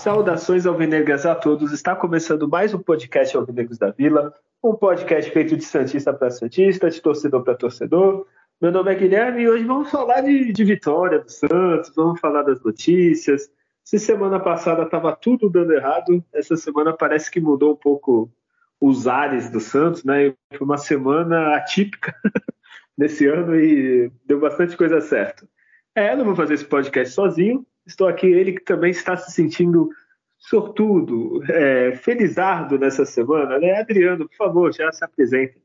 [0.00, 1.74] Saudações alvinegras a todos.
[1.74, 4.32] Está começando mais um podcast Alvinegros da Vila,
[4.64, 8.26] um podcast feito de Santista para Santista, de torcedor para torcedor.
[8.58, 12.44] Meu nome é Guilherme e hoje vamos falar de, de vitória do Santos, vamos falar
[12.44, 13.50] das notícias.
[13.84, 18.32] Se semana passada estava tudo dando errado, essa semana parece que mudou um pouco
[18.80, 20.32] os ares do Santos, né?
[20.56, 22.14] Foi uma semana atípica
[22.96, 25.46] nesse ano e deu bastante coisa certa.
[25.94, 29.32] É, eu não vou fazer esse podcast sozinho, Estou aqui, ele que também está se
[29.32, 29.90] sentindo
[30.38, 33.78] sortudo, é, felizardo nessa semana, né?
[33.78, 35.60] Adriano, por favor, já se apresente.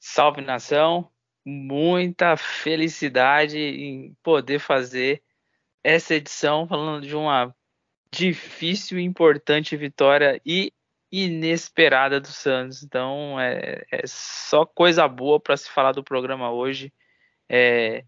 [0.00, 1.08] Salve nação,
[1.44, 5.22] muita felicidade em poder fazer
[5.84, 7.54] essa edição falando de uma
[8.12, 10.72] difícil e importante vitória e
[11.10, 12.82] inesperada do Santos.
[12.82, 16.92] Então é, é só coisa boa para se falar do programa hoje.
[17.48, 18.04] É,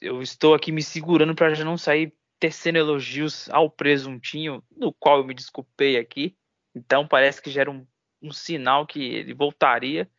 [0.00, 5.18] eu estou aqui me segurando para já não sair tecendo elogios ao presuntinho, no qual
[5.18, 6.36] eu me desculpei aqui.
[6.74, 7.86] Então parece que já era um,
[8.22, 10.10] um sinal que ele voltaria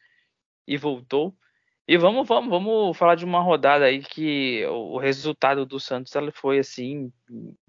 [0.67, 1.35] e voltou.
[1.87, 6.31] E vamos, vamos, vamos falar de uma rodada aí que o resultado do Santos ela
[6.33, 7.13] foi assim,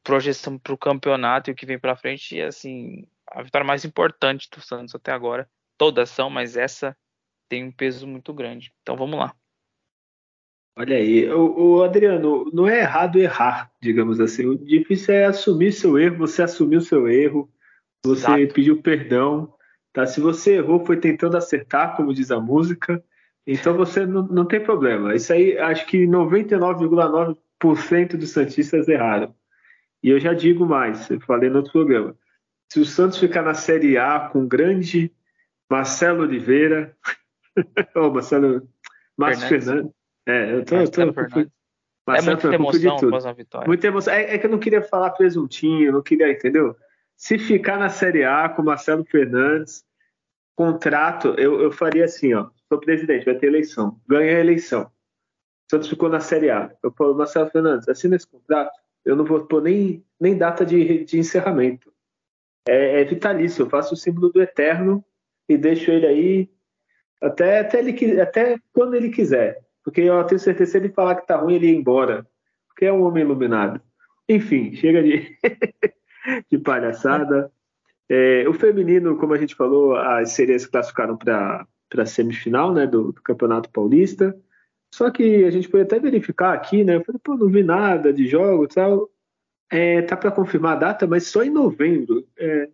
[0.03, 4.49] projeção para o campeonato e o que vem para frente, assim, a vitória mais importante
[4.51, 5.49] do Santos até agora.
[5.77, 6.97] Todas são, mas essa
[7.49, 8.73] tem um peso muito grande.
[8.83, 9.33] Então vamos lá.
[10.79, 14.47] Olha aí, o, o, Adriano, não é errado errar, digamos assim.
[14.47, 17.51] O difícil é assumir seu erro, você assumiu seu erro,
[18.05, 18.55] você Exato.
[18.55, 19.53] pediu perdão.
[19.93, 20.07] Tá?
[20.07, 23.03] Se você errou, foi tentando acertar, como diz a música,
[23.45, 25.17] então você não, não tem problema.
[25.17, 29.35] Isso aí, acho que 99,9% dos Santistas erraram.
[30.01, 32.15] E eu já digo mais, eu falei no outro programa.
[32.73, 35.13] Se o Santos ficar na Série A com o grande
[35.69, 36.97] Marcelo Oliveira,
[37.97, 38.63] ou Marcelo
[39.17, 39.98] Márcio Fernandes, Fernandes
[40.29, 40.77] é, eu tô.
[40.77, 43.67] Eu tô, é muita emoção após a vitória.
[43.67, 44.13] Muita emoção.
[44.13, 46.77] É, é, que eu não queria falar presuntinho, não queria, entendeu?
[47.17, 49.85] Se ficar na Série A com Marcelo Fernandes,
[50.55, 52.49] contrato, eu, eu faria assim, ó.
[52.69, 54.01] Sou presidente, vai ter eleição.
[54.07, 54.91] Ganha a eleição.
[55.71, 56.71] Santos ficou na Série A.
[56.83, 58.73] Eu falo, Marcelo Fernandes, assina esse contrato.
[59.05, 61.93] Eu não vou pôr nem, nem data de, de encerramento.
[62.69, 63.63] É, é vitalício.
[63.63, 65.05] Eu faço o símbolo do eterno
[65.49, 66.51] e deixo ele aí
[67.21, 69.68] até, até, ele, até quando ele quiser.
[69.89, 72.27] Porque eu tenho certeza se ele falar que tá ruim, ele ia embora.
[72.69, 73.81] Porque é um homem iluminado.
[74.29, 75.35] Enfim, chega de,
[76.53, 77.51] de palhaçada.
[78.07, 81.67] É, o feminino, como a gente falou, as sereias classificaram para
[81.97, 84.39] a semifinal né, do, do, Campeonato Paulista.
[84.95, 86.97] Só que a gente pode até verificar aqui, né?
[86.97, 89.11] Eu falei, pô, não vi nada de jogo e tal.
[89.73, 92.29] É, tá para confirmar a data, mas só em novembro.
[92.39, 92.69] É,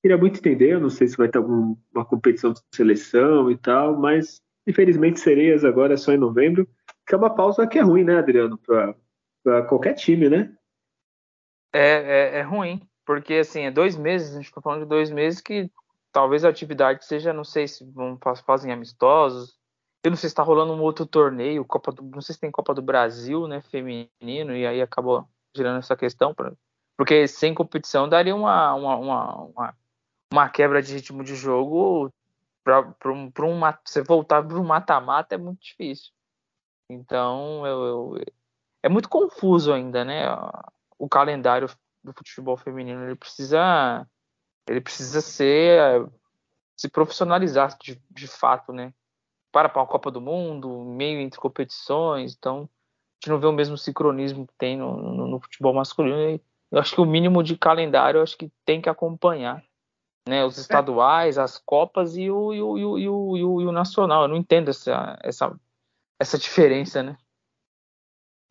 [0.00, 3.98] queria muito entender, eu não sei se vai ter alguma competição de seleção e tal,
[3.98, 6.68] mas Infelizmente, Sereias agora é só em novembro,
[7.06, 10.52] que é uma pausa que é ruim, né, Adriano, para qualquer time, né?
[11.72, 15.10] É, é, é, ruim, porque assim, é dois meses, a gente está falando de dois
[15.10, 15.70] meses que
[16.10, 19.56] talvez a atividade seja, não sei se vão fazem amistosos,
[20.02, 22.50] eu não sei se está rolando um outro torneio, Copa do, não sei se tem
[22.50, 26.52] Copa do Brasil, né, feminino, e aí acabou girando essa questão, pra,
[26.96, 29.76] porque sem competição daria uma, uma, uma, uma,
[30.32, 32.10] uma quebra de ritmo de jogo
[32.66, 36.10] para um, um, você voltar para um mata-mata é muito difícil.
[36.90, 38.24] Então, eu, eu,
[38.82, 40.24] é muito confuso ainda, né?
[40.98, 41.68] O calendário
[42.02, 44.06] do futebol feminino ele precisa
[44.68, 46.08] ele precisa ser
[46.76, 48.92] se profissionalizar de, de fato, né?
[49.52, 53.52] Para para a Copa do Mundo, meio entre competições, então a gente não vê o
[53.52, 56.40] mesmo sincronismo que tem no, no, no futebol masculino.
[56.70, 59.64] Eu acho que o mínimo de calendário eu acho que tem que acompanhar
[60.26, 60.44] né?
[60.44, 64.22] Os estaduais, as copas e o, e o, e o, e o, e o, nacional.
[64.22, 65.54] Eu não entendo essa, essa,
[66.18, 67.16] essa diferença, né?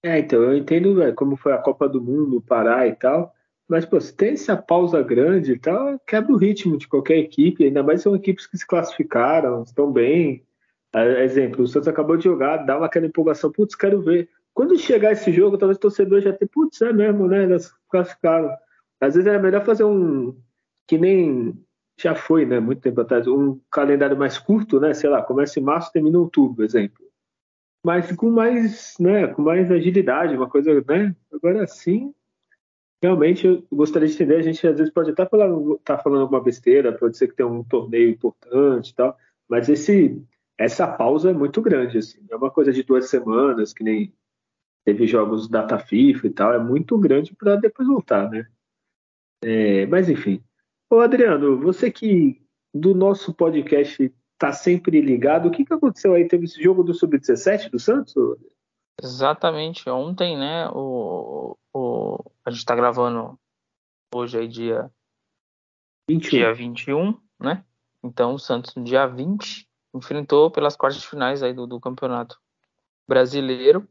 [0.04, 3.34] É, então, eu entendo véio, como foi a Copa do Mundo, o Pará e tal,
[3.68, 7.66] mas, pô, se tem essa pausa grande e tal, quebra o ritmo de qualquer equipe,
[7.66, 10.46] ainda mais são equipes que se classificaram, estão bem.
[10.94, 14.30] Exemplo, o Santos acabou de jogar, dá uma aquela empolgação, putz, quero ver.
[14.54, 17.44] Quando chegar esse jogo, talvez o torcedor já tenha, putz, é mesmo, né?
[17.44, 18.56] Elas classificaram.
[19.02, 20.38] Às vezes era melhor fazer um.
[20.88, 21.65] Que nem
[21.98, 25.64] já foi, né, muito tempo atrás, um calendário mais curto, né, sei lá, começa em
[25.64, 27.04] março, termina em outubro, exemplo.
[27.84, 31.16] Mas com mais, né, com mais agilidade, uma coisa, né?
[31.32, 32.14] Agora sim,
[33.02, 36.42] realmente eu gostaria de entender, a gente às vezes pode estar falando, tá falando alguma
[36.42, 39.18] besteira, pode ser que tenha um torneio importante e tal,
[39.48, 40.22] mas esse
[40.58, 44.14] essa pausa é muito grande, assim, é uma coisa de duas semanas, que nem
[44.86, 48.48] teve jogos data FIFA e tal, é muito grande para depois voltar, né?
[49.44, 50.42] É, mas enfim,
[50.96, 52.42] Ô Adriano, você que
[52.74, 56.26] do nosso podcast tá sempre ligado, o que, que aconteceu aí?
[56.26, 58.14] Teve esse jogo do Sub-17 do Santos?
[59.04, 63.38] Exatamente, ontem, né, o, o, a gente está gravando
[64.14, 64.90] hoje aí dia
[66.10, 66.30] 21.
[66.30, 67.66] dia 21, né?
[68.02, 72.40] Então o Santos no dia 20 enfrentou pelas quartas de finais aí do, do Campeonato
[73.06, 73.86] Brasileiro,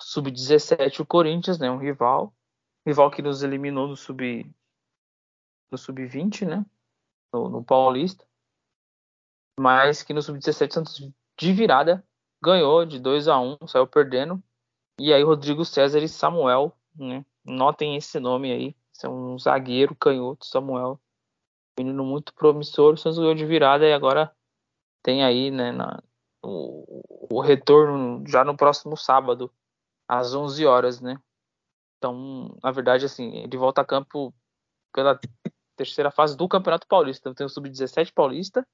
[0.00, 2.34] sub-17 o Corinthians, né, um rival,
[2.86, 4.50] rival que nos eliminou no sub
[5.74, 6.64] no sub-20, né?
[7.32, 8.24] No, no, Paulista.
[9.58, 12.04] Mas que no sub-17 Santos de virada
[12.42, 14.42] ganhou de 2 a 1, saiu perdendo.
[14.98, 17.24] E aí Rodrigo César e Samuel, né?
[17.44, 18.76] Notem esse nome aí.
[18.94, 21.00] Esse é um zagueiro canhoto, Samuel.
[21.76, 22.94] Menino muito promissor.
[22.94, 24.32] O Santos ganhou de virada e agora
[25.02, 26.00] tem aí, né, na,
[26.42, 29.52] o, o retorno já no próximo sábado,
[30.08, 31.20] às 11 horas, né?
[31.98, 34.32] Então, na verdade, assim, ele volta a campo
[34.94, 35.18] pela
[35.76, 37.20] terceira fase do Campeonato Paulista.
[37.28, 38.66] Então, tem o Sub-17 Paulista.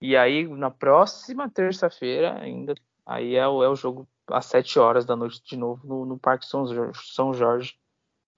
[0.00, 2.74] E aí, na próxima terça-feira, ainda,
[3.04, 6.18] aí é o, é o jogo às 7 horas da noite de novo no, no
[6.18, 7.76] Parque São Jorge, São Jorge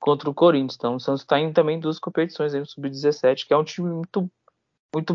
[0.00, 0.74] contra o Corinthians.
[0.74, 3.90] Então, o Santos está indo também duas competições aí no Sub-17, que é um time
[3.90, 4.30] muito,
[4.92, 5.14] muito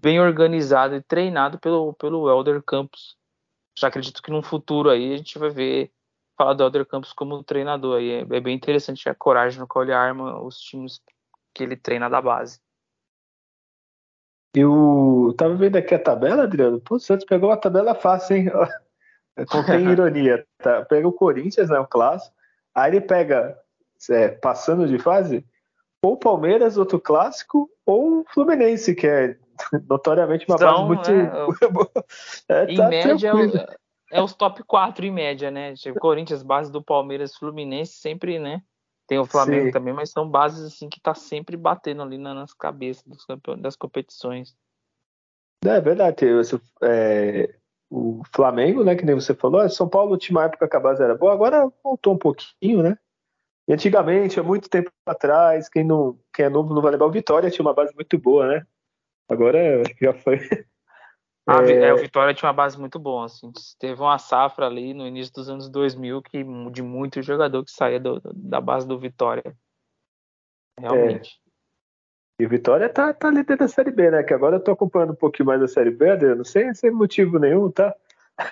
[0.00, 3.16] bem organizado e treinado pelo, pelo Elder Campos.
[3.78, 5.92] Já acredito que no futuro aí a gente vai ver
[6.36, 7.98] falar do Elder Campos como treinador.
[7.98, 11.00] Aí é, é bem interessante a coragem no qual ele arma os times
[11.58, 12.60] que ele treina da base.
[14.54, 16.80] Eu tava vendo aqui a tabela, Adriano.
[16.80, 18.46] Pô, o Santos pegou uma tabela fácil, hein?
[19.50, 20.46] Contém ironia.
[20.58, 20.84] Tá?
[20.84, 21.78] Pega o Corinthians, né?
[21.78, 22.34] O clássico.
[22.74, 23.58] Aí ele pega,
[24.08, 25.44] é, passando de fase,
[26.00, 29.36] ou Palmeiras, outro clássico, ou Fluminense, que é
[29.88, 31.10] notoriamente uma então, base muito.
[32.48, 33.32] É, é, em tá média,
[34.12, 35.74] é, é, os top 4 em média, né?
[35.74, 38.62] Tipo, Corinthians, base do Palmeiras, Fluminense, sempre, né?
[39.08, 39.72] Tem o Flamengo Sim.
[39.72, 43.24] também, mas são bases assim que tá sempre batendo ali nas cabeças dos
[43.58, 44.54] das competições.
[45.64, 46.26] É verdade.
[46.82, 47.58] É,
[47.90, 51.16] o Flamengo, né, que nem você falou, São Paulo, última época que a base era
[51.16, 52.98] boa, agora voltou um pouquinho, né?
[53.66, 57.10] E antigamente, há muito tempo atrás, quem, não, quem é novo não vai lembrar, o
[57.10, 58.66] Vitória tinha uma base muito boa, né?
[59.26, 60.38] Agora já foi
[61.48, 61.88] ah, é...
[61.88, 61.94] é...
[61.94, 63.50] o Vitória tinha uma base muito boa, assim.
[63.78, 67.98] Teve uma safra ali no início dos anos 2000 que, de muito jogador que saía
[67.98, 69.56] do, da base do Vitória.
[70.78, 71.40] Realmente.
[71.44, 71.48] É.
[72.42, 74.22] E o Vitória tá, tá líder da Série B, né?
[74.22, 77.38] Que agora eu tô acompanhando um pouquinho mais da Série B, Adriano, sem, sem motivo
[77.38, 77.92] nenhum, tá?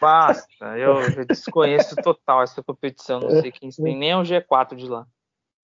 [0.00, 4.74] Basta, eu, eu desconheço total essa competição, não sei quem tem nem é o G4
[4.74, 5.06] de lá.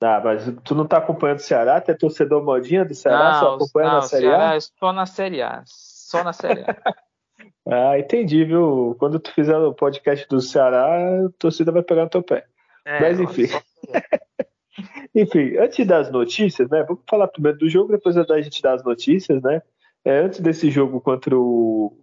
[0.01, 1.81] Ah, mas tu não tá acompanhando o Ceará?
[1.81, 3.33] Tu é torcedor modinha do Ceará?
[3.33, 4.61] Não, só acompanha não, na Série Ceará, A?
[4.61, 5.63] Só na Série A.
[5.65, 6.67] Só na Série A.
[7.67, 8.97] Ah, entendi, viu?
[8.99, 12.47] Quando tu fizer o podcast do Ceará, a torcida vai pegar no teu pé.
[12.85, 13.47] É, Mas enfim.
[15.15, 16.83] enfim, antes das notícias, né?
[16.83, 19.63] Vamos falar primeiro do jogo, depois da gente dar as notícias, né?
[20.05, 21.97] É, antes desse jogo contra o,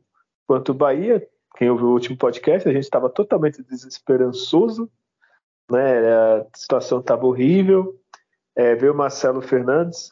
[0.47, 1.27] contra o Bahia,
[1.57, 4.89] quem ouviu o último podcast, a gente estava totalmente desesperançoso,
[5.69, 6.13] né?
[6.13, 7.95] A situação estava horrível.
[8.55, 10.11] É, veio o Marcelo Fernandes,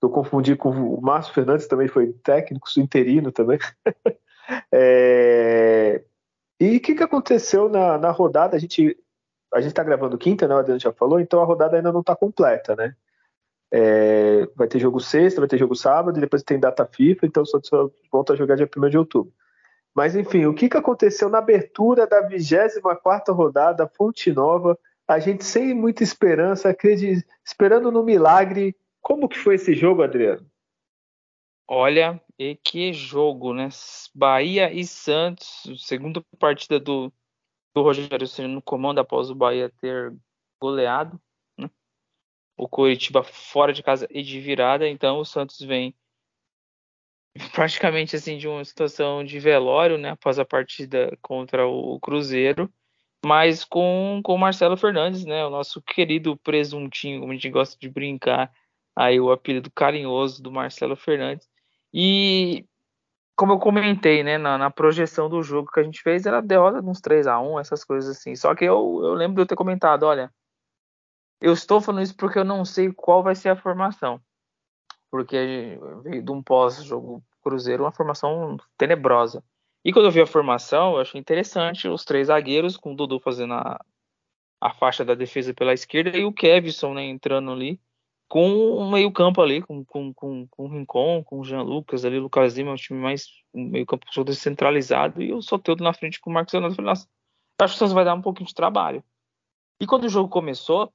[0.00, 3.58] eu confundi com o Márcio Fernandes, também foi técnico, interino também.
[4.72, 6.02] É...
[6.60, 8.56] E o que, que aconteceu na, na rodada?
[8.56, 8.96] A gente
[9.52, 10.54] a gente está gravando quinta, né?
[10.54, 12.94] O Adriano já falou, então a rodada ainda não está completa, né?
[13.70, 17.44] É, vai ter jogo sexta, vai ter jogo sábado, e depois tem data FIFA, então
[17.44, 17.58] só
[18.10, 19.32] volta a jogar dia 1 de outubro.
[19.94, 25.44] Mas enfim, o que, que aconteceu na abertura da 24 rodada, Fonte Nova, a gente
[25.44, 26.74] sem muita esperança,
[27.44, 28.76] esperando no milagre.
[29.00, 30.46] Como que foi esse jogo, Adriano?
[31.70, 33.68] Olha, e que jogo, né?
[34.14, 37.12] Bahia e Santos, segunda partida do,
[37.74, 40.16] do Rogério Ceni no comando após o Bahia ter
[40.58, 41.20] goleado,
[41.58, 41.70] né?
[42.56, 45.94] O Coritiba fora de casa e de virada, então o Santos vem
[47.52, 52.72] praticamente assim de uma situação de velório, né, após a partida contra o Cruzeiro,
[53.22, 57.76] mas com com o Marcelo Fernandes, né, o nosso querido presuntinho, como a gente gosta
[57.78, 58.50] de brincar,
[58.96, 61.46] aí o apelido carinhoso do Marcelo Fernandes
[61.92, 62.66] e
[63.36, 66.82] como eu comentei, né, na, na, projeção do jogo que a gente fez, era derrota
[66.82, 68.34] de uns 3 a 1 essas coisas assim.
[68.34, 70.32] Só que eu, eu lembro de eu ter comentado, olha,
[71.40, 74.20] eu estou falando isso porque eu não sei qual vai ser a formação.
[75.08, 79.42] Porque veio de um pós-jogo Cruzeiro uma formação tenebrosa.
[79.84, 83.20] E quando eu vi a formação, eu achei interessante os três zagueiros, com o Dudu
[83.20, 83.80] fazendo a,
[84.60, 87.80] a faixa da defesa pela esquerda e o Kevson né, entrando ali
[88.28, 92.18] com o meio-campo ali, com, com, com, com o Rincon, com o Jean Lucas ali,
[92.18, 96.20] o Lucas Lima, é um time mais um meio-campo descentralizado, e o Soteldo na frente
[96.20, 96.74] com o Marcos Leonardo.
[96.74, 97.08] Eu falei, nossa,
[97.60, 99.02] acho que o Santos vai dar um pouquinho de trabalho.
[99.80, 100.92] E quando o jogo começou,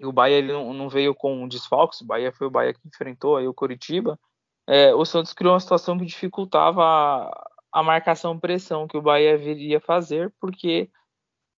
[0.00, 3.36] o Bahia ele não, não veio com desfalques, o Bahia foi o Bahia que enfrentou
[3.36, 4.18] aí o Coritiba,
[4.66, 9.78] é, o Santos criou uma situação que dificultava a, a marcação-pressão que o Bahia viria
[9.78, 10.90] fazer, porque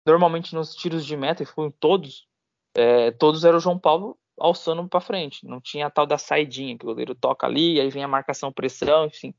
[0.06, 2.26] normalmente nos tiros de meta, e foram todos,
[2.74, 5.46] é, todos eram o João Paulo alçando para frente.
[5.46, 8.52] Não tinha a tal da saidinha, que o goleiro toca ali, aí vem a marcação
[8.52, 9.34] pressão, enfim.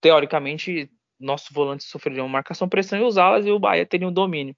[0.00, 4.56] Teoricamente, nossos volantes sofreriam marcação pressão e os alas e o Bahia teriam domínio.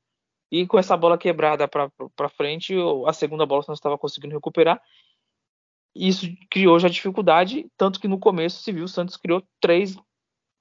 [0.51, 2.75] E com essa bola quebrada para frente,
[3.07, 4.83] a segunda bola não estava conseguindo recuperar.
[5.95, 9.97] Isso criou já dificuldade, tanto que no começo se viu o Santos criou três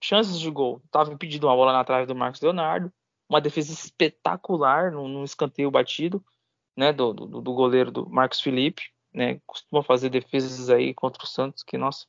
[0.02, 0.82] chances de gol.
[0.86, 2.92] Estava impedido uma bola na trave do Marcos Leonardo,
[3.28, 6.24] uma defesa espetacular no, no escanteio batido,
[6.80, 8.84] né, do, do, do, goleiro do Marcos Felipe,
[9.14, 12.06] né, costuma fazer defesas aí contra o Santos, que nossa.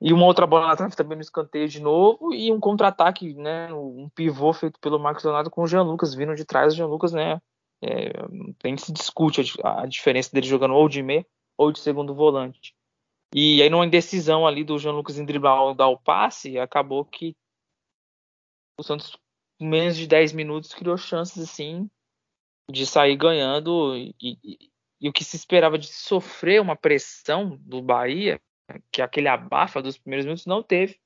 [0.00, 4.08] E uma outra bola trave também no escanteio de novo e um contra-ataque, né, um
[4.14, 7.12] pivô feito pelo Marcos Leonardo com o Jean Lucas vindo de trás, o Jean Lucas,
[7.12, 7.42] né,
[7.82, 8.12] é,
[8.62, 11.26] nem se discute a, a, diferença dele jogando ou de meia
[11.58, 12.72] ou de segundo volante.
[13.34, 17.36] E aí numa indecisão ali do Jean Lucas em driblar dar o passe, acabou que
[18.78, 19.18] o Santos
[19.58, 21.90] em menos de 10 minutos criou chances assim
[22.70, 27.82] de sair ganhando e, e, e, o que se esperava de sofrer uma pressão do
[27.82, 28.40] Bahia,
[28.92, 30.98] que aquele abafa dos primeiros minutos não teve,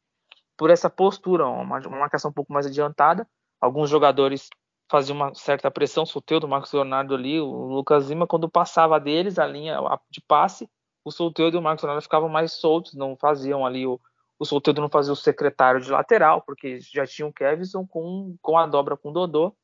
[0.56, 3.26] por essa postura, uma, uma marcação um pouco mais adiantada.
[3.60, 4.48] Alguns jogadores
[4.90, 9.38] faziam uma certa pressão, solteiro do Marcos Leonardo ali, o Lucas Lima, quando passava deles
[9.38, 9.78] a linha
[10.10, 10.68] de passe,
[11.04, 14.00] o solteiro e o Marcos Leonardo ficavam mais soltos, não faziam ali o,
[14.38, 18.58] o solteiro não fazia o secretário de lateral, porque já tinha o Kevson com, com
[18.58, 19.54] a dobra com o Dodô,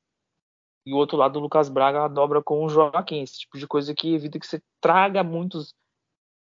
[0.90, 3.94] e o outro lado o Lucas Braga dobra com o Joaquim, esse tipo de coisa
[3.94, 5.72] que evita que você traga muitos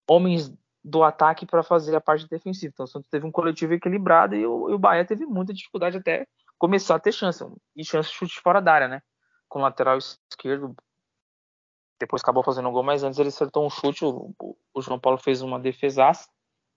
[0.10, 0.52] homens
[0.84, 2.72] do ataque para fazer a parte defensiva.
[2.74, 5.98] Então o Santos teve um coletivo equilibrado e o, e o Bahia teve muita dificuldade
[5.98, 7.46] até começar a ter chance,
[7.76, 9.04] e chance de chute fora da área, né?
[9.48, 10.76] Com o lateral esquerdo,
[12.00, 14.34] depois acabou fazendo um gol, mas antes ele acertou um chute, o,
[14.74, 16.28] o João Paulo fez uma defesaça,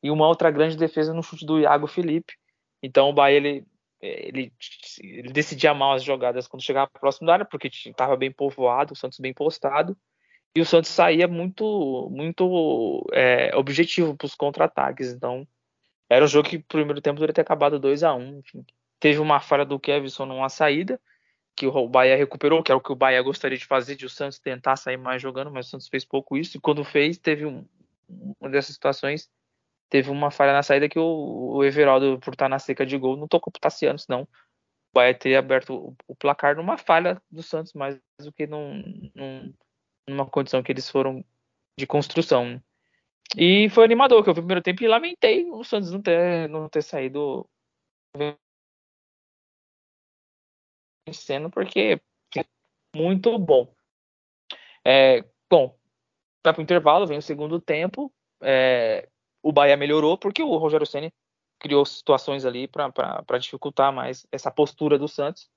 [0.02, 2.35] e uma outra grande defesa no chute do Iago Felipe.
[2.83, 3.66] Então o Bahia ele,
[4.05, 4.53] ele,
[5.01, 8.97] ele decidia mal as jogadas quando chegava próximo da área, porque estava bem povoado, o
[8.97, 9.97] Santos bem postado,
[10.55, 15.13] e o Santos saía muito muito é, objetivo para os contra-ataques.
[15.13, 15.47] Então
[16.09, 18.43] era um jogo que no primeiro tempo deveria ter acabado 2 a 1 um,
[19.01, 21.01] Teve uma falha do Kevson numa saída,
[21.57, 24.11] que o Bahia recuperou, que é o que o Bahia gostaria de fazer, de o
[24.11, 27.45] Santos tentar sair mais jogando, mas o Santos fez pouco isso, e quando fez, teve
[27.45, 27.67] um,
[28.41, 29.31] uma dessas situações
[29.88, 33.17] teve uma falha na saída que o, o Everaldo, por estar na seca de gol,
[33.17, 34.26] não tocou pro Tassiano, senão
[34.95, 39.53] Bahia teria aberto o, o, placar numa falha do Santos, mais do que num, num,
[40.09, 41.25] numa condição que eles foram
[41.76, 42.62] de construção.
[43.37, 46.49] E foi animador, que eu vi o primeiro tempo e lamentei o Santos não ter,
[46.49, 47.49] não ter saído
[51.09, 52.00] vencendo, porque
[52.37, 52.45] é
[52.97, 53.75] muito bom.
[54.87, 55.76] É, bom,
[56.41, 58.12] para o intervalo, vem o segundo tempo.
[58.41, 59.09] É,
[59.45, 61.13] o Bahia melhorou porque o Rogério Ceni
[61.61, 65.51] criou situações ali para dificultar mais essa postura do Santos,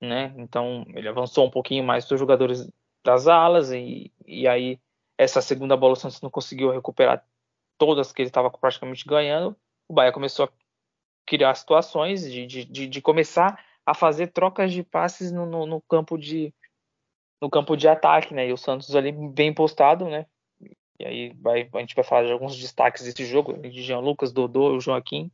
[0.00, 0.32] né?
[0.36, 2.70] Então ele avançou um pouquinho mais os jogadores
[3.04, 4.80] das alas e, e aí
[5.18, 7.26] essa segunda bola o Santos não conseguiu recuperar
[7.76, 9.56] todas que ele estava praticamente ganhando.
[9.88, 10.52] O Bahia começou a
[11.26, 16.16] criar situações de, de, de começar a fazer trocas de passes no, no, no, campo
[16.16, 16.54] de
[17.42, 18.48] no campo de ataque, né?
[18.48, 20.26] E o Santos ali bem postado, né?
[20.98, 24.32] E aí vai, a gente vai falar de alguns destaques desse jogo, de Jean Lucas,
[24.32, 25.30] Dodô, Joaquim.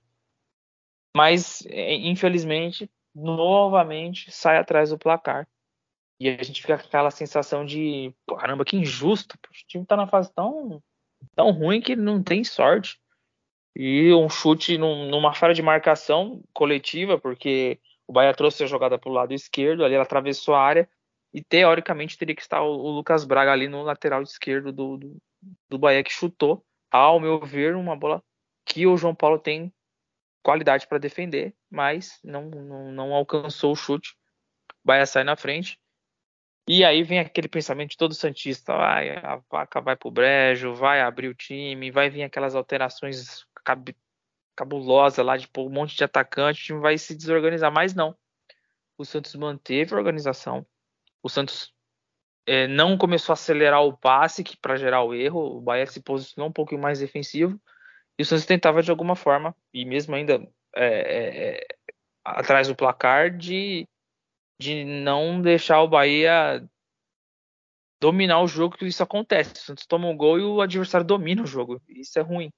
[1.14, 5.46] Mas, é, infelizmente, novamente sai atrás do placar.
[6.18, 9.36] E a gente fica com aquela sensação de, caramba, que injusto.
[9.36, 10.82] O time tá na fase tão,
[11.34, 13.00] tão ruim que não tem sorte.
[13.74, 18.98] E um chute num, numa falha de marcação coletiva, porque o Bahia trouxe a jogada
[18.98, 20.88] para o lado esquerdo, ali ela atravessou a área,
[21.32, 25.16] e teoricamente teria que estar o, o Lucas Braga ali no lateral esquerdo do, do,
[25.68, 28.22] do Bahia que chutou, ao meu ver, uma bola
[28.64, 29.72] que o João Paulo tem
[30.42, 34.16] qualidade para defender, mas não, não, não, alcançou o chute.
[34.70, 35.78] O Bahia sai na frente.
[36.68, 41.00] E aí vem aquele pensamento de todo Santista: vai, a vaca vai pro brejo, vai
[41.00, 43.94] abrir o time, vai vir aquelas alterações cab
[44.56, 47.72] cabulosas lá de pôr um monte de atacante, o time vai se desorganizar.
[47.72, 48.16] Mas não.
[48.98, 50.66] O Santos manteve a organização.
[51.22, 51.74] O Santos
[52.50, 55.58] é, não começou a acelerar o passe para gerar o erro.
[55.58, 57.60] O Bahia se posicionou um pouquinho mais defensivo
[58.18, 60.34] e o Santos tentava de alguma forma, e mesmo ainda
[60.74, 61.66] é, é, é,
[62.24, 63.86] atrás do placar, de,
[64.58, 66.68] de não deixar o Bahia
[68.00, 69.52] dominar o jogo, que isso acontece.
[69.52, 71.80] O Santos toma um gol e o adversário domina o jogo.
[71.88, 72.50] Isso é ruim.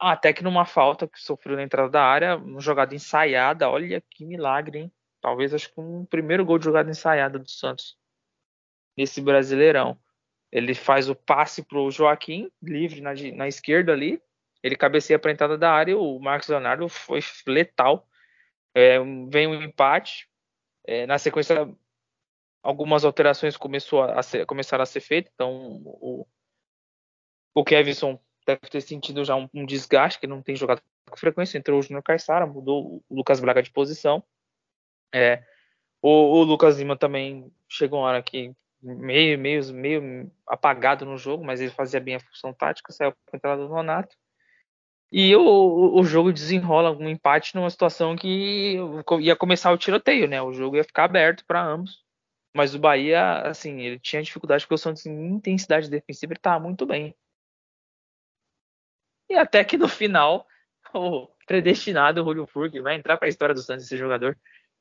[0.00, 4.24] Até que numa falta que sofreu na entrada da área, uma jogada ensaiada, olha que
[4.24, 4.92] milagre, hein?
[5.20, 7.98] Talvez acho que um primeiro gol de jogada ensaiada do Santos
[8.96, 9.98] nesse Brasileirão.
[10.50, 14.22] Ele faz o passe para o Joaquim, livre na, na, esquerda ali.
[14.62, 15.98] Ele cabeceia para a entrada da área.
[15.98, 18.08] O Marcos Leonardo foi letal.
[18.74, 18.98] É,
[19.28, 20.28] vem um empate.
[20.86, 21.68] É, na sequência,
[22.62, 26.26] algumas alterações começou a ser, começaram a ser feitas, então o,
[27.54, 31.58] o Kevson deve ter sentido já um, um, desgaste, que não tem jogado com frequência,
[31.58, 34.22] entrou o Júnior Caixara, mudou o Lucas Braga de posição.
[35.12, 35.42] É,
[36.02, 41.44] o, o, Lucas Lima também chegou uma hora que meio, meio, meio apagado no jogo,
[41.44, 44.16] mas ele fazia bem a função tática, saiu com a entrada do Nonato.
[45.10, 48.76] E o, o jogo desenrola um empate numa situação que
[49.20, 50.42] ia começar o tiroteio, né?
[50.42, 52.04] O jogo ia ficar aberto para ambos.
[52.54, 56.58] Mas o Bahia, assim, ele tinha dificuldade porque o Santos em intensidade defensiva ele estava
[56.58, 57.14] muito bem.
[59.28, 60.46] E até que no final,
[60.94, 64.36] o predestinado Julio Furque vai entrar para a história do Santos esse jogador,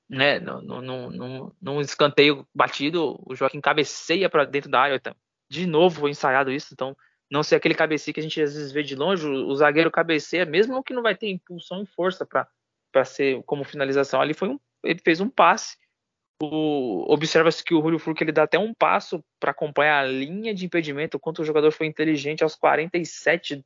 [0.10, 0.40] né?
[0.40, 4.96] Num, escanteio batido, o Joaquim cabeceia para dentro da área.
[4.96, 5.16] Então,
[5.50, 6.96] de novo foi ensaiado isso, então
[7.30, 9.92] não ser aquele cabeceio que a gente às vezes vê de longe, o, o zagueiro
[9.92, 14.22] cabeceia, mesmo que não vai ter impulsão e força para ser como finalização.
[14.22, 15.78] Ali foi um, ele fez um passe.
[16.42, 20.66] Observa-se que o Julio Furque ele dá até um passo para acompanhar a linha de
[20.66, 23.64] impedimento, quanto o jogador foi inteligente aos 47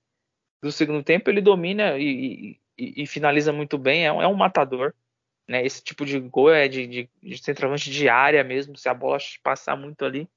[0.62, 4.36] do segundo tempo, ele domina e, e, e finaliza muito bem, é um, é um,
[4.36, 4.94] matador.
[5.50, 5.66] Né?
[5.66, 9.18] Esse tipo de gol é de, de, de centroavante de área mesmo, se a bola
[9.44, 10.30] passar muito ali,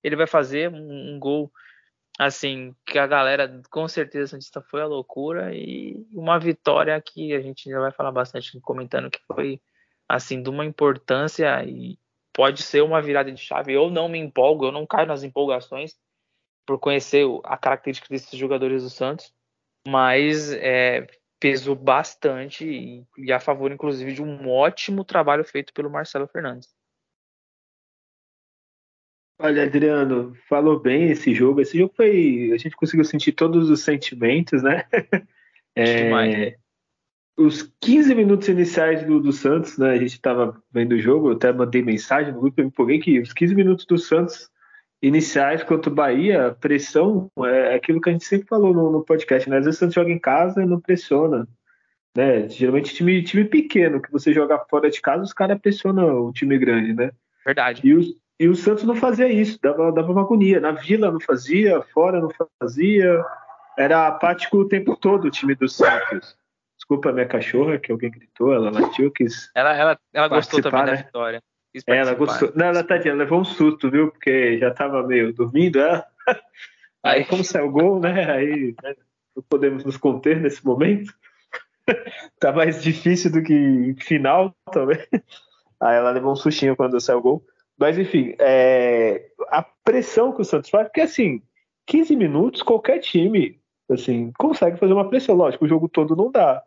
[0.00, 1.52] ele vai fazer um, um gol
[2.16, 7.40] assim, que a galera com certeza Santista foi a loucura e uma vitória que a
[7.40, 9.60] gente já vai falar bastante comentando que foi
[10.08, 11.98] assim de uma importância e
[12.32, 13.72] pode ser uma virada de chave.
[13.72, 15.96] Eu não me empolgo, eu não caio nas empolgações
[16.64, 19.34] por conhecer a característica desses jogadores do Santos,
[19.88, 21.06] mas é,
[21.40, 26.68] pesou bastante e, e a favor, inclusive, de um ótimo trabalho feito pelo Marcelo Fernandes.
[29.38, 31.62] Olha, Adriano, falou bem esse jogo.
[31.62, 32.50] Esse jogo foi.
[32.52, 34.84] A gente conseguiu sentir todos os sentimentos, né?
[35.76, 36.58] É,
[37.36, 39.90] os 15 minutos iniciais do, do Santos, né?
[39.90, 42.98] A gente estava vendo o jogo, eu até mandei mensagem no grupo, eu me empolguei
[42.98, 44.50] que os 15 minutos do Santos
[45.02, 49.48] iniciais contra o Bahia, pressão é aquilo que a gente sempre falou no, no podcast,
[49.48, 49.58] né?
[49.58, 51.48] Às vezes o Santos joga em casa e não pressiona.
[52.16, 52.48] Né?
[52.48, 56.58] Geralmente time, time pequeno, que você joga fora de casa, os caras pressionam o time
[56.58, 57.12] grande, né?
[57.46, 57.80] Verdade.
[57.84, 58.08] E os,
[58.38, 60.60] e o Santos não fazia isso, dava, dava uma agonia.
[60.60, 63.24] Na Vila não fazia, fora não fazia.
[63.78, 66.36] Era apático o tempo todo o time do Santos.
[66.76, 69.50] Desculpa a minha cachorra, que alguém gritou, ela latiu, quis.
[69.54, 70.86] Ela, ela, ela gostou também né?
[70.86, 71.42] da vitória.
[71.86, 72.52] É, ela gostou.
[72.54, 74.10] Não, ela, tadinha, levou um susto, viu?
[74.10, 76.04] Porque já tava meio dormindo, ela.
[77.02, 78.30] Aí, como saiu o gol, né?
[78.30, 78.94] Aí né?
[79.34, 81.14] não podemos nos conter nesse momento.
[82.38, 84.98] tá mais difícil do que final também.
[85.80, 87.46] Aí ela levou um sustinho quando saiu o gol.
[87.78, 91.42] Mas, enfim, é, a pressão que o Santos faz, porque assim,
[91.86, 93.58] 15 minutos, qualquer time
[93.90, 95.34] assim, consegue fazer uma pressão.
[95.34, 96.62] Lógico, o jogo todo não dá.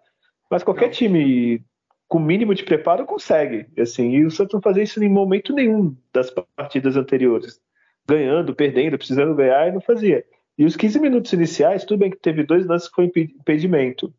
[0.50, 0.92] Mas qualquer não.
[0.92, 1.64] time
[2.08, 3.68] com mínimo de preparo consegue.
[3.80, 7.60] Assim, e o Santos não fazia isso em momento nenhum das partidas anteriores.
[8.08, 10.26] Ganhando, perdendo, precisando ganhar, e não fazia.
[10.58, 14.14] E os 15 minutos iniciais, tudo bem que teve dois lances que foi impedimento,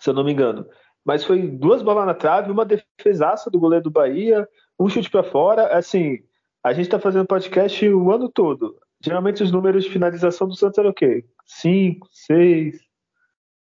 [0.00, 0.66] se eu não me engano.
[1.04, 4.48] Mas foi duas bolas na trave, uma defesaça do goleiro do Bahia,
[4.78, 5.76] um chute para fora.
[5.76, 6.18] Assim,
[6.64, 8.76] a gente está fazendo podcast o ano todo.
[9.00, 11.24] Geralmente os números de finalização do Santos eram o quê?
[11.44, 12.80] Cinco, seis.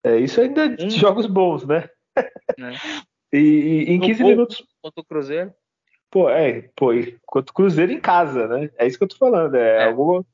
[0.04, 0.90] É, isso ainda é hum.
[0.90, 1.88] jogos bons, né?
[2.16, 2.72] É.
[3.32, 4.64] e, e, em 15 minutos.
[4.80, 5.54] Contra o Cruzeiro?
[6.10, 6.90] Pô, é, pô,
[7.26, 8.70] contra o Cruzeiro em casa, né?
[8.76, 9.54] É isso que eu tô falando.
[9.54, 9.84] É, é.
[9.84, 10.24] alguma.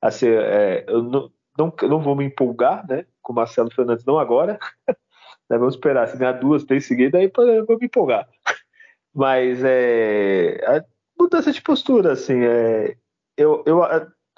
[0.00, 3.06] Assim, é, eu não, não, não vou me empolgar, né?
[3.22, 4.58] Com o Marcelo Fernandes, não agora.
[5.50, 8.26] Né, vamos esperar, se ganhar duas, três seguidas, aí eu vou me empolgar.
[9.14, 10.82] Mas é, a
[11.20, 12.96] mudança de postura, assim, é,
[13.36, 13.82] eu, eu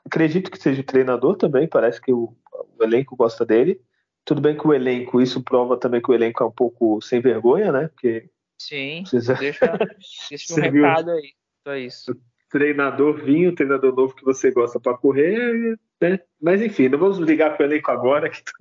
[0.05, 2.35] acredito que seja o treinador também, parece que o,
[2.79, 3.81] o, elenco gosta dele.
[4.27, 7.21] Tudo bem que o elenco, isso prova também que o elenco é um pouco sem
[7.21, 7.89] vergonha, né?
[7.89, 9.79] Porque Sim, deixa,
[10.29, 11.33] deixa um recado aí,
[11.67, 12.13] só isso.
[12.13, 12.17] O
[12.51, 16.19] treinador vinho, treinador novo que você gosta para correr, né?
[16.43, 18.53] Mas enfim, não vamos ligar com o elenco agora, que tô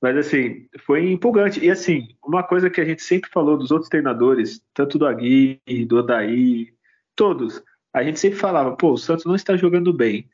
[0.00, 1.64] mas assim, foi empolgante.
[1.64, 5.60] E assim, uma coisa que a gente sempre falou dos outros treinadores, tanto do Agui,
[5.88, 6.72] do Odaí,
[7.16, 10.28] todos, a gente sempre falava, pô, o Santos não está jogando bem.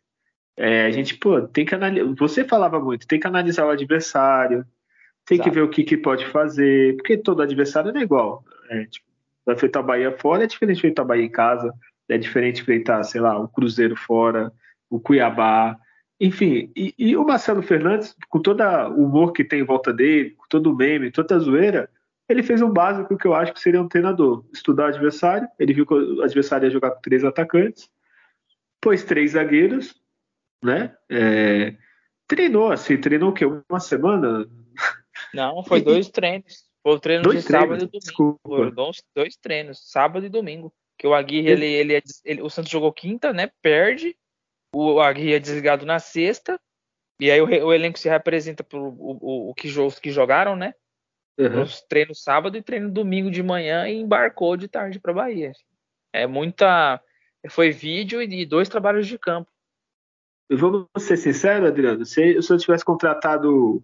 [0.58, 2.12] É, a gente, pô, tem que analisar.
[2.16, 4.66] Você falava muito, tem que analisar o adversário,
[5.24, 5.48] tem Exato.
[5.48, 8.44] que ver o que, que pode fazer, porque todo adversário não é igual.
[8.68, 9.06] É, tipo,
[9.46, 11.72] vai enfrentar a Bahia fora, é diferente enfrentar a Bahia em casa,
[12.08, 14.52] é diferente enfrentar, sei lá, o Cruzeiro fora,
[14.90, 15.78] o Cuiabá.
[16.20, 20.30] Enfim, e, e, o Marcelo Fernandes, com todo o humor que tem em volta dele,
[20.30, 21.88] com todo o meme, toda a zoeira,
[22.28, 24.44] ele fez um básico que eu acho que seria um treinador.
[24.52, 27.88] Estudar o adversário, ele viu que o adversário ia jogar com três atacantes,
[28.80, 29.94] pôs três zagueiros,
[30.62, 30.96] né?
[31.10, 31.76] É,
[32.26, 33.44] treinou, assim, treinou o quê?
[33.44, 34.46] Uma semana?
[35.32, 36.68] Não, foi dois treinos.
[36.82, 38.40] Foi o treino dois de treinos, sábado e domingo.
[38.46, 40.72] Foram dois, dois treinos, sábado e domingo.
[40.98, 43.50] Que o Aguirre, ele, ele, é ele, o Santos jogou quinta, né?
[43.62, 44.16] Perde.
[44.74, 46.60] O Aguirre é desligado na sexta.
[47.20, 50.56] E aí o, o elenco se representa por o, o, o que, os que jogaram,
[50.56, 50.74] né?
[51.38, 51.62] Uhum.
[51.62, 55.52] Os treinos sábado e treino domingo de manhã e embarcou de tarde para Bahia.
[56.12, 57.00] É muita.
[57.48, 59.50] Foi vídeo e dois trabalhos de campo.
[60.50, 62.04] Vamos ser sinceros, Adriano.
[62.04, 63.82] Se, se eu tivesse contratado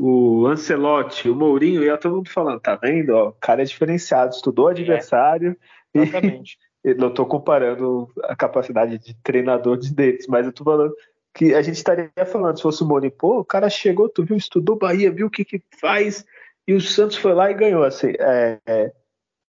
[0.00, 3.10] o Ancelotti, o Mourinho, ia todo mundo falando, tá vendo?
[3.10, 4.72] Ó, o cara é diferenciado, estudou é.
[4.72, 5.56] adversário.
[5.94, 6.58] É, exatamente.
[6.84, 10.92] E, não estou comparando a capacidade de treinador deles, mas eu estou falando
[11.32, 14.36] que a gente estaria falando, se fosse o Mourinho, pô, o cara chegou, tu viu,
[14.36, 16.24] estudou Bahia, viu o que, que faz,
[16.66, 18.12] e o Santos foi lá e ganhou, assim.
[18.18, 18.92] É, é.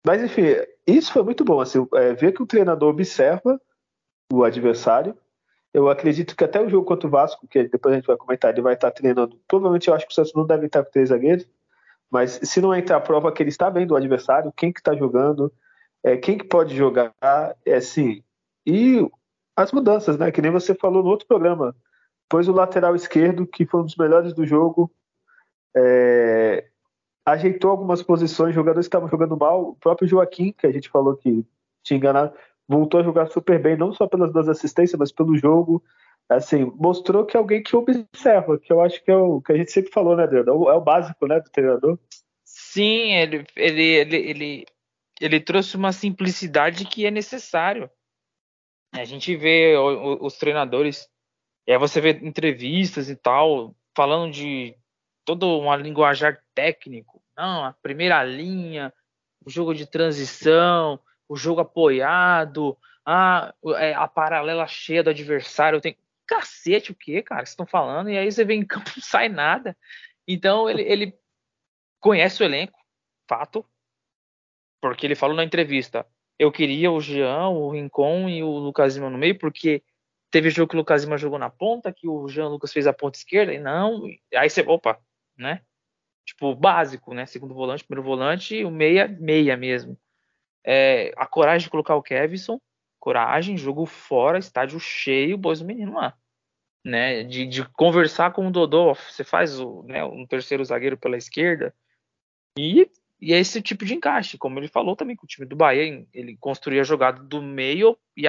[0.06, 0.42] Mas, enfim,
[0.86, 3.58] isso foi muito bom, assim, é, ver que o treinador observa
[4.32, 5.18] o adversário.
[5.74, 8.52] Eu acredito que até o jogo contra o Vasco, que depois a gente vai comentar,
[8.52, 9.40] ele vai estar treinando.
[9.48, 11.48] Provavelmente eu acho que o Santos não deve estar com três zagueiros,
[12.12, 14.96] mas se não entrar a prova que ele está vendo o adversário, quem que está
[14.96, 15.52] jogando,
[16.04, 17.12] é, quem que pode jogar,
[17.66, 18.24] é assim.
[18.68, 19.10] E
[19.56, 20.32] as mudanças, né?
[20.32, 21.76] Que nem você falou no outro programa.
[22.30, 24.92] Pois o lateral esquerdo, que foi um dos melhores do jogo,
[25.76, 26.68] é,
[27.26, 29.70] ajeitou algumas posições, jogadores estavam jogando mal.
[29.70, 31.46] O próprio Joaquim, que a gente falou que
[31.84, 32.34] tinha enganado,
[32.74, 35.84] voltou a jogar super bem, não só pelas duas assistências, mas pelo jogo.
[36.28, 39.58] Assim, mostrou que é alguém que observa, que eu acho que é o que a
[39.58, 40.70] gente sempre falou, né, Adriano?
[40.70, 42.00] É o básico, né, do treinador.
[42.44, 44.66] Sim, ele, ele, ele, ele,
[45.22, 47.90] ele trouxe uma simplicidade que é necessário.
[48.92, 49.76] A gente vê
[50.22, 51.08] os treinadores,
[51.68, 54.76] aí você vê entrevistas e tal, falando de
[55.26, 57.22] todo uma linguajar técnico.
[57.36, 58.94] Não, a primeira linha,
[59.46, 61.00] o jogo de transição,
[61.34, 65.82] o jogo apoiado, a, é, a paralela cheia do adversário.
[65.82, 67.42] Tem cacete o que, cara?
[67.42, 68.10] Vocês estão falando?
[68.10, 69.78] E aí você vem em campo não sai nada.
[70.28, 71.18] Então ele, ele
[72.00, 72.78] conhece o elenco,
[73.28, 73.66] fato,
[74.82, 76.06] porque ele falou na entrevista
[76.38, 79.84] eu queria o Jean, o Rincon e o Lucas Lima no meio, porque
[80.32, 82.94] teve jogo que o Lucas Lima jogou na ponta, que o Jean Lucas fez a
[82.94, 84.04] ponta esquerda, e não.
[84.36, 85.00] Aí você, opa,
[85.38, 85.62] né?
[86.26, 87.26] Tipo, básico, né?
[87.26, 89.98] Segundo volante, primeiro volante, o meia, meia mesmo.
[90.66, 92.60] É, a coragem de colocar o Kevson,
[93.00, 96.16] coragem, jogo fora, estádio cheio, boas menino lá.
[96.86, 101.16] Né, de, de, conversar com o Dodô, você faz o, né, um terceiro zagueiro pela
[101.16, 101.74] esquerda
[102.60, 102.92] e
[103.26, 106.06] e é esse tipo de encaixe, como ele falou também que o time do Bahia,
[106.14, 108.24] ele construía a jogada do meio e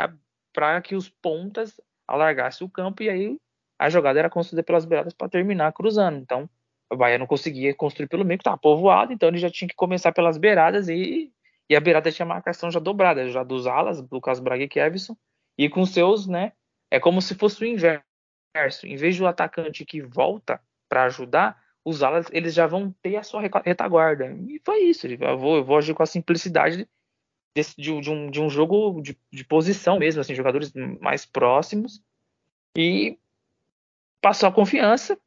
[0.52, 3.36] para que os pontas alargassem o campo e aí
[3.76, 6.18] a jogada era construída pelas beiradas para terminar cruzando.
[6.18, 6.48] Então,
[6.88, 9.74] o Bahia não conseguia construir pelo meio, que estava povoado, então ele já tinha que
[9.74, 11.32] começar pelas beiradas e,
[11.68, 15.16] e a beirada tinha marcação já dobrada, já dos alas, Lucas Braga e Kevson,
[15.56, 16.52] e com seus, né,
[16.90, 18.04] é como se fosse o inverso.
[18.84, 23.22] Em vez do atacante que volta para ajudar, os alas eles já vão ter a
[23.22, 24.26] sua retaguarda.
[24.48, 25.06] E foi isso.
[25.06, 26.88] Eu vou, eu vou agir com a simplicidade
[27.54, 32.02] desse, de, de, um, de um jogo de, de posição mesmo, assim, jogadores mais próximos.
[32.76, 33.18] E
[34.20, 35.18] passou a confiança,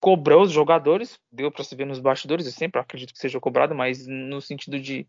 [0.00, 3.74] cobrou os jogadores, deu para se ver nos bastidores, eu sempre acredito que seja cobrado,
[3.74, 5.06] mas no sentido de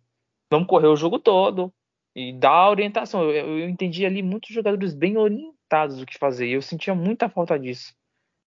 [0.54, 1.74] vamos correr o jogo todo
[2.16, 3.24] e dar orientação.
[3.30, 7.30] Eu, eu entendi ali muitos jogadores bem orientados do que fazer, e eu sentia muita
[7.30, 7.94] falta disso.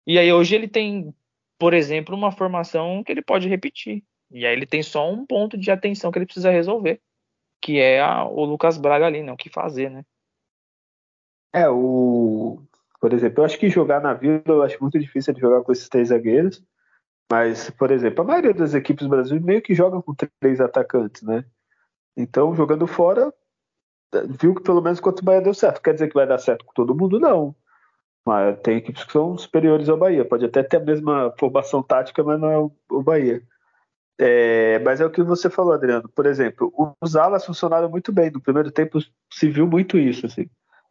[0.06, 1.14] E aí hoje ele tem
[1.60, 4.04] por exemplo, uma formação que ele pode repetir.
[4.30, 7.02] E aí ele tem só um ponto de atenção que ele precisa resolver,
[7.62, 9.32] que é a, o Lucas Braga ali, né?
[9.32, 10.04] O que fazer, né?
[11.54, 12.62] É, o.
[13.00, 15.72] Por exemplo, eu acho que jogar na Vila eu acho muito difícil de jogar com
[15.72, 16.64] esses três zagueiros.
[17.32, 21.22] Mas, por exemplo, a maioria das equipes do Brasil meio que joga com três atacantes,
[21.22, 21.46] né?
[22.18, 23.32] Então, jogando fora,
[24.42, 25.82] viu que pelo menos quanto o Bahia deu certo.
[25.82, 27.20] Quer dizer que vai dar certo com todo mundo?
[27.20, 27.56] Não.
[28.26, 30.26] Mas tem equipes que são superiores ao Bahia.
[30.26, 33.42] Pode até ter a mesma formação tática, mas não é o, Bahia.
[34.20, 36.10] É, mas é o que você falou, Adriano.
[36.10, 38.32] Por exemplo, os alas funcionaram muito bem.
[38.32, 39.00] No primeiro tempo
[39.32, 40.26] se viu muito isso.
[40.26, 40.50] Assim.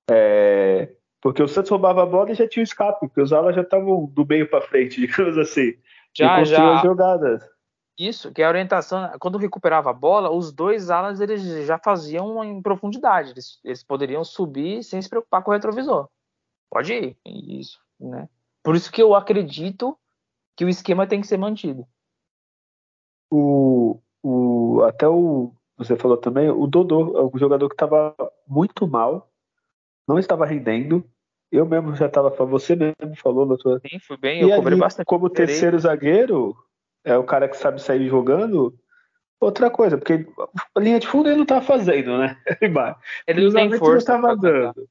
[0.08, 0.88] É,
[1.20, 3.62] porque o Santos roubava a bola e já tinha o escape, porque os alas já
[3.62, 5.74] estavam do meio para frente, digamos assim.
[6.14, 6.82] Já, já.
[6.82, 7.42] jogadas.
[7.98, 9.10] Isso, que é a orientação.
[9.18, 13.30] Quando recuperava a bola, os dois alas eles já faziam em profundidade.
[13.30, 16.08] Eles, eles poderiam subir sem se preocupar com o retrovisor.
[16.70, 18.28] Pode ir, isso, né?
[18.62, 19.96] Por isso que eu acredito
[20.56, 21.86] que o esquema tem que ser mantido.
[23.30, 28.14] O, o, até o, você falou também, o Dodô, é um jogador que estava
[28.46, 29.30] muito mal,
[30.06, 31.04] não estava rendendo.
[31.50, 33.80] Eu mesmo já estava, você mesmo falou tua.
[33.80, 35.06] Sim, fui bem, eu e cobrei ali, bastante.
[35.06, 36.56] Como terceiro zagueiro,
[37.06, 38.74] é o cara que sabe sair jogando.
[39.40, 40.26] Outra coisa, porque
[40.74, 42.36] a linha de fundo ele não tá fazendo, né?
[43.26, 44.18] Ele não tem força.
[44.18, 44.88] Não dando.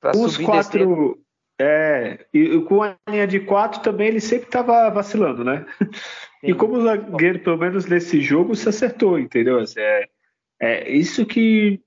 [0.00, 1.18] Pra Os quatro.
[1.60, 5.66] É, e com a linha de quatro também ele sempre estava vacilando, né?
[6.40, 6.52] Sim.
[6.52, 9.58] E como o zagueiro, pelo menos nesse jogo, se acertou, entendeu?
[9.58, 10.08] Assim, é,
[10.58, 11.78] é isso que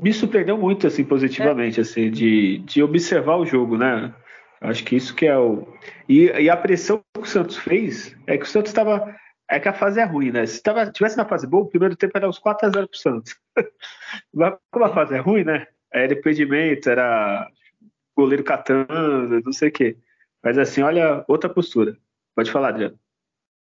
[0.00, 1.82] me surpreendeu muito, assim, positivamente, é.
[1.82, 4.14] assim, de, de observar o jogo, né?
[4.60, 5.66] Acho que isso que é o.
[6.08, 9.14] E, e, a pressão que o Santos fez é que o Santos estava.
[9.48, 10.44] É que a fase é ruim, né?
[10.44, 13.36] Se tava, tivesse na fase boa, o primeiro tempo era uns 4x0 pro Santos.
[14.34, 15.66] Mas como a fase é ruim, né?
[15.92, 17.48] Era impedimento, era
[18.16, 19.98] goleiro catando, não sei o quê.
[20.42, 21.96] Mas assim, olha, outra postura.
[22.34, 22.98] Pode falar, Adriano.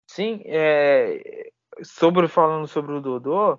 [0.06, 1.50] Sim, é,
[1.82, 3.58] sobre falando sobre o Dodô,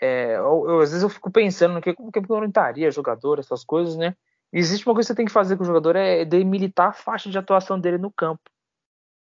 [0.00, 3.64] é, eu, eu, às vezes eu fico pensando no que, como que orientaria jogador, essas
[3.64, 4.16] coisas, né?
[4.58, 7.28] Existe uma coisa que você tem que fazer com o jogador é delimitar a faixa
[7.28, 8.40] de atuação dele no campo.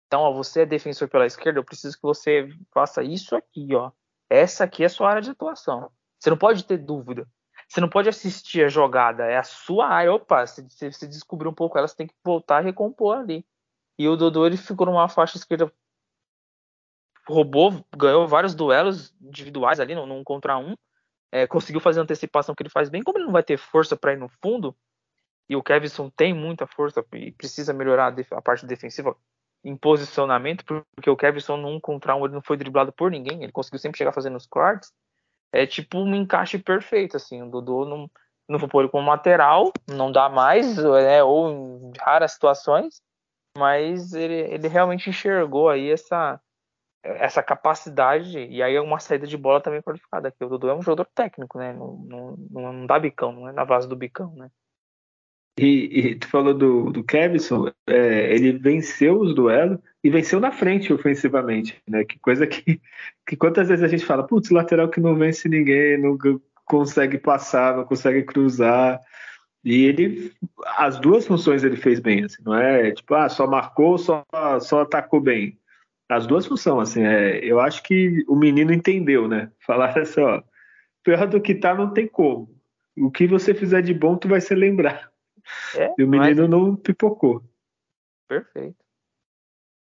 [0.07, 3.91] Então, ó, você é defensor pela esquerda, eu preciso que você faça isso aqui, ó.
[4.31, 5.93] Essa aqui é a sua área de atuação.
[6.19, 7.29] Você não pode ter dúvida.
[7.69, 10.15] Você não pode assistir a jogada, é a sua área.
[10.15, 13.45] Opa, se você descobrir um pouco ela, você tem que voltar e recompor ali.
[13.99, 15.71] E o Dodô ele ficou numa faixa esquerda,
[17.29, 20.75] roubou, ganhou vários duelos individuais ali, num, contra um.
[21.31, 23.03] É, conseguiu fazer a antecipação que ele faz bem.
[23.03, 24.75] Como ele não vai ter força para ir no fundo,
[25.49, 29.17] e o Kevson tem muita força e precisa melhorar a, parte defensiva
[29.65, 33.53] em posicionamento, porque o Kevson num contra um ele não foi driblado por ninguém, ele
[33.53, 34.93] conseguiu sempre chegar fazendo os cortes.
[35.51, 38.11] É tipo um encaixe perfeito, assim, o Dodô não,
[38.47, 43.01] não vou pôr ele como lateral, não dá mais, né, ou em raras situações,
[43.57, 46.39] mas ele, ele realmente enxergou aí essa,
[47.03, 50.75] essa capacidade, e aí é uma saída de bola também qualificada, que o Dodô é
[50.75, 54.35] um jogador técnico, né, não, não, não dá bicão, não é na base do bicão,
[54.35, 54.51] né.
[55.59, 60.53] E, e, tu falou do, do Kevson, é, ele venceu os duelos e venceu na
[60.53, 62.05] frente ofensivamente, né?
[62.05, 62.81] Que coisa que,
[63.27, 66.17] que quantas vezes a gente fala, putz, lateral que não vence ninguém, não
[66.65, 69.01] consegue passar, não consegue cruzar.
[69.65, 70.33] E ele,
[70.77, 74.25] as duas funções ele fez bem, assim, não é tipo, ah, só marcou, só,
[74.61, 75.59] só atacou bem.
[76.09, 79.51] As duas funções, assim, é, eu acho que o menino entendeu, né?
[79.67, 80.41] Falar assim, ó,
[81.03, 82.49] pior do que tá, não tem como.
[82.97, 85.11] O que você fizer de bom, tu vai se lembrar.
[85.77, 86.51] É, e o menino mas...
[86.51, 87.43] não pipocou.
[88.29, 88.77] Perfeito.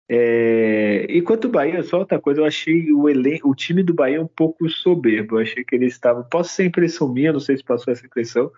[0.07, 3.93] É, e quanto ao Bahia, só outra coisa, eu achei o, elen o time do
[3.93, 5.37] Bahia um pouco soberbo.
[5.37, 6.23] Eu achei que eles estavam.
[6.23, 8.51] Posso ser impressão minha, não sei se passou essa impressão.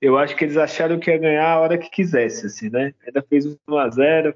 [0.00, 2.94] Eu acho que eles acharam que ia ganhar a hora que quisesse, assim, né?
[3.06, 4.34] Ainda fez 1x0.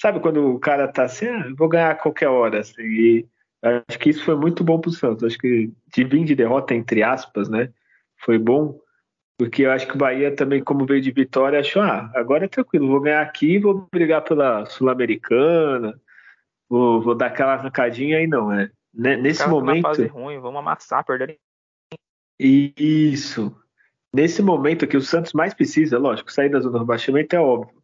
[0.00, 3.26] Sabe quando o cara tá assim, ah, vou ganhar a qualquer hora, assim, e
[3.62, 5.22] acho que isso foi muito bom pro Santos.
[5.22, 7.72] Acho que de vir de derrota, entre aspas, né?
[8.18, 8.78] Foi bom
[9.36, 12.48] porque eu acho que o Bahia também, como veio de vitória, achou, ah, agora é
[12.48, 16.00] tranquilo, vou ganhar aqui, vou brigar pela Sul-Americana,
[16.68, 18.70] vou, vou, dar aquela arrancadinha aí, não, é.
[18.94, 19.82] Nesse momento.
[19.82, 21.36] Fase ruim, vamos amassar, perder.
[22.38, 23.54] Isso.
[24.12, 27.74] Nesse momento que o Santos mais precisa, lógico, sair da zona do rebaixamento é óbvio.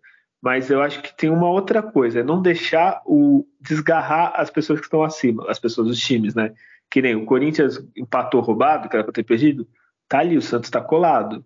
[0.41, 4.79] Mas eu acho que tem uma outra coisa, é não deixar o desgarrar as pessoas
[4.79, 6.55] que estão acima, as pessoas dos times, né?
[6.89, 9.67] Que nem o Corinthians empatou roubado, que era para ter perdido
[10.11, 11.43] tá ali, o Santos está colado.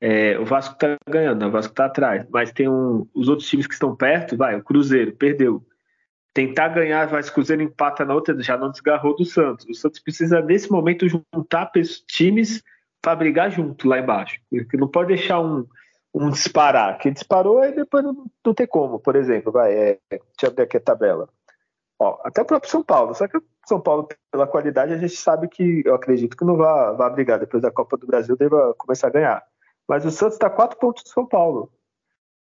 [0.00, 3.66] É, o Vasco está ganhando, o Vasco está atrás, mas tem um, os outros times
[3.66, 5.66] que estão perto, vai, o Cruzeiro perdeu.
[6.34, 9.66] Tentar ganhar, vai, o Cruzeiro empata na outra, já não desgarrou do Santos.
[9.66, 11.70] O Santos precisa, nesse momento, juntar
[12.06, 12.62] times
[13.00, 14.38] para brigar junto lá embaixo.
[14.50, 15.64] Porque não pode deixar um,
[16.12, 18.98] um disparar, que disparou e depois não, não tem como.
[18.98, 21.28] Por exemplo, vai, é, deixa eu abrir aqui a tabela.
[21.98, 23.38] Ó, até o próprio São Paulo, só que
[23.68, 27.38] são Paulo, pela qualidade, a gente sabe que, eu acredito que não vai, vai brigar.
[27.38, 29.42] Depois da Copa do Brasil, deva começar a ganhar.
[29.88, 31.70] Mas o Santos está quatro pontos do São Paulo.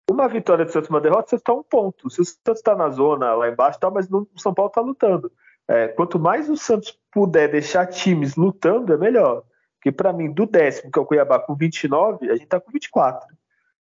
[0.10, 2.10] Uma vitória do Santos, uma derrota, você está um ponto.
[2.10, 5.32] Se o Santos está na zona lá embaixo, tá, mas o São Paulo está lutando.
[5.68, 9.44] É, quanto mais o Santos puder deixar times lutando, é melhor.
[9.76, 12.72] Porque para mim, do décimo, que é o Cuiabá, com 29, a gente está com
[12.72, 13.28] 24.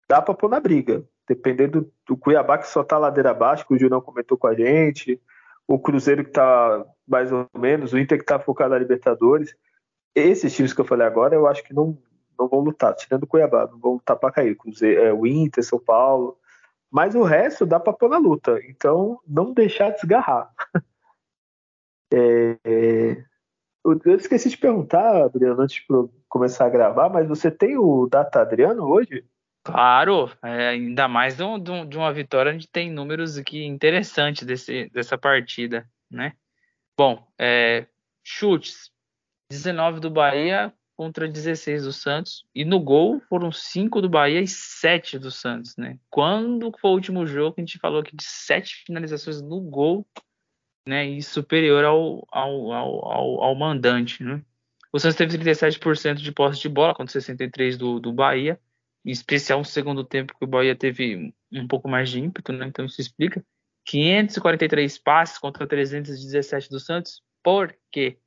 [0.08, 1.04] Dá para pôr na briga.
[1.26, 4.54] Dependendo do, do Cuiabá, que só está ladeira abaixo, que o Julião comentou com a
[4.54, 5.20] gente
[5.66, 9.54] o Cruzeiro que está mais ou menos, o Inter que está focado na Libertadores.
[10.14, 11.98] Esses times que eu falei agora, eu acho que não,
[12.38, 14.56] não vão lutar, tirando o Cuiabá, não vão lutar para cair.
[14.56, 16.38] Cruzeiro, é, o Inter, São Paulo.
[16.90, 18.60] Mas o resto dá para pôr na luta.
[18.68, 20.52] Então, não deixar desgarrar.
[22.12, 23.24] é, é,
[23.84, 25.86] eu esqueci de perguntar, Adriano, antes de
[26.28, 29.24] começar a gravar, mas você tem o Data Adriano hoje?
[29.64, 34.90] Claro, é, ainda mais de, um, de, uma vitória, gente tem números aqui interessantes desse,
[34.90, 36.32] dessa partida, né?
[36.98, 37.86] Bom, é,
[38.24, 38.90] chutes,
[39.50, 44.48] 19 do Bahia contra 16 do Santos, e no gol foram 5 do Bahia e
[44.48, 45.98] 7 do Santos, né?
[46.10, 50.06] Quando foi o último jogo, a gente falou aqui de 7 finalizações no gol,
[50.86, 51.06] né?
[51.06, 54.42] E superior ao, ao, ao, ao mandante, né?
[54.92, 58.60] O Santos teve 37% de posse de bola contra 63% do, do Bahia,
[59.04, 62.66] em especial no segundo tempo que o Bahia teve um pouco mais de ímpeto, né?
[62.66, 63.44] Então isso explica.
[63.84, 67.22] 543 passes contra 317 do Santos.
[67.42, 68.18] Por quê?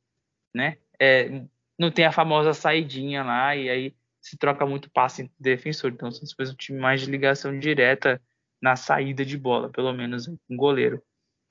[0.53, 0.77] Né?
[0.99, 1.43] É,
[1.77, 5.91] não tem a famosa saidinha lá, e aí se troca muito passe entre defensor.
[5.91, 8.21] Então, o Santos fez um time mais de ligação direta
[8.61, 11.01] na saída de bola, pelo menos um goleiro.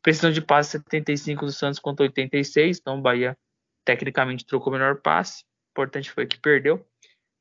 [0.03, 3.39] Precisão de passe 75 do Santos contra 86, então o Bahia
[3.85, 5.45] tecnicamente trocou o melhor passe.
[5.45, 6.85] O importante foi que perdeu.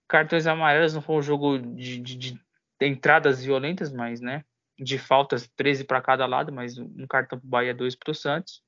[0.07, 2.39] Cartões amarelos não foi um jogo de, de, de
[2.81, 4.43] entradas violentas, mas né,
[4.77, 8.15] de faltas 13 para cada lado, mas um cartão para o Bahia, dois para o
[8.15, 8.61] Santos.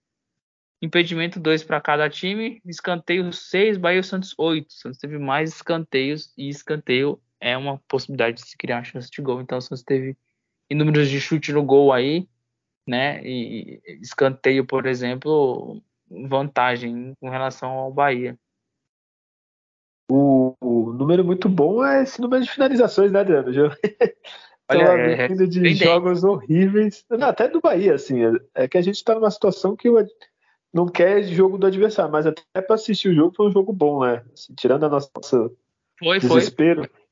[0.81, 2.61] Impedimento, dois para cada time.
[2.65, 3.77] Escanteio, seis.
[3.77, 4.73] Bahia e Santos, oito.
[4.73, 9.21] Santos teve mais escanteios e escanteio é uma possibilidade de se criar uma chance de
[9.21, 9.41] gol.
[9.41, 10.17] Então, o Santos teve
[10.69, 12.27] inúmeros de chute no gol aí,
[12.87, 13.21] né?
[13.25, 18.37] E escanteio, por exemplo, vantagem com relação ao Bahia.
[20.09, 23.49] O, o número muito bom é esse número de finalizações, né, Adriano?
[24.69, 28.81] Olha, é, vindo de jogos horríveis, não, até do Bahia, assim, é, é que a
[28.81, 29.87] gente está numa situação que
[30.73, 34.03] não quer jogo do adversário, mas até para assistir o jogo foi um jogo bom,
[34.03, 34.23] né?
[34.33, 35.09] Assim, tirando a nossa
[35.99, 36.89] foi, desespero.
[36.89, 37.05] Foi.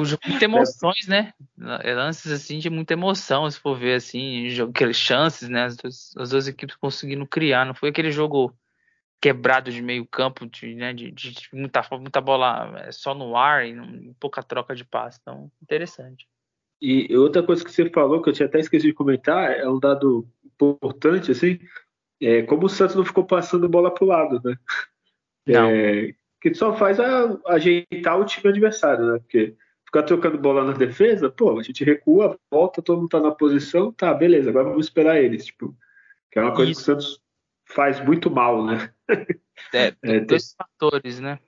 [0.00, 1.32] O jogo muita emoções, né?
[1.56, 5.64] Lances assim de muita emoção, se for ver assim, aquelas chances, né?
[5.64, 8.52] As duas, as duas, equipes conseguindo criar, não foi aquele jogo
[9.24, 13.34] quebrado de meio campo, de, né, de, de, de muita, muita bola é, só no
[13.34, 15.18] ar e não, pouca troca de passe.
[15.22, 16.28] Então, interessante.
[16.78, 19.78] E outra coisa que você falou, que eu tinha até esquecido de comentar, é um
[19.78, 21.58] dado importante, assim,
[22.20, 24.58] é, como o Santos não ficou passando bola para o lado, né?
[25.46, 25.70] Não.
[25.70, 29.18] É, que só faz a, ajeitar o time adversário, né?
[29.20, 29.54] Porque
[29.86, 33.90] ficar trocando bola na defesa, pô, a gente recua, volta, todo mundo tá na posição,
[33.92, 35.74] tá, beleza, agora vamos esperar eles, tipo,
[36.30, 36.84] que é uma coisa Isso.
[36.84, 37.23] que o Santos
[37.66, 38.92] faz muito mal, né?
[39.72, 40.56] É, é dois tem...
[40.56, 41.38] fatores, né?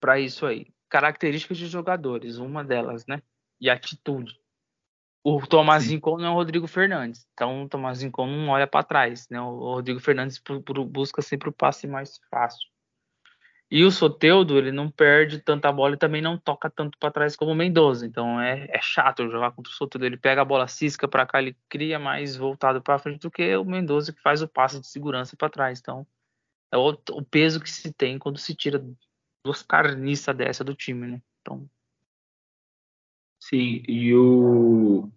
[0.00, 0.66] Para isso aí.
[0.88, 3.22] Características de jogadores, uma delas, né?
[3.60, 4.40] E atitude
[5.22, 7.28] o Tomás Rincon não é o Rodrigo Fernandes.
[7.34, 9.40] Então o Tomás Rincon não olha para trás, né?
[9.40, 10.40] O Rodrigo Fernandes
[10.86, 12.68] busca sempre o passe mais fácil.
[13.70, 17.36] E o Soteudo, ele não perde tanta bola e também não toca tanto para trás
[17.36, 18.06] como o Mendoza.
[18.06, 20.06] Então é, é chato jogar contra o Soteudo.
[20.06, 23.54] Ele pega a bola cisca para cá, ele cria mais voltado para frente do que
[23.56, 25.80] o Mendoza que faz o passe de segurança para trás.
[25.80, 26.06] Então
[26.72, 28.82] é o, o, peso que se tem quando se tira
[29.44, 31.22] duas carniças dessa do time, né?
[31.42, 31.68] Então
[33.40, 35.10] Sim, e o.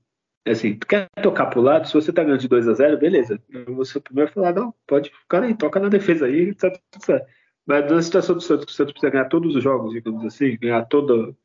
[0.48, 3.42] Assim, tu quer tocar pro lado, se você tá ganhando de 2 a 0 beleza.
[3.50, 6.54] Eu vou ser o primeiro a falar, não, pode ficar aí, toca na defesa aí,
[6.56, 7.28] tá tudo certo.
[7.66, 10.58] Mas na situação do Santos, que o Santos precisa ganhar todos os jogos, digamos assim,
[10.58, 11.36] ganhar toda.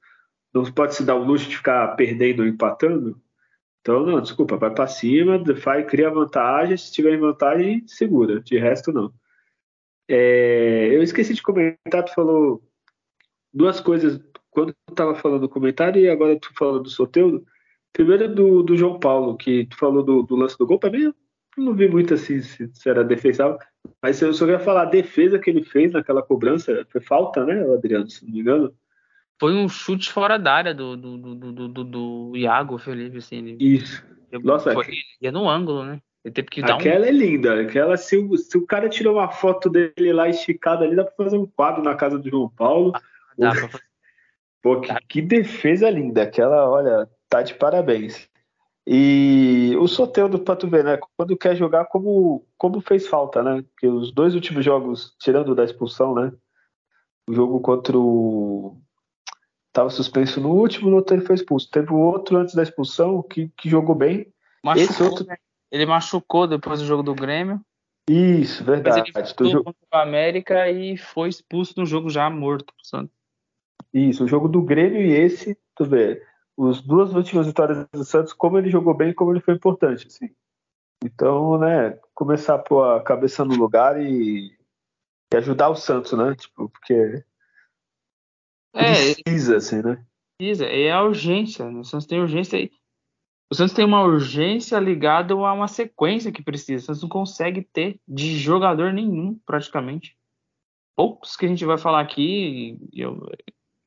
[0.52, 3.20] Não pode se dar o luxo de ficar perdendo ou empatando.
[3.80, 8.40] Então, não, desculpa, vai para cima, faz, cria vantagem, se tiver em vantagem, segura.
[8.40, 9.12] De resto, não.
[10.08, 12.62] É, eu esqueci de comentar, tu falou
[13.52, 17.46] duas coisas quando tu estava falando do comentário e agora tu falou do Soteudo,
[17.92, 21.02] primeiro do, do João Paulo, que tu falou do, do lance do gol, para mim
[21.02, 21.14] eu
[21.56, 23.58] não vi muito assim se, se era defensável,
[24.02, 27.62] mas eu só ia falar a defesa que ele fez naquela cobrança, foi falta, né,
[27.72, 28.74] Adriano, se não me engano?
[29.38, 33.36] Foi um chute fora da área do, do, do, do, do, Iago Felipe, assim.
[33.36, 34.02] Ele, Isso.
[34.42, 34.86] Nossa, foi,
[35.20, 36.00] ia no ângulo, né?
[36.24, 37.08] Ele teve que dar Aquela um...
[37.08, 37.60] é linda.
[37.60, 41.24] Aquela, se o, se o cara tirou uma foto dele lá esticada ali, dá pra
[41.24, 42.92] fazer um quadro na casa do João Paulo.
[42.94, 43.00] Ah,
[43.38, 43.84] dá pra fazer
[44.62, 46.22] Pô, que, que, defesa linda.
[46.22, 48.28] Aquela, olha, tá de parabéns.
[48.86, 50.98] E o Soteldo, pra tu ver, né?
[51.16, 53.62] Quando quer jogar, como, como fez falta, né?
[53.62, 56.32] Porque os dois últimos jogos, tirando da expulsão, né?
[57.28, 58.80] O jogo contra o.
[59.72, 61.68] Tava suspenso no último, no outro ele foi expulso.
[61.68, 64.32] Teve o outro antes da expulsão que, que jogou bem.
[64.64, 65.26] Machucou, Esse outro...
[65.26, 65.36] Né?
[65.70, 67.60] Ele machucou depois do jogo do Grêmio.
[68.08, 69.12] Isso, verdade.
[69.12, 73.14] Mas ele do contra o América e foi expulso no jogo já morto Santos.
[73.92, 76.22] Isso, o jogo do Grêmio e esse, tu vê,
[76.58, 80.30] as duas últimas vitórias do Santos, como ele jogou bem, como ele foi importante, assim.
[81.04, 84.56] Então, né, começar a pôr a cabeça no lugar e,
[85.32, 86.34] e ajudar o Santos, né?
[86.34, 87.22] Tipo, porque
[88.74, 90.04] é, precisa, assim, né?
[90.38, 91.70] Precisa, é a urgência.
[91.70, 91.80] Né?
[91.80, 92.70] O Santos tem urgência aí.
[93.50, 96.82] O Santos tem uma urgência ligada a uma sequência que precisa.
[96.82, 100.16] O Santos não consegue ter de jogador nenhum, praticamente.
[100.96, 103.20] Poucos que a gente vai falar aqui, eu,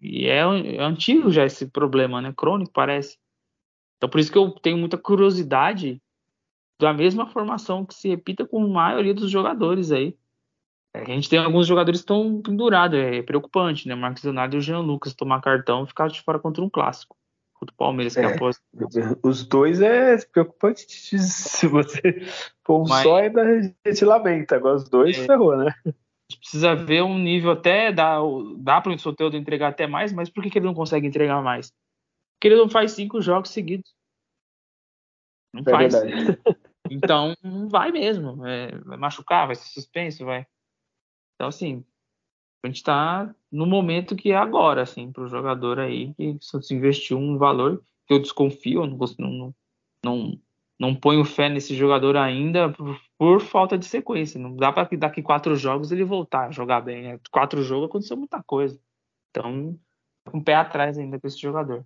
[0.02, 2.34] e é, é, antigo já esse problema, né?
[2.36, 3.18] Crônico, parece.
[3.98, 6.02] Então, por isso que eu tenho muita curiosidade
[6.80, 10.16] da mesma formação que se repita com a maioria dos jogadores aí.
[10.94, 13.96] É, a gente tem alguns jogadores que estão pendurados, é preocupante, né?
[13.96, 17.18] Marcos Leonardo e o Jean Lucas tomar cartão e ficar de fora contra um clássico.
[17.54, 18.58] Contra o Palmeiras, que é, após...
[19.22, 22.22] Os dois é preocupante se você
[22.64, 23.04] for um Mas...
[23.04, 24.56] só, ainda a gente lamenta.
[24.56, 25.26] Agora os dois é...
[25.26, 25.74] ferrou, né?
[26.32, 28.18] Gente precisa ver um nível até, dá,
[28.58, 31.42] dá para o Soteldo entregar até mais, mas por que, que ele não consegue entregar
[31.42, 31.72] mais?
[32.36, 33.94] Porque ele não faz cinco jogos seguidos.
[35.54, 35.94] Não é faz.
[35.94, 36.40] Verdade.
[36.92, 37.36] Então,
[37.70, 38.44] vai mesmo.
[38.48, 40.48] É, vai machucar, vai ser suspenso, vai.
[41.36, 41.86] Então, assim,
[42.64, 46.74] A gente está no momento que é agora, assim, para o jogador aí que se
[46.74, 49.56] investiu um valor que eu desconfio, não, não,
[50.04, 50.42] não,
[50.80, 52.74] não ponho fé nesse jogador ainda
[53.20, 54.40] por, falta de sequência.
[54.40, 57.04] Não dá para que daqui quatro jogos ele voltar a jogar bem.
[57.04, 57.20] Né?
[57.30, 58.80] Quatro jogos aconteceu muita coisa.
[59.30, 59.78] Então,
[60.26, 61.86] com um pé atrás ainda com esse jogador.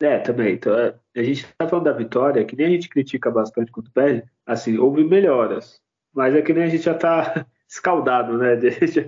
[0.00, 0.54] É, também.
[0.54, 3.90] Então, é, a gente está falando da vitória, que nem a gente critica bastante quando
[3.90, 5.82] perde, assim, houve melhoras.
[6.14, 8.52] Mas é que nem a gente já está escaldado, né?
[8.62, 9.00] A gente,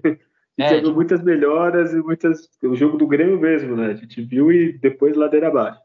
[0.59, 0.95] a gente é, viu tipo...
[0.97, 2.51] muitas melhoras e muitas.
[2.63, 3.87] O jogo do Grêmio mesmo, né?
[3.87, 5.81] A gente viu e depois ladeira abaixo.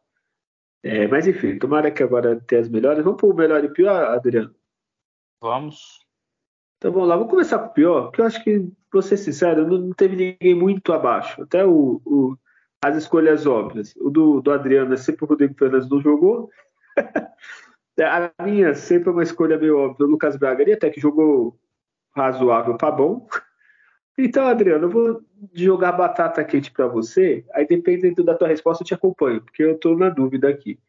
[0.83, 3.01] É, mas enfim, tomara que agora tenha as melhores.
[3.01, 4.53] Vamos para o melhor e pior, Adriano?
[5.41, 6.05] Vamos.
[6.77, 9.67] Então vamos lá, vamos começar com o pior, porque eu acho que, vou ser sincero,
[9.67, 11.41] não, teve ninguém muito abaixo.
[11.41, 12.37] Até o, o
[12.83, 13.95] as escolhas óbvias.
[13.97, 16.49] O do, do Adriano é sempre o Rodrigo Fernandes não jogou.
[17.99, 20.05] a minha sempre é uma escolha meio óbvia.
[20.05, 21.59] O Lucas Braga, ele até que jogou
[22.15, 23.27] razoável para bom.
[24.19, 25.21] Então, Adriano, eu vou
[25.53, 27.45] jogar batata quente para você.
[27.53, 30.79] Aí, dependendo da tua resposta, eu te acompanho, porque eu estou na dúvida aqui.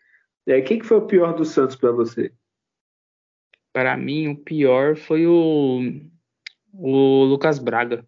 [0.47, 2.33] É, quem que foi o pior do Santos para você?
[3.73, 5.81] Para mim, o pior foi o,
[6.73, 8.07] o Lucas Braga.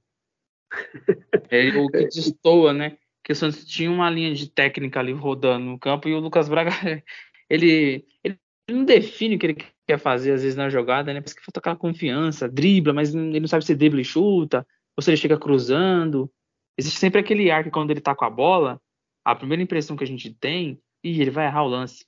[1.51, 2.99] é o que destoa, né?
[3.23, 6.49] Que o Santos tinha uma linha de técnica ali rodando no campo e o Lucas
[6.49, 6.71] Braga,
[7.49, 8.39] ele, ele
[8.69, 11.21] não define o que ele quer fazer às vezes na jogada, né?
[11.21, 15.03] Parece que falta aquela confiança, dribla, mas ele não sabe se dribla e chuta, ou
[15.03, 16.31] se ele chega cruzando.
[16.79, 18.81] Existe sempre aquele ar que quando ele tá com a bola,
[19.25, 22.07] a primeira impressão que a gente tem, e ele vai errar o lance.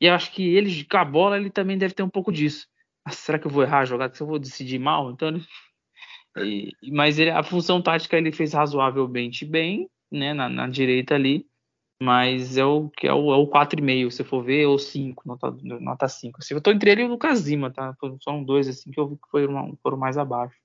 [0.00, 2.66] E eu acho que ele, com a bola, ele também deve ter um pouco disso.
[3.04, 4.14] Ah, será que eu vou errar a jogada?
[4.14, 5.10] Se eu vou decidir mal?
[5.10, 6.72] Então, ele...
[6.82, 11.46] e, mas ele, a função tática ele fez razoavelmente bem, né, na, na direita ali
[12.02, 15.56] mas é o que é o, é o 4,5, se for ver, ou 5, nota,
[15.62, 16.38] nota 5.
[16.40, 17.96] Assim, eu tô entre ele e o Lucas Lima, tá?
[18.20, 20.56] São dois assim que eu vi que foram, foram mais abaixo.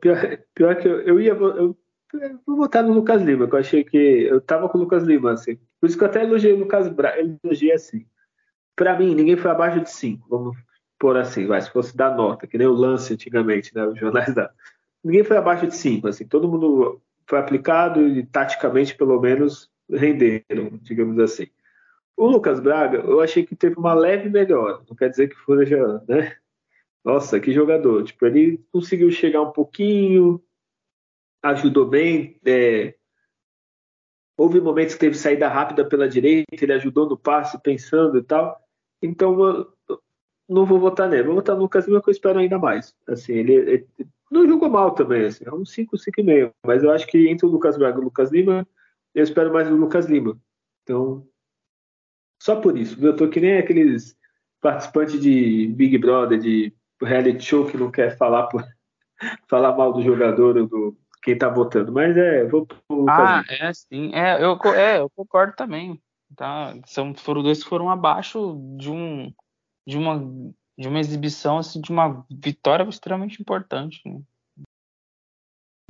[0.00, 0.16] Pior,
[0.54, 1.32] pior que eu, eu ia.
[1.32, 1.76] Eu,
[2.14, 3.96] eu vou votar no Lucas Lima, que eu achei que.
[3.96, 5.58] Eu tava com o Lucas Lima, assim.
[5.80, 7.18] Por isso que eu até elogiei o Lucas Braga.
[7.42, 8.06] Elogiei assim.
[8.76, 10.28] Pra mim, ninguém foi abaixo de 5.
[10.28, 10.56] Vamos
[10.98, 11.60] pôr assim, vai.
[11.60, 13.86] Se fosse dar nota, que nem o lance antigamente, né?
[13.86, 14.50] Os jornais da.
[15.02, 16.26] Ninguém foi abaixo de 5, assim.
[16.26, 21.46] Todo mundo foi aplicado e taticamente, pelo menos, renderam, digamos assim.
[22.16, 25.64] O Lucas Braga, eu achei que teve uma leve melhora, não quer dizer que foi
[25.64, 26.36] já, né?
[27.04, 28.02] Nossa, que jogador!
[28.04, 30.42] Tipo, ele conseguiu chegar um pouquinho,
[31.42, 32.40] ajudou bem.
[32.44, 32.94] É...
[34.36, 38.60] Houve momentos que teve saída rápida pela direita, ele ajudou no passe, pensando e tal.
[39.00, 39.66] Então,
[40.48, 42.94] não vou votar nele, vou votar no Lucas Lima, que eu espero ainda mais.
[43.06, 43.88] Assim, ele, ele
[44.30, 46.52] não jogou mal também, assim, é um 5, 5,5.
[46.64, 48.66] Mas eu acho que entre o Lucas Braga e o Lucas Lima,
[49.14, 50.38] eu espero mais do Lucas Lima.
[50.82, 51.26] Então,
[52.42, 53.04] só por isso.
[53.04, 54.16] Eu tô que nem aqueles
[54.60, 56.72] participantes de Big Brother, de
[57.02, 58.64] reality show que não quer falar por,
[59.48, 61.92] falar mal do jogador ou do quem tá votando.
[61.92, 63.68] Mas é, vou pro Lucas Ah, Lima.
[63.68, 64.14] é sim.
[64.14, 66.00] É eu, é, eu concordo também.
[66.36, 66.74] Tá?
[66.86, 69.32] São, foram dois que foram abaixo de um
[69.88, 74.00] de uma de uma exibição assim, de uma vitória extremamente importante.
[74.06, 74.20] Né?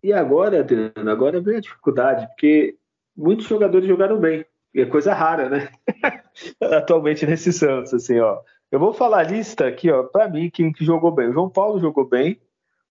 [0.02, 2.78] E agora, Adriano, agora vem a dificuldade, porque
[3.14, 4.46] muitos jogadores jogaram bem.
[4.72, 5.68] E é coisa rara, né?
[6.78, 8.40] Atualmente nesse Santos, assim, ó.
[8.70, 11.28] Eu vou falar a lista aqui, ó, para mim, quem que jogou bem.
[11.28, 12.40] O João Paulo jogou bem.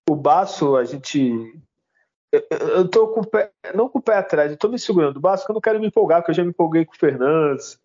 [0.08, 1.60] O Baço, a gente.
[2.32, 5.18] Eu, tô com o pé, não com o pé atrás, eu tô me segurando.
[5.18, 7.80] O Baço, eu não quero me empolgar, porque eu já me empolguei com o Fernandes,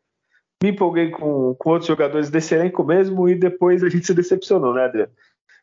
[0.62, 4.72] me empolguei com, com outros jogadores desse elenco mesmo, e depois a gente se decepcionou,
[4.72, 5.12] né, Adriano?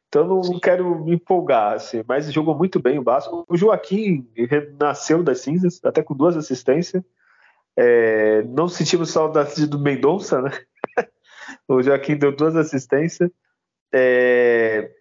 [0.10, 3.46] Então não, não, quero me empolgar, assim, mas jogou muito bem o Vasco.
[3.48, 4.28] O Joaquim
[4.80, 7.04] nasceu das cinzas, até com duas assistências.
[7.78, 10.52] É, não sentimos saudade do Mendonça, né?
[11.68, 13.30] o Joaquim deu duas assistências.
[13.94, 14.92] É,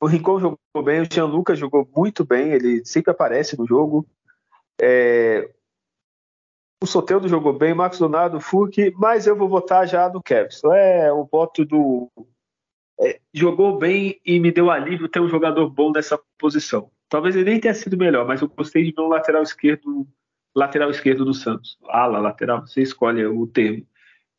[0.00, 4.04] o Rincon jogou bem, o Jean Lucas jogou muito bem, ele sempre aparece no jogo.
[4.80, 5.48] É,
[6.82, 10.48] o Soteldo jogou bem, Marcos Donato, Furk, mas eu vou votar já no Kevin.
[10.74, 12.10] É o voto do
[13.00, 16.90] é, jogou bem e me deu alívio ter um jogador bom nessa posição.
[17.08, 20.06] Talvez ele nem tenha sido melhor, mas eu gostei de ver um lateral esquerdo,
[20.54, 21.78] lateral esquerdo do Santos.
[21.88, 23.86] Ala, lateral, você escolhe o termo.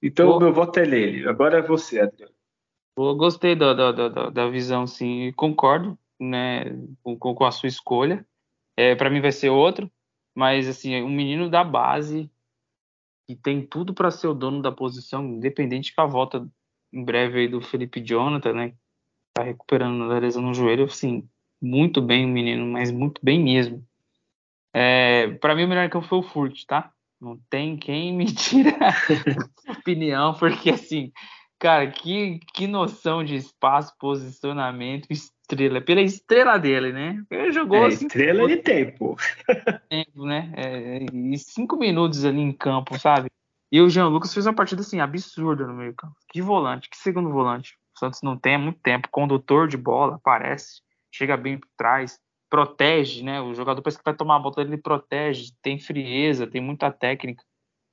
[0.02, 1.28] Então o meu voto é nele.
[1.28, 2.34] Agora é você, Adriano.
[2.98, 5.32] Eu gostei da, da, da, da visão, sim.
[5.36, 6.66] Concordo né,
[7.02, 8.26] com, com a sua escolha.
[8.76, 9.90] É, para mim vai ser outro,
[10.36, 12.30] mas assim, um menino da base
[13.28, 16.48] que tem tudo para ser o dono da posição, independente com a volta
[16.92, 18.74] em breve aí do Felipe Jonathan, né?
[19.34, 21.28] Tá recuperando da lesão no joelho, assim,
[21.62, 23.86] muito bem o menino, mas muito bem mesmo.
[24.74, 26.92] É, para mim o melhor que eu foi o Furt, tá?
[27.20, 28.76] Não tem quem me tira
[29.70, 31.12] opinião, porque assim,
[31.64, 35.80] Cara, que, que noção de espaço, posicionamento, estrela.
[35.80, 37.24] Pela estrela dele, né?
[37.32, 39.16] Ele jogou é, estrela de tempo.
[39.88, 40.52] Tempo, né?
[40.58, 43.30] É, e cinco minutos ali em campo, sabe?
[43.72, 46.18] E o Jean Lucas fez uma partida assim absurda no meio campo.
[46.28, 47.78] Que volante, que segundo volante.
[47.96, 49.08] O Santos não tem há muito tempo.
[49.10, 53.40] Condutor de bola, aparece, chega bem por trás, protege, né?
[53.40, 57.42] O jogador parece que vai tomar a bola, ele protege, tem frieza, tem muita técnica.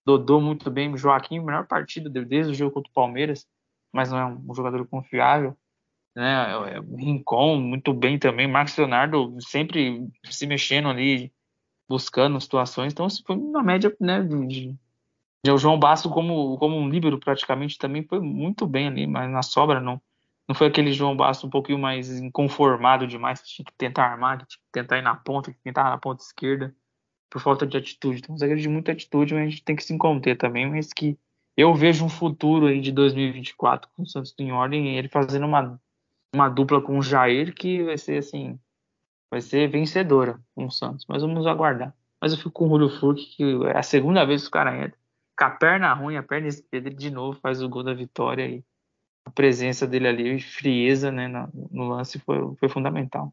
[0.04, 3.46] Dodô muito bem, Joaquim, melhor partida desde o jogo contra o Palmeiras
[3.92, 5.56] mas não é um jogador confiável.
[6.14, 6.32] Né?
[6.32, 8.46] É, é, Rincon, muito bem também.
[8.46, 11.32] Marcos Leonardo sempre se mexendo ali,
[11.88, 12.92] buscando situações.
[12.92, 14.76] Então, foi uma média né, de,
[15.44, 19.30] de, o João Basso como, como um líbero praticamente também foi muito bem ali, mas
[19.30, 20.00] na sobra não.
[20.48, 24.38] Não foi aquele João Basso um pouquinho mais inconformado demais, que tinha que tentar armar,
[24.38, 26.74] que tinha que tentar ir na ponta, que tentar na ponta esquerda,
[27.30, 28.18] por falta de atitude.
[28.18, 30.92] Então, um zagueiro de muita atitude, mas a gente tem que se conter também, mas
[30.92, 31.16] que
[31.60, 35.80] eu vejo um futuro aí de 2024 com o Santos em ordem, ele fazendo uma,
[36.34, 38.58] uma dupla com o Jair que vai ser assim,
[39.30, 41.94] vai ser vencedora com o Santos, mas vamos aguardar.
[42.20, 44.76] Mas eu fico com o Julio Furque, que é a segunda vez que o cara
[44.76, 44.98] entra,
[45.38, 48.64] com a perna ruim, a perna esquerda, de novo faz o gol da vitória e
[49.24, 53.32] a presença dele ali, e frieza né, no, no lance foi, foi fundamental.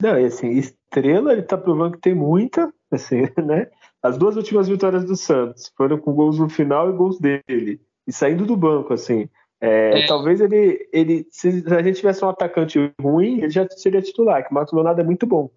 [0.00, 3.70] Não, e assim, estrela, ele tá provando que tem muita, assim, né?
[4.02, 7.80] As duas últimas vitórias do Santos foram com gols no final e gols dele.
[8.06, 9.28] E saindo do banco, assim.
[9.60, 10.06] É, é.
[10.06, 11.26] Talvez ele, ele.
[11.30, 15.00] Se a gente tivesse um atacante ruim, ele já seria titular, que o Marcos Leonardo
[15.00, 15.50] é muito bom.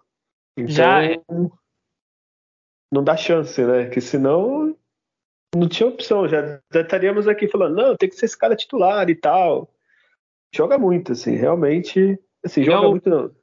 [0.56, 1.20] Então, já é.
[2.90, 3.88] não dá chance, né?
[3.88, 4.74] Que senão
[5.54, 6.26] não tinha opção.
[6.26, 9.70] Já, já estaríamos aqui falando, não, tem que ser esse cara titular e tal.
[10.52, 12.18] Joga muito, assim, realmente.
[12.42, 13.08] Assim, joga muito.
[13.08, 13.39] Não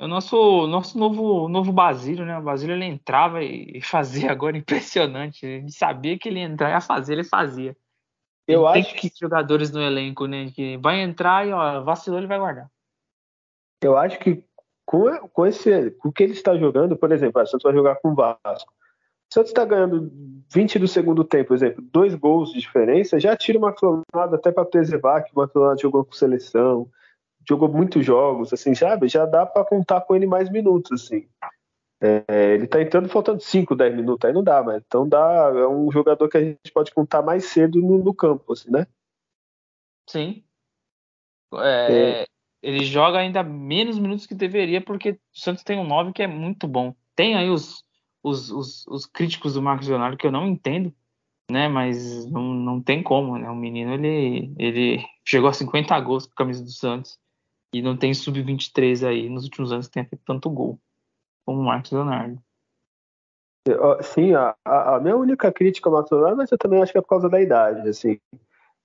[0.00, 2.36] o nosso, nosso novo, novo Basílio, né?
[2.38, 5.46] O Basílio ele entrava e fazia agora impressionante.
[5.46, 7.76] Ele sabia que ele ia entrar e ia fazer, ele fazia.
[8.46, 10.50] Eu Tem acho que jogadores no elenco, né?
[10.50, 12.70] Que vai entrar e ó, vacilou, ele vai guardar.
[13.82, 14.44] Eu acho que
[14.84, 17.96] com, com esse, com o que ele está jogando, por exemplo, o Santos vai jogar
[17.96, 18.72] com o Vasco.
[19.30, 20.12] O Santos está ganhando
[20.52, 24.52] 20 do segundo tempo, por exemplo, dois gols de diferença, já tira uma clonada até
[24.52, 26.88] para preservar que o Matonado jogou com seleção
[27.48, 29.08] jogou muitos jogos, assim, sabe?
[29.08, 31.28] Já dá para contar com ele mais minutos, assim.
[32.00, 35.66] É, ele tá entrando faltando 5, 10 minutos, aí não dá, mas então dá, é
[35.66, 38.86] um jogador que a gente pode contar mais cedo no, no campo, assim, né?
[40.06, 40.44] Sim.
[41.54, 42.26] É, é.
[42.62, 46.26] Ele joga ainda menos minutos que deveria, porque o Santos tem um 9 que é
[46.26, 46.94] muito bom.
[47.14, 47.84] Tem aí os,
[48.22, 50.92] os, os, os críticos do Marcos Leonardo que eu não entendo,
[51.50, 51.68] né?
[51.68, 53.48] Mas não, não tem como, né?
[53.50, 57.18] O menino ele, ele chegou a 50 gols com a camisa do Santos.
[57.74, 60.78] E não tem sub-23 aí nos últimos anos que tenha feito tanto gol
[61.44, 62.40] como o Marcos Leonardo.
[64.00, 67.00] Sim, a, a, minha única crítica ao Marcos Leonardo, mas eu também acho que é
[67.00, 67.88] por causa da idade.
[67.88, 68.20] Assim.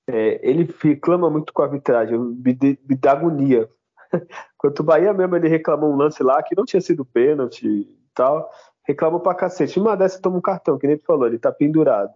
[0.08, 2.58] É, ele reclama muito com a arbitragem, me,
[2.90, 3.70] me dá agonia.
[4.58, 8.10] Quanto o Bahia mesmo, ele reclamou um lance lá que não tinha sido pênalti e
[8.16, 8.50] tal.
[8.88, 9.80] Reclamou pra cacete.
[9.80, 12.14] Uma dessa toma um cartão, que nem tu falou, ele tá pendurado.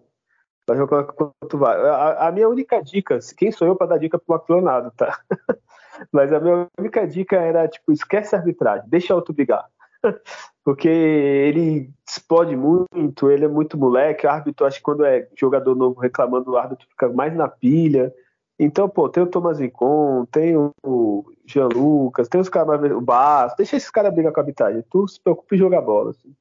[0.68, 1.78] Vai jogar quanto vai.
[1.88, 5.20] A, a, minha única dica, quem sou eu para dar dica pro Marcos Leonardo, tá?
[6.12, 9.66] Mas a minha única dica era, tipo, esquece a arbitragem, deixa outro brigar.
[10.64, 15.76] Porque ele explode muito, ele é muito moleque, o árbitro, acho que quando é jogador
[15.76, 18.14] novo reclamando, o árbitro fica mais na pilha.
[18.58, 22.92] Então, pô, tem o Thomas Incon, tem o Jean Lucas, tem os caras mais.
[22.94, 24.84] O Bass, deixa esses caras brigar com a arbitragem.
[24.90, 26.12] Tu se preocupa em jogar bola.
[26.12, 26.34] Assim.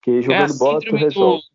[0.00, 1.42] Porque jogando é bola, tu resolve.
[1.42, 1.54] Do...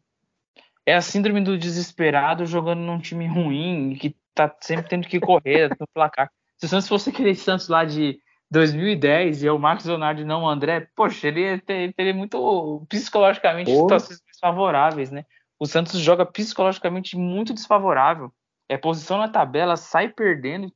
[0.86, 5.70] É a síndrome do desesperado jogando num time ruim, que tá sempre tendo que correr
[5.80, 6.32] no placar.
[6.60, 8.20] Se o Santos fosse aquele Santos lá de
[8.52, 13.74] 2010 e é o Marcos Leonardo e não o André, poxa, ele teria muito psicologicamente
[13.74, 15.26] situações desfavoráveis, né?
[15.58, 18.34] O Santos joga psicologicamente muito desfavorável.
[18.68, 20.72] É posição na tabela, sai perdendo,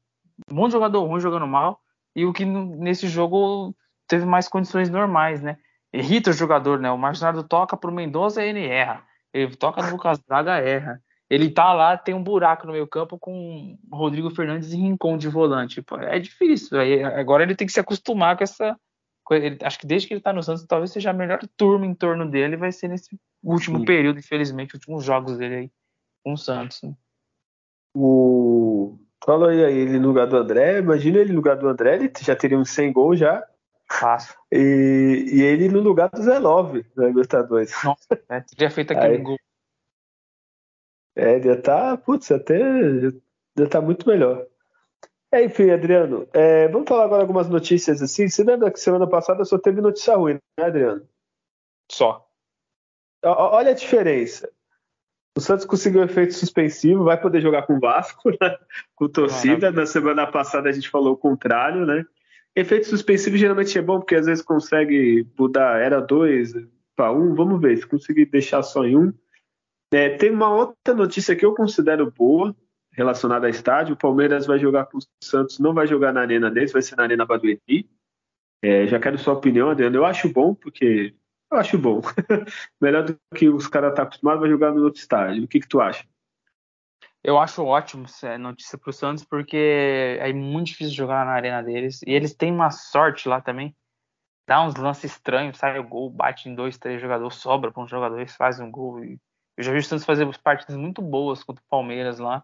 [0.49, 1.81] um monte de jogador ruim jogando mal,
[2.15, 3.75] e o que nesse jogo
[4.07, 5.57] teve mais condições normais, né?
[5.91, 6.89] Irrita o jogador, né?
[6.91, 9.03] O Marcos Leonardo toca pro Mendonça e ele erra.
[9.34, 11.01] Ele toca no Lucas Braga, erra
[11.34, 15.27] ele tá lá, tem um buraco no meio campo com Rodrigo Fernandes e Rincon de
[15.27, 15.81] volante.
[15.81, 16.79] Pô, é difícil.
[16.79, 18.77] Aí, agora ele tem que se acostumar com essa.
[19.31, 21.93] Ele, acho que desde que ele tá no Santos, talvez seja a melhor turma em
[21.95, 23.86] torno dele, vai ser nesse último Sim.
[23.86, 25.71] período, infelizmente, últimos jogos dele aí
[26.23, 26.84] com o Santos.
[26.84, 26.93] Né?
[27.95, 28.99] O.
[29.25, 32.36] Falou aí, ele no lugar do André, imagina ele no lugar do André, ele já
[32.36, 33.43] teria uns 100 gols já.
[33.89, 34.36] Fácil.
[34.51, 37.73] E, e ele no lugar do Zé Love, na Libertadores.
[37.84, 39.38] Nossa, é, teria feito aquele aí, gol
[41.16, 42.59] é, já tá, putz, até
[43.57, 44.45] já tá muito melhor.
[45.32, 48.28] É, enfim, Adriano, é, vamos falar agora algumas notícias assim.
[48.28, 51.07] Você lembra que semana passada só teve notícia ruim, né, Adriano?
[51.91, 52.28] Só.
[53.24, 54.49] O, olha a diferença.
[55.36, 58.57] O Santos conseguiu efeito suspensivo, vai poder jogar com o Vasco, né?
[58.95, 59.72] com torcida.
[59.72, 62.05] Na semana passada a gente falou o contrário, né?
[62.55, 66.53] Efeito suspensivo geralmente é bom, porque às vezes consegue mudar, era dois
[66.95, 69.14] para um, vamos ver, se conseguir deixar só em um.
[69.93, 72.55] É, tem uma outra notícia que eu considero boa,
[72.91, 73.93] relacionada a estádio.
[73.93, 76.95] O Palmeiras vai jogar com o Santos, não vai jogar na arena deles, vai ser
[76.95, 77.89] na arena Badueri.
[78.61, 79.95] É, já quero sua opinião, Adriano.
[79.95, 81.13] Eu acho bom, porque
[81.51, 82.01] eu acho bom.
[82.81, 85.43] Melhor do que os caras estão tá acostumados, vai jogar no outro estádio.
[85.43, 86.03] O que, que tu acha?
[87.23, 91.61] Eu acho ótimo essa notícia para o Santos, porque é muito difícil jogar na arena
[91.61, 92.01] deles.
[92.05, 93.75] E eles têm uma sorte lá também.
[94.47, 97.87] Dá uns lances estranhos, sai o gol, bate em dois, três jogadores, sobra para um
[97.87, 98.99] jogador, fazem um gol.
[99.57, 102.43] Eu já vi o Santos fazer partidas muito boas contra o Palmeiras lá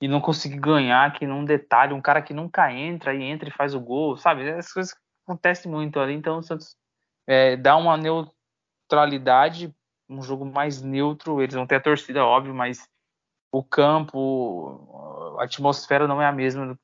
[0.00, 3.52] e não conseguir ganhar, que num detalhe, um cara que nunca entra e entra e
[3.52, 4.48] faz o gol, sabe?
[4.48, 6.74] Essas coisas acontecem muito ali, então o Santos
[7.26, 9.74] é, dá uma neutralidade,
[10.08, 12.88] um jogo mais neutro, eles vão ter a torcida, óbvio, mas
[13.52, 16.78] o campo, a atmosfera não é a mesma.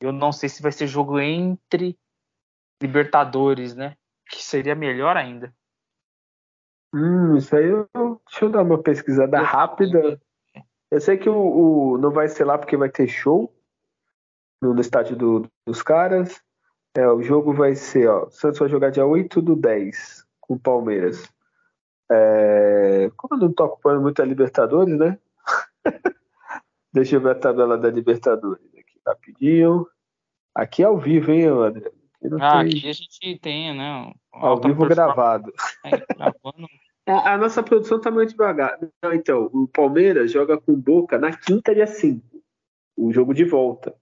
[0.00, 1.98] Eu não sei se vai ser jogo entre
[2.82, 3.96] Libertadores, né?
[4.28, 5.54] Que seria melhor ainda.
[6.92, 7.88] Hum, isso aí eu,
[8.26, 10.20] deixa eu dar uma pesquisada rápida.
[10.90, 11.36] Eu sei que o,
[11.92, 13.54] o, não vai ser lá porque vai ter show
[14.60, 16.42] no, no estádio do, dos caras.
[16.96, 20.54] É, o jogo vai ser, ó, o Santos vai jogar dia 8 do 10 com
[20.54, 21.32] o Palmeiras.
[22.10, 25.16] É, como eu não tô ocupando muito a Libertadores, né?
[26.92, 29.86] Deixa eu ver a tabela da Libertadores aqui rapidinho.
[30.52, 31.92] Aqui é ao vivo, hein, André?
[32.40, 34.12] Ah, aqui a gente tem, né?
[34.32, 35.52] Ao vivo gravado.
[35.84, 36.68] É, gravando.
[37.06, 38.78] A, a, nossa produção tá muito devagar.
[39.14, 42.22] então, o Palmeiras joga com Boca na quinta dia 5.
[42.96, 43.94] O jogo de volta.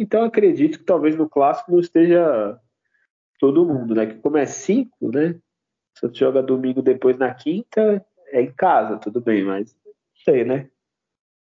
[0.00, 2.58] Então acredito que talvez no clássico não esteja
[3.38, 4.06] todo mundo, né?
[4.06, 5.34] Que como é 5, né?
[5.94, 9.76] Se você joga domingo depois na quinta, é em casa, tudo bem, mas
[10.24, 10.70] sei, né?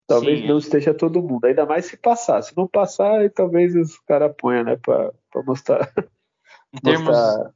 [0.08, 0.48] Talvez Sim.
[0.48, 2.42] não esteja todo mundo, ainda mais se passar.
[2.42, 5.14] Se não passar, talvez os caras ponham, né, para
[5.46, 5.92] mostrar.
[6.74, 7.54] Em termos, mostrar...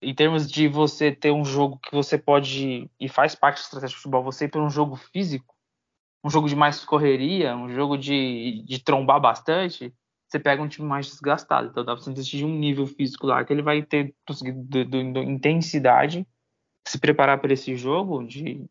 [0.00, 3.88] em termos de você ter um jogo que você pode, e faz parte da estratégia
[3.88, 5.52] de futebol, você ir para um jogo físico,
[6.24, 9.92] um jogo de mais correria, um jogo de, de trombar bastante,
[10.28, 11.70] você pega um time mais desgastado.
[11.70, 16.24] Então dá para você decidir um nível físico lá que ele vai ter conseguido intensidade,
[16.86, 18.64] se preparar para esse jogo, de,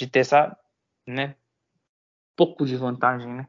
[0.00, 0.56] de ter essa
[1.06, 1.36] né?
[2.36, 3.48] Pouco de vantagem, né?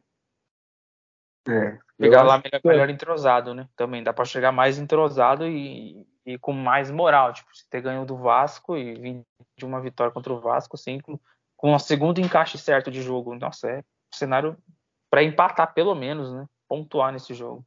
[1.47, 2.67] É, Pegar lá melhor, que...
[2.67, 3.69] melhor, entrosado, né?
[3.75, 7.31] Também dá para chegar mais entrosado e, e, com mais moral.
[7.33, 9.21] Tipo, se ter ganho do Vasco e vir
[9.57, 11.19] de uma vitória contra o Vasco, assim, com,
[11.55, 13.35] com o segundo encaixe certo de jogo.
[13.35, 14.57] Nossa, é um cenário
[15.09, 16.45] para empatar pelo menos, né?
[16.67, 17.65] Pontuar nesse jogo.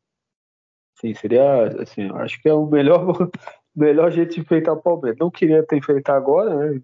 [1.00, 3.00] Sim, seria, assim, acho que é o melhor,
[3.74, 5.18] melhor jeito de enfrentar o Palmeiras.
[5.18, 6.82] Não queria ter enfrentar agora, né?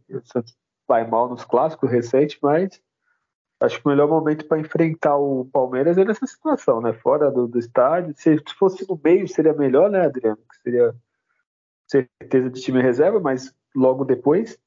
[0.88, 2.80] Vai mal nos clássicos recentes, mas
[3.64, 6.92] acho que o melhor momento para enfrentar o Palmeiras é nessa situação, né?
[6.92, 8.14] Fora do, do estádio.
[8.16, 10.36] Se, se, fosse no meio, seria melhor, né, Adriano?
[10.36, 10.94] Que seria
[11.86, 14.58] certeza de time reserva, mas logo depois.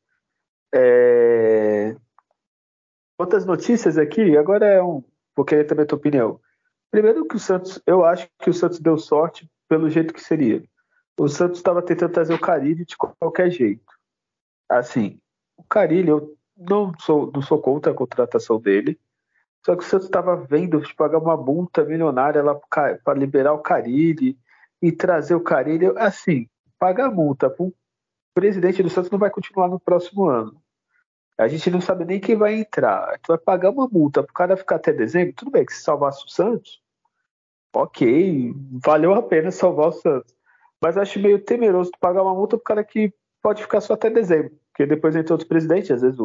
[0.74, 1.96] É...
[3.18, 5.04] Outras notícias aqui, agora é um.
[5.36, 6.40] Vou querer também a tua opinião.
[6.92, 10.64] Primeiro que o Santos, eu acho que o Santos deu sorte pelo jeito que seria.
[11.20, 13.86] O Santos estava tentando trazer o Carilho de qualquer jeito.
[14.70, 15.20] Assim,
[15.58, 19.00] o Carilho, eu não sou, não sou contra a contratação dele.
[19.66, 23.62] Só que o Santos estava vendo de pagar uma multa milionária lá para liberar o
[23.62, 24.38] Carilli
[24.82, 25.88] e trazer o Carilli.
[25.98, 26.48] Assim,
[26.80, 27.74] pagar multa para o
[28.34, 30.56] presidente do Santos não vai continuar no próximo ano.
[31.38, 33.20] A gente não sabe nem quem vai entrar.
[33.20, 35.34] Tu vai pagar uma multa para o cara ficar até dezembro.
[35.36, 36.82] Tudo bem que se salvasse o Santos,
[37.74, 38.54] ok,
[38.84, 40.36] valeu a pena salvar o Santos.
[40.82, 43.94] Mas acho meio temeroso tu pagar uma multa para o cara que pode ficar só
[43.94, 44.58] até dezembro.
[44.72, 46.20] Porque depois entra outro presidente, às vezes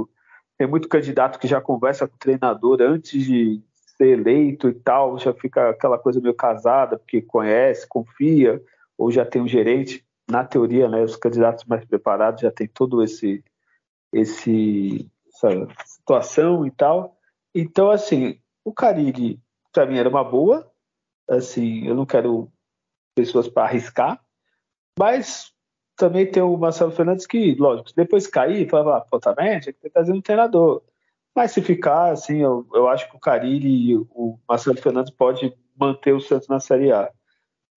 [0.58, 3.62] tem muito candidato que já conversa com o treinador antes de
[3.96, 8.62] ser eleito e tal, já fica aquela coisa meio casada, porque conhece, confia,
[8.96, 10.04] ou já tem um gerente.
[10.30, 13.44] Na teoria, né, os candidatos mais preparados já tem todo esse,
[14.12, 15.10] esse
[15.44, 17.16] essa situação e tal.
[17.54, 19.40] Então, assim, o Carille,
[19.72, 20.70] para mim, era uma boa.
[21.28, 22.50] Assim, eu não quero
[23.14, 24.20] pessoas para arriscar,
[24.98, 25.52] mas
[26.02, 29.72] também tem o Marcelo Fernandes que, lógico, depois cair, falava, ah, pô, tá bem, tinha
[29.72, 30.82] que trazer um treinador.
[31.32, 35.56] Mas se ficar, assim, eu, eu acho que o Carilli e o Marcelo Fernandes pode
[35.78, 37.08] manter o Santos na Série A.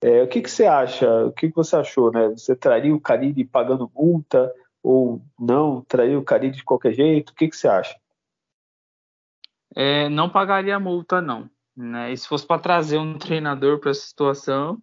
[0.01, 1.07] É, o que, que você acha?
[1.27, 2.29] O que, que você achou, né?
[2.29, 4.51] Você traria o Carilli pagando multa
[4.81, 5.81] ou não?
[5.81, 7.29] Traria o Carilli de qualquer jeito?
[7.29, 7.95] O que, que você acha?
[9.75, 11.47] É, não pagaria multa, não.
[11.77, 12.11] Né?
[12.11, 14.81] E se fosse para trazer um treinador para essa situação,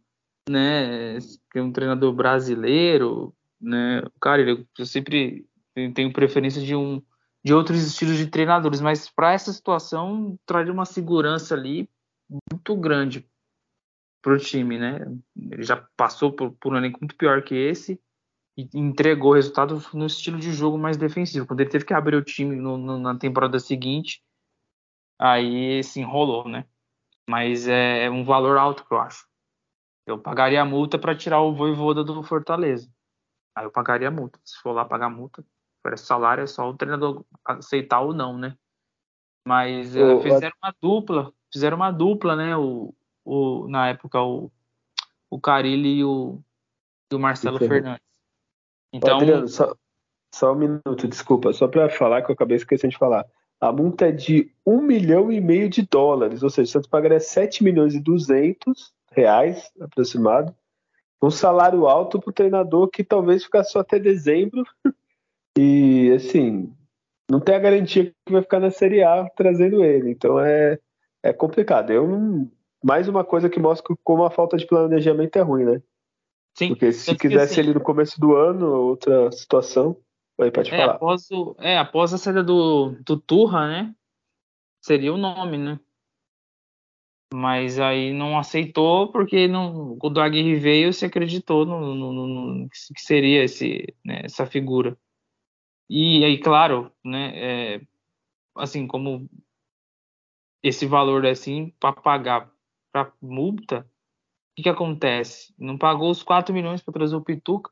[0.49, 1.19] né,
[1.53, 5.47] que é um treinador brasileiro, né, cara, eu sempre
[5.95, 7.01] tenho preferência de um
[7.45, 11.91] de outros estilos de treinadores, mas para essa situação traria uma segurança ali
[12.31, 13.29] muito grande
[14.23, 15.01] para o time, né?
[15.37, 18.01] Ele já passou por, por um elenco muito pior que esse
[18.57, 21.47] e entregou resultado no estilo de jogo mais defensivo.
[21.47, 24.23] Quando ele teve que abrir o time no, no, na temporada seguinte,
[25.19, 26.65] aí se enrolou, né?
[27.29, 29.27] Mas é, é um valor alto que eu acho.
[30.07, 32.91] Eu pagaria a multa para tirar o voivoda do Fortaleza.
[33.55, 34.39] Aí eu pagaria a multa.
[34.45, 35.45] Se for lá pagar a multa,
[35.83, 38.57] por esse salário é só o treinador aceitar ou não, né?
[39.47, 42.57] Mas uh, fizeram uma dupla, fizeram uma dupla, né?
[42.57, 42.95] O,
[43.25, 44.51] o, na época, o,
[45.31, 46.41] o Carilli e o,
[47.11, 48.03] e o Marcelo Fernandes.
[48.93, 49.75] Então, Adriano, só,
[50.35, 53.27] só um minuto, desculpa, só para falar que eu acabei esquecendo de falar.
[53.61, 57.21] A multa é de um milhão e meio de dólares, ou seja, o Santos pagaria
[57.21, 60.55] 7 milhões e 200 reais aproximado.
[61.23, 64.63] Um salário alto para o treinador que talvez ficasse só até dezembro.
[65.55, 66.75] E assim,
[67.31, 70.11] não tem a garantia que vai ficar na Série A trazendo ele.
[70.11, 70.79] Então é,
[71.23, 71.91] é complicado.
[71.91, 72.51] Eu não,
[72.83, 75.83] mais uma coisa que mostra como a falta de planejamento é ruim, né?
[76.55, 76.69] Sim.
[76.69, 79.97] Porque se quisesse ele no começo do ano, outra situação,
[80.41, 80.95] aí pode é, falar.
[80.95, 83.95] Após o, é, após a saída do, do Turra, né?
[84.81, 85.79] Seria o nome, né?
[87.33, 93.01] Mas aí não aceitou porque não, o Aguirre veio, se acreditou no, no, no, que
[93.01, 94.99] seria esse, né, essa figura.
[95.89, 97.33] E aí, claro, né,
[97.77, 97.81] é,
[98.57, 99.29] assim, como
[100.63, 102.51] esse valor assim para pagar
[102.93, 105.55] para multa, o que, que acontece?
[105.59, 107.71] Não pagou os 4 milhões para trazer o Pituca,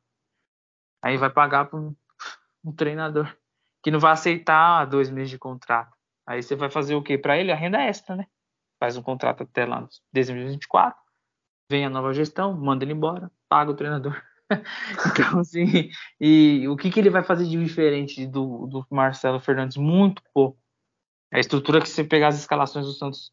[1.02, 1.94] aí vai pagar para um,
[2.64, 3.36] um treinador
[3.82, 5.94] que não vai aceitar dois meses de contrato.
[6.26, 7.18] Aí você vai fazer o quê?
[7.18, 8.26] Para ele, a renda extra, né?
[8.80, 10.98] Faz um contrato até lá em dezembro de 2024,
[11.70, 14.20] vem a nova gestão, manda ele embora, paga o treinador.
[15.06, 19.76] então, assim, e o que, que ele vai fazer de diferente do, do Marcelo Fernandes?
[19.76, 20.58] Muito pouco.
[21.32, 23.30] A estrutura que você pegar as escalações do Santos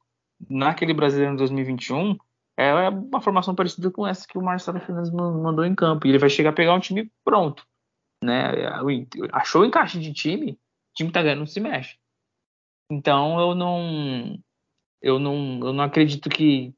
[0.48, 2.16] naquele brasileiro em 2021
[2.56, 6.06] é uma formação parecida com essa que o Marcelo Fernandes mandou em campo.
[6.06, 7.66] E ele vai chegar a pegar um time pronto.
[8.24, 8.68] Né?
[9.32, 10.58] Achou o encaixe de time, o
[10.96, 11.98] time tá ganhando, não se mexe.
[12.92, 14.40] Então eu não
[15.02, 16.74] eu não, eu não acredito que,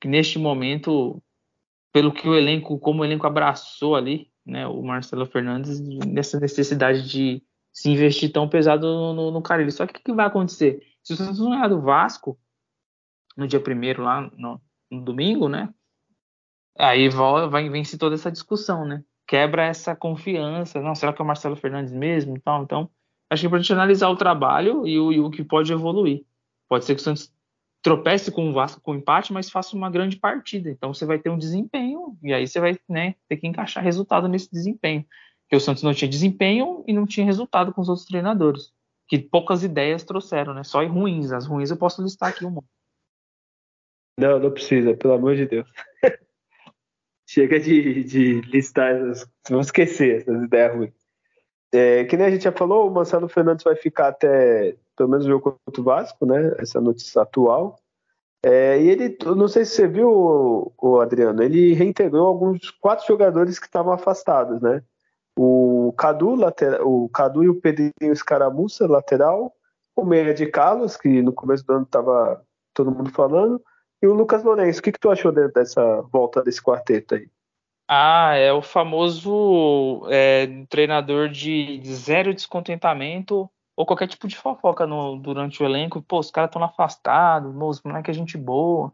[0.00, 1.22] que neste momento,
[1.92, 7.08] pelo que o elenco, como o elenco abraçou ali, né, o Marcelo Fernandes, nessa necessidade
[7.08, 7.42] de
[7.72, 9.70] se investir tão pesado no, no, no.
[9.70, 10.82] Só que o que vai acontecer?
[11.02, 12.38] Se o Santos não ganhar do Vasco,
[13.36, 14.60] no dia primeiro lá, no,
[14.90, 15.72] no domingo, né?
[16.78, 19.02] Aí vai, vai vence toda essa discussão, né?
[19.26, 20.80] Quebra essa confiança.
[20.80, 22.36] Não, será que é o Marcelo Fernandes mesmo?
[22.36, 22.90] Então, então
[23.30, 26.24] acho que é importante analisar o trabalho e o, e o que pode evoluir.
[26.68, 27.32] Pode ser que o Santos
[27.82, 30.70] tropece com o Vasco com empate, mas faça uma grande partida.
[30.70, 34.28] Então você vai ter um desempenho e aí você vai né, ter que encaixar resultado
[34.28, 35.04] nesse desempenho.
[35.42, 38.72] Porque o Santos não tinha desempenho e não tinha resultado com os outros treinadores.
[39.08, 40.62] Que poucas ideias trouxeram, né?
[40.62, 41.32] Só ruins.
[41.32, 42.64] As ruins eu posso listar aqui uma.
[44.18, 45.68] Não, não precisa, pelo amor de Deus.
[47.28, 48.94] Chega de, de listar,
[49.48, 51.01] vamos esquecer essas ideias ruins.
[51.72, 55.24] É, que nem a gente já falou, o Marcelo Fernandes vai ficar até pelo menos
[55.24, 56.54] o jogo contra o Vasco, né?
[56.58, 57.78] Essa notícia atual.
[58.44, 63.06] É, e ele, não sei se você viu, o, o Adriano, ele reintegrou alguns quatro
[63.06, 64.82] jogadores que estavam afastados, né?
[65.36, 69.54] O Cadu, lateral, o Cadu e o Pedrinho Escaramuça, lateral,
[69.96, 72.44] o Meia de Carlos, que no começo do ano estava
[72.74, 73.62] todo mundo falando,
[74.02, 74.80] e o Lucas Lourenço.
[74.80, 77.28] O que, que tu achou dessa volta desse quarteto aí?
[77.94, 85.18] Ah, é o famoso é, treinador de zero descontentamento ou qualquer tipo de fofoca no,
[85.18, 88.90] durante o elenco, pô, os caras estão afastados, os moleques é gente boa,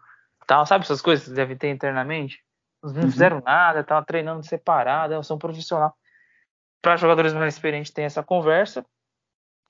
[0.48, 2.42] tal, sabe essas coisas que devem ter internamente?
[2.82, 3.10] Os não uhum.
[3.12, 5.94] fizeram nada, estavam treinando separado, são profissional.
[6.82, 8.84] Para jogadores mais experientes tem essa conversa,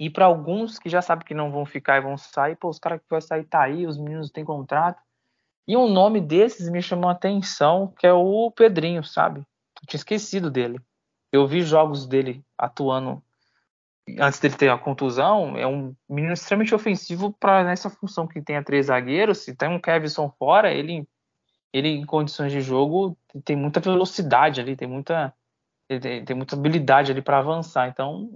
[0.01, 2.79] e para alguns que já sabem que não vão ficar e vão sair, pô, os
[2.79, 5.03] caras que vão sair tá aí, os meninos têm contrato.
[5.68, 9.40] E um nome desses me chamou a atenção, que é o Pedrinho, sabe?
[9.40, 10.80] Eu tinha esquecido dele.
[11.30, 13.22] Eu vi jogos dele atuando
[14.18, 18.56] antes dele ter a contusão, é um menino extremamente ofensivo para nessa função que tem
[18.56, 19.38] a três zagueiros.
[19.38, 21.06] Se tem um Kevson fora, ele,
[21.70, 23.14] ele em condições de jogo
[23.44, 25.34] tem muita velocidade ali, tem muita,
[25.86, 27.88] tem, tem muita habilidade ali para avançar.
[27.88, 28.30] Então,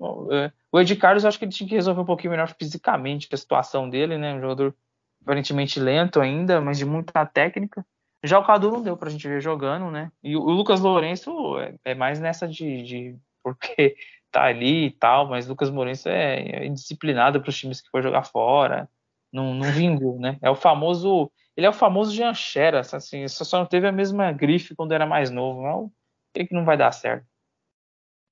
[0.70, 3.88] o Ed Carlos, acho que ele tinha que resolver um pouquinho melhor fisicamente a situação
[3.88, 4.34] dele, né?
[4.34, 4.74] Um jogador
[5.22, 7.84] aparentemente lento ainda, mas de muita técnica.
[8.24, 10.12] Já o Cadu não deu para a gente ver jogando, né?
[10.22, 13.96] E o, Lucas Lourenço é, é mais nessa de, de porque
[14.30, 18.02] tá ali e tal, mas Lucas Morense é, é indisciplinado para os times que for
[18.02, 18.88] jogar fora,
[19.32, 20.38] não, não vingou, né?
[20.40, 24.32] É o famoso, ele é o famoso Jean Xera, assim, só não teve a mesma
[24.32, 25.92] grife quando era mais novo, é o
[26.34, 27.26] ele que não vai dar certo.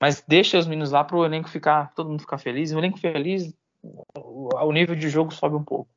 [0.00, 2.98] Mas deixa os meninos lá para o elenco ficar, todo mundo ficar feliz, o elenco
[2.98, 5.90] feliz o nível de jogo sobe um pouco.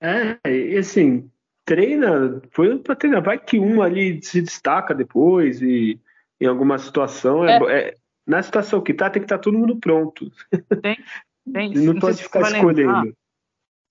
[0.00, 1.30] É, e assim,
[1.64, 6.00] treina, foi para treinar, vai que um ali se destaca depois e
[6.40, 7.94] em alguma situação, é, é, é
[8.26, 10.30] na situação que tá, tem que estar tá todo mundo pronto.
[10.82, 10.96] Tem,
[11.52, 11.72] tem.
[11.74, 12.92] não, não pode ficar escolhendo.
[12.92, 13.04] Lembrar,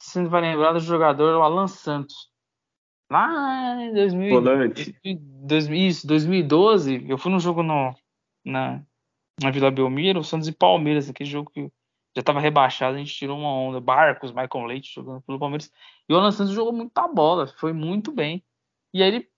[0.01, 2.29] você vai lembrar do jogador o Alan Santos.
[3.09, 4.41] Lá em 2000,
[5.43, 7.95] 2000, isso, 2012, eu fui num jogo no,
[8.45, 8.81] na,
[9.41, 11.71] na Vila Belmiro, Santos e Palmeiras, aquele jogo que
[12.17, 13.79] já estava rebaixado, a gente tirou uma onda.
[13.79, 15.71] Barcos, Michael Leite jogando pelo Palmeiras.
[16.09, 18.43] E o Alan Santos jogou muita bola, foi muito bem.
[18.91, 19.29] E aí ele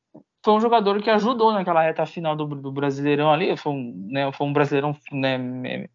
[0.41, 3.57] foi um jogador que ajudou naquela reta final do, do Brasileirão ali.
[3.57, 5.89] Foi um, né, foi um Brasileirão né,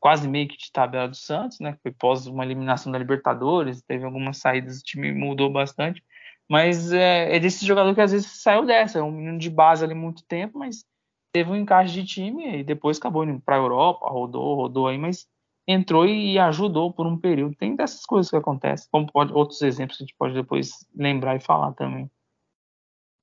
[0.00, 1.76] quase meio que de tabela do Santos, né?
[1.82, 6.02] Foi pós uma eliminação da Libertadores, teve algumas saídas, o time mudou bastante.
[6.48, 9.84] Mas é, é desse jogador que às vezes saiu dessa, é um menino de base
[9.84, 10.86] ali muito tempo, mas
[11.32, 14.96] teve um encaixe de time e depois acabou indo para a Europa, rodou, rodou aí,
[14.96, 15.26] mas
[15.66, 17.56] entrou e ajudou por um período.
[17.56, 21.36] Tem dessas coisas que acontecem, como pode, outros exemplos que a gente pode depois lembrar
[21.36, 22.10] e falar também.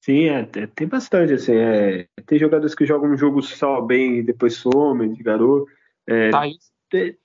[0.03, 4.23] Sim, é, tem bastante, assim, é, tem jogadores que jogam um jogo só bem e
[4.23, 5.67] depois somem de garoto.
[6.07, 6.41] É, tá
[6.89, 7.15] tem,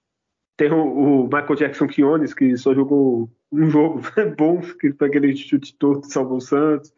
[0.58, 4.02] tem o, o, Michael Jackson Quiones, que só jogou um jogo
[4.36, 6.92] bom, que foi aquele chute torto salvou o Santos.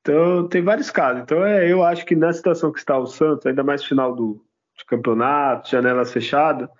[0.00, 1.22] Então, tem vários casos.
[1.22, 4.42] Então, é, eu acho que na situação que está o Santos, ainda mais final do
[4.86, 6.70] campeonato, janelas fechadas,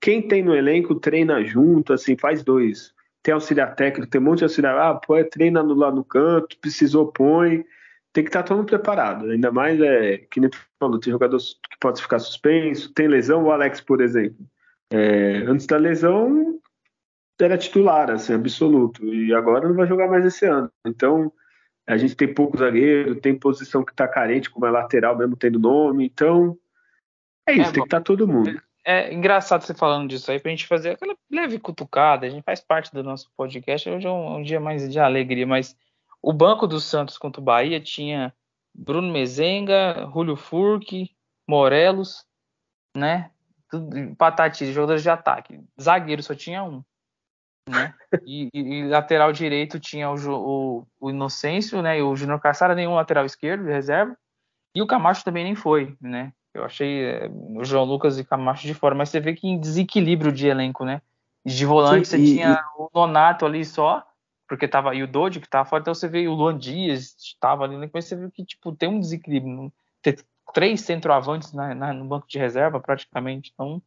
[0.00, 2.92] quem tem no elenco treina junto, assim, faz dois.
[3.22, 4.76] Tem auxiliar técnico, tem um monte de auxiliar.
[4.78, 7.64] Ah, pô, é, treina lá no canto, precisou, põe.
[8.12, 9.30] Tem que estar tá todo mundo preparado.
[9.30, 13.44] Ainda mais, é, que nem tu falou, tem jogador que pode ficar suspenso, tem lesão,
[13.44, 14.46] o Alex, por exemplo.
[14.90, 16.60] É, antes da lesão,
[17.40, 19.04] era titular, assim, absoluto.
[19.06, 20.70] E agora não vai jogar mais esse ano.
[20.86, 21.32] Então,
[21.86, 25.58] a gente tem pouco zagueiro, tem posição que está carente, como é lateral, mesmo tendo
[25.58, 26.04] nome.
[26.04, 26.56] Então,
[27.46, 28.60] é isso, é, tem que estar tá todo mundo.
[28.84, 32.26] É, engraçado você falando disso aí, pra gente fazer aquela leve cutucada.
[32.26, 33.88] A gente faz parte do nosso podcast.
[33.88, 35.76] Hoje é um, um dia mais de alegria, mas
[36.20, 38.34] o banco do Santos contra o Bahia tinha
[38.74, 41.14] Bruno Mezenga, Julio Furque,
[41.48, 42.26] Morelos,
[42.96, 43.30] né?
[44.18, 45.60] Patati, jogadores de ataque.
[45.80, 46.82] Zagueiro só tinha um
[47.68, 47.94] né?
[48.26, 51.98] E, e, e, lateral direito tinha o, o, o Inocêncio, né?
[51.98, 54.16] E o Júnior Caçara, nenhum lateral esquerdo de reserva.
[54.74, 56.32] E o Camacho também nem foi, né?
[56.54, 59.58] Eu achei é, o João Lucas e Camacho de fora, mas você vê que em
[59.58, 61.02] desequilíbrio de elenco, né?
[61.44, 64.06] De volante Sim, você e, tinha o Donato ali só,
[64.48, 67.64] porque tava aí o Dodi que tava fora, então você vê o Luan Dias estava
[67.64, 70.24] ali, mas você viu que tipo tem um desequilíbrio, ter
[70.54, 73.82] três centroavantes na, na, no banco de reserva praticamente, então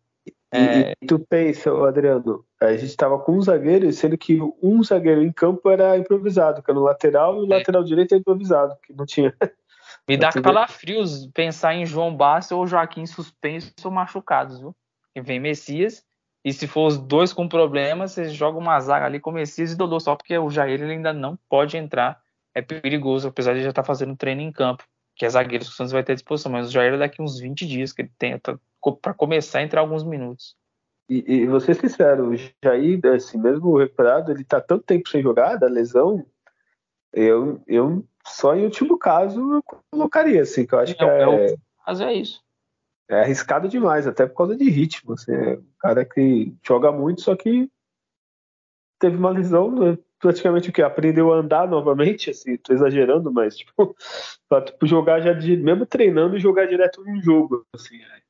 [0.51, 0.93] é...
[1.01, 5.31] E, tu pensa, Adriano, a gente estava com um zagueiro, sendo que um zagueiro em
[5.31, 7.57] campo era improvisado, que era no lateral, e o é.
[7.57, 9.33] lateral direito é improvisado, que não tinha.
[10.07, 14.75] Me dá calafrios pensar em João Bastos ou Joaquim suspenso ou machucados, viu?
[15.15, 16.05] E vem Messias,
[16.47, 19.75] e se for os dois com problemas, você joga uma zaga ali com Messias e
[19.75, 22.21] Dodô, só porque o Jair ele ainda não pode entrar.
[22.55, 25.71] É perigoso, apesar de já estar tá fazendo treino em campo, que é zagueiro que
[25.71, 28.03] o Santos vai ter à disposição, mas o Jair é daqui uns 20 dias que
[28.03, 28.57] ele tenta
[29.01, 30.55] para começar entre alguns minutos.
[31.09, 35.21] E, e vou ser sincero, o Jair, assim, mesmo recuperado, ele tá tanto tempo sem
[35.21, 36.25] jogar, da lesão,
[37.11, 41.07] eu, eu só em último caso eu colocaria, assim, que eu acho que é.
[41.07, 41.55] é, é
[41.85, 42.43] caso é isso.
[43.09, 45.13] É arriscado demais, até por causa de ritmo.
[45.13, 47.69] Assim, é um cara que joga muito, só que
[48.99, 49.97] teve uma lesão, né?
[50.19, 50.81] praticamente o que?
[50.81, 53.95] Aprendeu a andar novamente, assim, tô exagerando, mas tipo,
[54.49, 58.21] pra tipo, jogar já de, mesmo treinando e jogar direto no jogo, assim, é.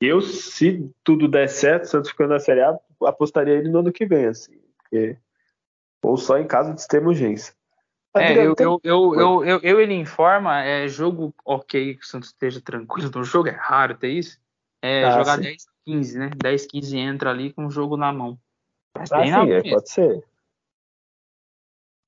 [0.00, 4.04] Eu, se tudo der certo, Santos ficando na Série A, apostaria ele no ano que
[4.04, 4.60] vem, assim.
[4.76, 5.16] Porque...
[6.02, 7.54] Ou só em caso de extrema urgência.
[8.16, 12.28] É, eu, eu, eu, eu, eu, eu, ele informa, é jogo ok que o Santos
[12.28, 14.38] esteja tranquilo no jogo, é raro ter isso.
[14.80, 15.42] É ah, jogar sim.
[15.42, 16.30] 10, 15, né?
[16.36, 18.38] 10, 15 entra ali com o jogo na mão.
[18.96, 20.24] Mas ah, sim, é, pode ser.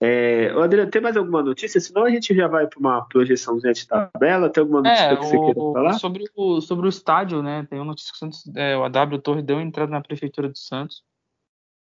[0.00, 1.80] É, Adriano, tem mais alguma notícia?
[1.80, 4.50] Senão a gente já vai para uma projeçãozinha de tabela.
[4.50, 5.92] Tem alguma notícia é, que você o, queira falar?
[5.94, 7.66] Sobre o, sobre o estádio, né?
[7.68, 10.58] Tem uma notícia que o, Santos, é, o AW Torre deu entrada na Prefeitura do
[10.58, 11.02] Santos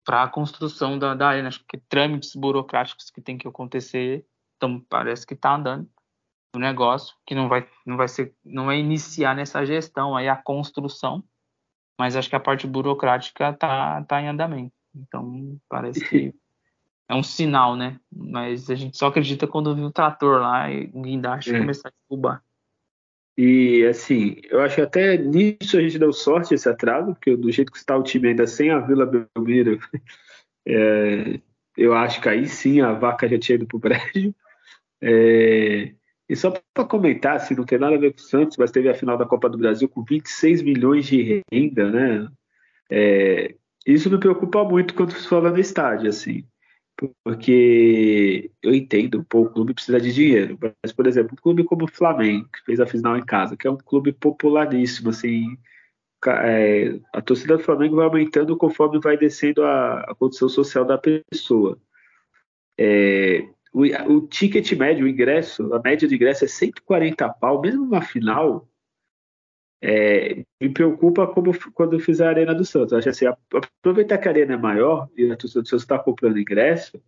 [0.08, 1.50] para a construção da, da arena.
[1.50, 4.26] Acho que trâmites burocráticos que tem que acontecer.
[4.56, 5.86] Então parece que está andando
[6.56, 10.36] o negócio, que não vai, não vai ser, não é iniciar nessa gestão aí a
[10.36, 11.22] construção,
[12.00, 14.74] mas acho que a parte burocrática está tá em andamento.
[14.96, 16.34] Então parece que
[17.10, 18.00] é um sinal, né?
[18.10, 21.60] Mas a gente só acredita quando viu o trator lá e o guindaste é.
[21.60, 22.42] começar a derrubar.
[23.38, 27.52] E assim, eu acho que até nisso a gente deu sorte esse atraso, porque do
[27.52, 29.80] jeito que está o time ainda sem a Vila Belmiro,
[30.68, 31.40] é,
[31.78, 34.34] eu acho que aí sim a vaca já tinha ido pro prédio.
[35.00, 35.94] É,
[36.28, 38.90] e só para comentar, assim, não tem nada a ver com o Santos, mas teve
[38.90, 42.28] a final da Copa do Brasil com 26 milhões de renda, né?
[42.90, 46.44] É, isso me preocupa muito quando se fala no estádio, assim.
[47.24, 50.58] Porque eu entendo, pô, o clube precisa de dinheiro.
[50.84, 53.68] Mas, por exemplo, um clube como o Flamengo, que fez a final em casa, que
[53.68, 55.58] é um clube popularíssimo, assim,
[56.26, 60.98] é, a torcida do Flamengo vai aumentando conforme vai descendo a, a condição social da
[60.98, 61.78] pessoa.
[62.78, 67.86] É, o, o, ticket médio, o ingresso, a média de ingresso é 140 pau, mesmo
[67.86, 68.68] numa final.
[69.82, 72.94] É, me preocupa como quando eu fiz a Arena do Santos.
[72.94, 76.40] Acho assim, aproveitar que a arena é maior e a torcida do Santos está comprando
[76.40, 77.02] ingresso.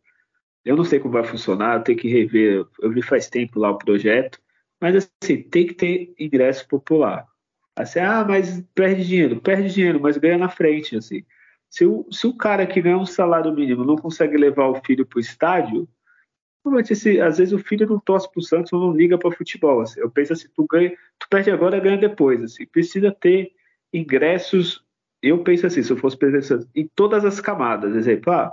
[0.63, 2.65] Eu não sei como vai funcionar, eu tenho que rever.
[2.79, 4.39] Eu vi faz tempo lá o projeto,
[4.79, 7.25] mas assim, tem que ter ingresso popular.
[7.75, 11.23] Assim, ah, mas perde dinheiro, perde dinheiro, mas ganha na frente, assim.
[11.69, 15.05] Se o, se o cara que ganha um salário mínimo não consegue levar o filho
[15.05, 15.87] para o estádio,
[16.77, 19.81] esse, às vezes o filho não torce para o Santos ou não liga para futebol.
[19.81, 19.99] Assim.
[19.99, 22.43] Eu penso assim, tu, ganha, tu perde agora, ganha depois.
[22.43, 22.65] Assim.
[22.65, 23.51] Precisa ter
[23.93, 24.83] ingressos,
[25.21, 27.95] eu penso assim, se eu fosse presidente em todas as camadas.
[27.95, 28.51] Exemplo, ah,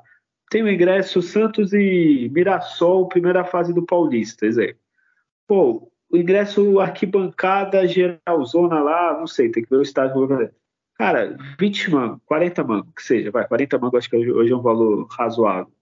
[0.50, 4.80] tem o ingresso Santos e Mirassol, primeira fase do Paulista, exemplo.
[5.46, 10.28] Pô, o ingresso arquibancada geralzona lá, não sei, tem que ver o estádio.
[10.94, 14.62] Cara, 20 mangos, 40 mangos, que seja, vai, 40 mangos acho que hoje é um
[14.62, 15.72] valor razoável.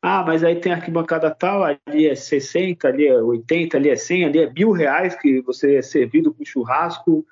[0.00, 4.24] Ah, mas aí tem arquibancada tal, ali é 60, ali é 80, ali é 100,
[4.24, 7.26] ali é mil reais que você é servido com churrasco,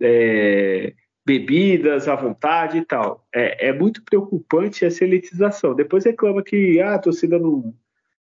[0.00, 0.94] é,
[1.26, 3.26] bebidas à vontade e tal.
[3.34, 5.74] É, é, muito preocupante essa elitização.
[5.74, 7.74] Depois reclama que ah, a torcida não,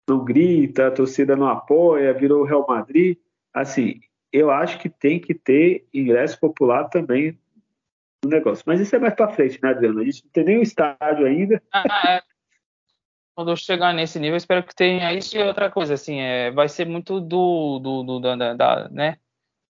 [0.07, 3.17] não grita, a torcida não apoia, virou Real Madrid
[3.53, 4.01] assim,
[4.33, 7.39] eu acho que tem que ter ingresso popular também
[8.25, 8.65] no negócio.
[8.67, 10.01] Mas isso é mais para frente, né, Adriano?
[10.01, 11.63] A gente não tem nem o estádio ainda.
[11.73, 12.23] Ah, é.
[13.39, 16.69] Quando eu chegar nesse nível, espero que tenha isso e outra coisa, assim, é, vai
[16.69, 19.17] ser muito do, do, do da, da, né,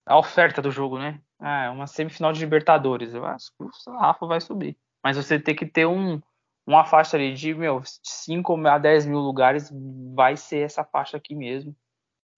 [0.07, 1.21] a oferta do jogo, né?
[1.39, 3.13] Ah, é uma semifinal de Libertadores.
[3.13, 4.75] Eu acho que o Rafa vai subir.
[5.05, 6.19] Mas você tem que ter um,
[6.67, 9.71] uma faixa ali de, meu, 5 a 10 mil lugares,
[10.15, 11.77] vai ser essa faixa aqui mesmo.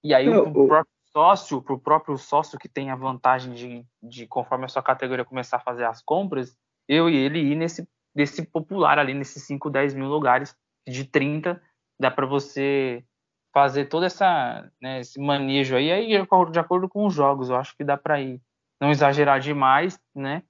[0.03, 3.87] E aí o, o próprio sócio, para o próprio sócio que tem a vantagem de,
[4.03, 6.59] de, conforme a sua categoria começar a fazer as compras,
[6.89, 10.59] eu e ele ir nesse, nesse popular ali, nesses 5, 10 mil lugares,
[10.91, 11.61] de 30,
[11.99, 13.05] dá para você
[13.53, 17.77] fazer todo essa, né, esse manejo aí, aí de acordo, com os jogos, eu acho
[17.77, 18.41] que dá para ir.
[18.81, 20.43] Não exagerar demais, né?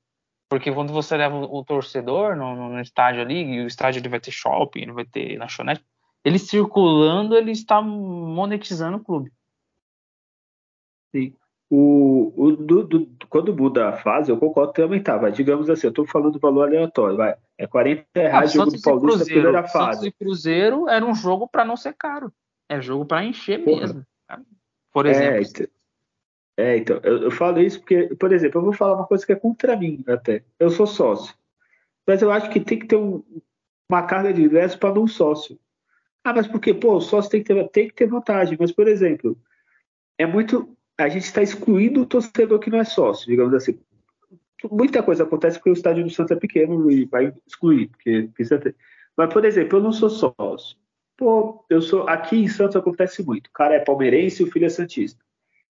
[0.49, 4.21] Porque quando você leva o torcedor no, no, estádio ali, e o estádio ele vai
[4.21, 5.85] ter shopping, ele vai ter lanchonete,
[6.25, 9.33] ele circulando, ele está monetizando o clube.
[11.15, 11.37] Sim.
[11.73, 15.31] O, o do, do, quando muda a fase, eu concordo que aumentava.
[15.31, 17.37] Digamos assim, eu estou falando do valor aleatório, vai.
[17.57, 20.01] É 40 reais ah, jogo do Paulista Cruzeiro, primeira fase.
[20.01, 22.33] Santos e Cruzeiro era um jogo para não ser caro.
[22.69, 23.81] É jogo para encher Porra.
[23.81, 24.07] mesmo.
[24.93, 25.37] Por é, exemplo.
[25.37, 25.67] É, então,
[26.57, 29.33] é, então eu, eu, falo isso porque, por exemplo, eu vou falar uma coisa que
[29.33, 30.43] é contra mim até.
[30.59, 31.35] Eu sou sócio.
[32.05, 33.23] Mas eu acho que tem que ter um,
[33.89, 35.59] uma carga de ingresso para não sócio.
[36.25, 36.75] Ah, mas por quê?
[36.75, 38.57] Pô, o sócio tem que ter, tem que ter vantagem.
[38.59, 39.39] Mas, por exemplo,
[40.19, 43.79] é muito a gente está excluindo o torcedor que não é sócio, digamos assim.
[44.71, 48.59] Muita coisa acontece porque o estádio do Santos é pequeno e vai excluir, porque precisa
[48.59, 48.77] ter.
[49.17, 50.77] Mas, por exemplo, eu não sou sócio.
[51.17, 52.09] Pô, eu sou.
[52.09, 53.49] Aqui em Santos acontece muito.
[53.49, 55.23] O cara é palmeirense e o filho é Santista.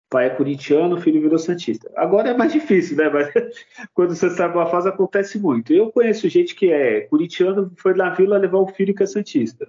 [0.08, 1.92] O pai é corintiano, o filho virou Santista.
[1.96, 3.10] Agora é mais difícil, né?
[3.10, 3.32] Mas
[3.94, 5.74] quando você está numa fase acontece muito.
[5.74, 9.68] Eu conheço gente que é corintiano, foi na vila levar o filho que é Santista.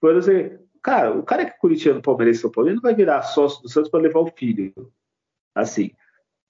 [0.00, 3.22] Por exemplo, Cara, o cara que é corintiano, palmeirense, São Paulo, ele não vai virar
[3.22, 4.70] sócio do Santos para levar o filho.
[5.54, 5.90] Assim.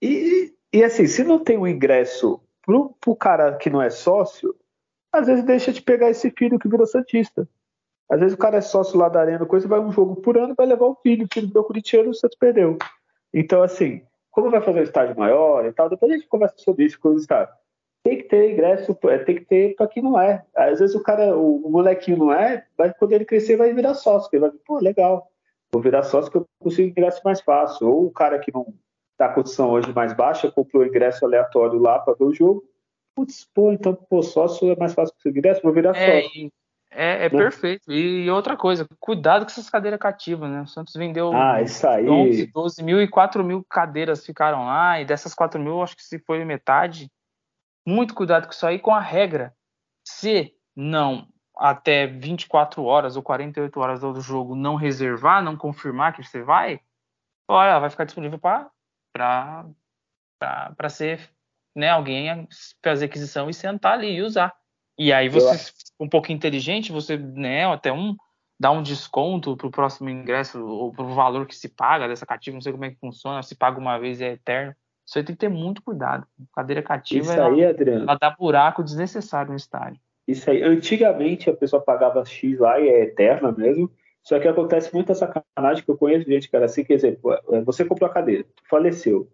[0.03, 3.91] E, e assim, se não tem o um ingresso pro, pro cara que não é
[3.91, 4.53] sócio,
[5.12, 7.49] às vezes deixa de pegar esse filho que virou Santista.
[8.11, 10.55] Às vezes o cara é sócio lá da Arena, coisa, vai um jogo por ano,
[10.57, 12.76] vai levar o filho, o filho do corintiano, o Santos perdeu.
[13.32, 16.87] Então, assim, como vai fazer um estádio maior e tal, depois a gente conversa sobre
[16.87, 17.55] isso com o estádio
[18.05, 20.44] tem que ter ingresso, é, tem que ter para quem não é.
[20.55, 24.28] Às vezes o cara, o, molequinho não é, mas quando ele crescer vai virar sócio,
[24.30, 25.30] ele vai, pô, legal,
[25.72, 27.88] vou virar sócio que eu consigo ingresso mais fácil.
[27.88, 28.74] Ou o cara que não
[29.12, 32.62] está com condição hoje mais baixa, comprou ingresso aleatório lá para ver o jogo,
[33.16, 36.52] putz, pô, então, pô, sócio é mais fácil conseguir ingresso, vou virar é, sócio.
[36.90, 37.30] É, é né?
[37.30, 37.90] perfeito.
[37.90, 40.61] E outra coisa, cuidado com essas cadeiras cativas, né?
[40.61, 42.07] O Santos vendeu ah, isso aí.
[42.07, 46.05] 11, 12 mil e 4 mil cadeiras ficaram lá, e dessas 4 mil, acho que
[46.05, 47.11] se foi metade,
[47.87, 49.55] muito cuidado com isso aí, com a regra.
[50.07, 56.22] Se não até 24 horas ou 48 horas do jogo não reservar, não confirmar que
[56.22, 56.80] você vai,
[57.49, 58.70] olha, vai ficar disponível para
[60.89, 61.30] ser
[61.74, 62.49] né, alguém
[62.82, 64.55] fazer aquisição e sentar ali e usar.
[64.99, 68.16] E aí você, um pouco inteligente, você né, até um
[68.59, 72.24] dá um desconto para o próximo ingresso ou para o valor que se paga dessa
[72.24, 74.74] cativa, não sei como é que funciona, se paga uma vez e é eterno.
[75.07, 76.26] Isso aí tem que ter muito cuidado.
[76.55, 78.05] Cadeira cativa, Isso aí, ela, Adriano.
[78.05, 80.00] ela dá buraco desnecessário no estádio.
[80.26, 83.90] Isso aí, antigamente a pessoa pagava X lá e é eterna mesmo.
[84.22, 87.20] Só que acontece muita sacanagem que eu conheço gente, cara, assim, quer dizer,
[87.66, 89.30] você comprou a cadeira, faleceu.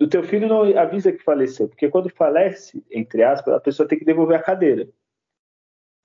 [0.00, 3.98] O teu filho não avisa que faleceu, porque quando falece, entre aspas, a pessoa tem
[3.98, 4.88] que devolver a cadeira.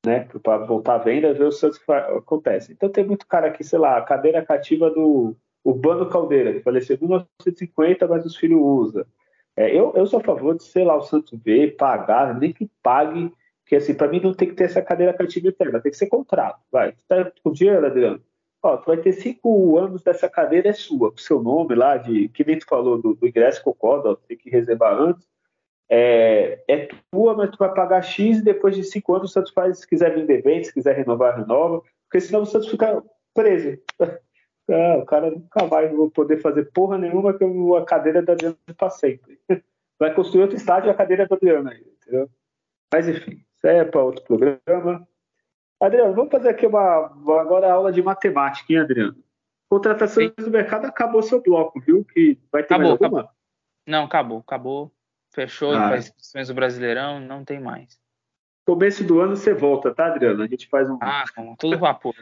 [0.03, 0.27] Né?
[0.41, 2.73] Para voltar à venda, ver o que acontece.
[2.73, 6.95] Então tem muito cara aqui, sei lá, a cadeira cativa do Urbano Caldeira, que faleceu
[6.95, 9.05] em 1950, mas os filhos usam.
[9.55, 12.69] É, eu, eu sou a favor de, sei lá, o Santos ver, pagar, nem que
[12.81, 13.31] pague
[13.71, 16.07] porque, assim, para mim não tem que ter essa cadeira cativa eterna, tem que ser
[16.07, 16.59] contrato.
[16.69, 18.21] Vai, tu tá com dinheiro, Adriano?
[18.61, 22.27] Ó, tu vai ter cinco anos dessa cadeira, é sua, com seu nome lá, de
[22.27, 25.25] que nem tu falou do, do ingresso concorda, ó, tem que reservar antes.
[25.89, 29.53] É, é, tua, mas tu vai pagar X e depois de cinco anos o Santos
[29.53, 33.01] faz, se quiser vender bem, se quiser renovar, renova, porque senão o Santos fica
[33.33, 33.77] preso.
[34.69, 38.57] Ah, o cara nunca mais vai poder fazer porra nenhuma que a cadeira da Adriano
[38.77, 39.39] para sempre.
[39.99, 42.27] Vai construir outro estádio a cadeira da Adriano aí, entendeu?
[42.91, 43.43] Mas enfim.
[43.55, 45.07] Isso é para outro programa.
[45.79, 47.05] Adriano, vamos fazer aqui uma,
[47.39, 49.23] agora aula de matemática, hein, Adriano?
[49.69, 52.03] Contratações do mercado acabou seu bloco, viu?
[52.03, 53.21] Que vai ter acabou, mais alguma?
[53.21, 53.35] Acabou.
[53.87, 54.91] Não, acabou, acabou.
[55.33, 55.93] Fechou ah.
[55.93, 57.99] as inscrições do Brasileirão, não tem mais.
[58.65, 60.43] Começo do ano você volta, tá, Adriano?
[60.43, 60.97] A gente faz um.
[61.01, 61.23] Ah,
[61.57, 62.15] tudo vapor.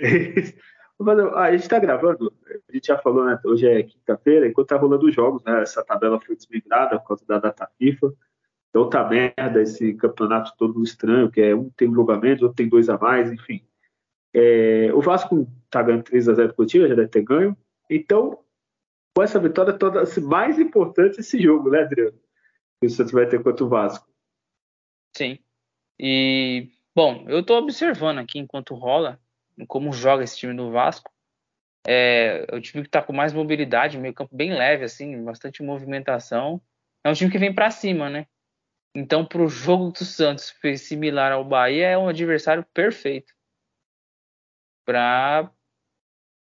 [0.98, 2.32] ah, a gente está gravando,
[2.68, 3.38] a gente já falou, né?
[3.44, 5.62] Hoje é quinta-feira, enquanto tá rolando os jogos, né?
[5.62, 8.14] Essa tabela foi desmigrada por causa da data FIFA.
[8.74, 12.68] É outra merda esse campeonato todo estranho, que é um tem um julgamento, outro tem
[12.68, 13.62] dois a mais, enfim.
[14.34, 17.56] É, o Vasco tá ganhando 3 a 0 Curitiba, já deve ter ganho.
[17.88, 18.38] Então,
[19.14, 22.18] com essa vitória toda, mais importante esse jogo, né, Adriano?
[22.78, 24.06] Que o Santos vai ter contra o Vasco.
[25.16, 25.38] Sim.
[25.98, 29.18] E, bom, eu tô observando aqui enquanto rola
[29.66, 31.10] como joga esse time do Vasco.
[31.86, 36.60] É, o time que tá com mais mobilidade, meio campo bem leve, assim, bastante movimentação.
[37.04, 38.26] É um time que vem para cima, né?
[38.94, 43.32] Então, para o jogo do Santos similar ao Bahia, é um adversário perfeito
[44.84, 45.52] para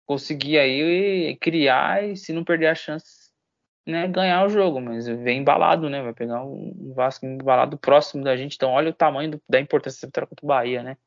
[0.05, 3.31] conseguir aí criar e, se não perder a chance,
[3.85, 4.79] né, ganhar o jogo.
[4.79, 6.01] Mas vem embalado, né?
[6.01, 8.55] Vai pegar um Vasco embalado próximo da gente.
[8.55, 10.97] Então, olha o tamanho do, da importância da vitória contra o Bahia, né?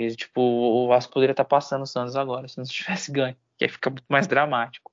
[0.00, 3.36] E, tipo, o Vasco poderia estar passando o Santos agora, se não tivesse ganho.
[3.58, 4.90] Que aí fica muito mais dramático.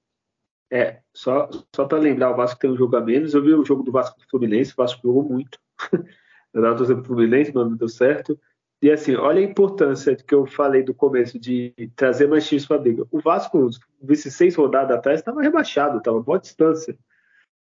[0.70, 3.34] É, só, só para lembrar, o Vasco tem um jogo a menos.
[3.34, 5.58] Eu vi o jogo do Vasco do Fluminense, o Vasco jogou muito.
[5.94, 8.38] eu estava torcendo pro Fluminense, mas não deu certo.
[8.82, 12.76] E assim, olha a importância que eu falei do começo de trazer mais times para
[12.76, 13.08] a briga.
[13.10, 13.70] O Vasco,
[14.02, 17.00] vice seis rodadas atrás, estava rebaixado, estava boa distância.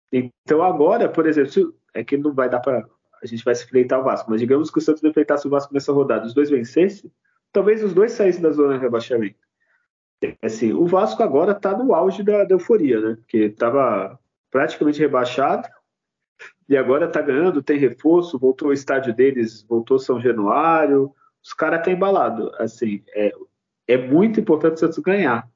[0.10, 2.88] Então agora, por exemplo, é que não vai dar para
[3.22, 5.74] a gente vai se enfrentar o Vasco, mas digamos que o Santos enfrentasse o Vasco
[5.74, 7.12] nessa rodada, os dois vencessem,
[7.56, 9.40] talvez os dois saíssem da zona de rebaixamento.
[10.42, 13.16] Assim, o Vasco agora está no auge da, da, euforia, né?
[13.16, 14.20] Porque estava
[14.52, 15.66] praticamente rebaixado
[16.68, 21.80] e agora está ganhando, tem reforço, voltou o estádio deles, voltou São Januário, os caras
[21.80, 22.54] estão tá embalados.
[22.60, 23.32] Assim, é,
[23.88, 25.50] é muito importante o Santos ganhar.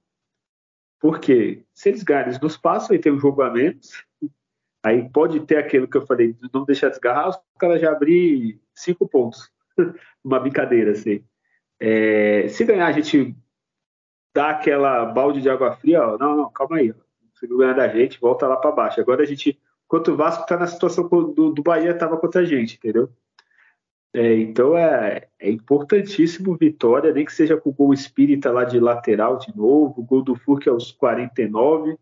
[1.01, 4.05] Porque se eles ganharem, eles nos passam e tem um jogo a menos.
[4.83, 9.05] Aí pode ter aquilo que eu falei, não deixar desgarrar, os caras já abrir cinco
[9.05, 9.51] pontos.
[10.23, 11.23] Uma brincadeira, assim.
[11.79, 13.35] É, se ganhar, a gente
[14.33, 16.93] dá aquela balde de água fria, ó, não, não, calma aí,
[17.33, 18.99] você ganhar da gente, volta lá para baixo.
[18.99, 22.45] Agora a gente, enquanto o Vasco está na situação do, do Bahia, estava contra a
[22.45, 23.09] gente, entendeu?
[24.13, 28.79] É, então é, é, importantíssimo vitória, nem que seja com o gol espírita lá de
[28.79, 31.95] lateral de novo, o gol do Furk aos 49,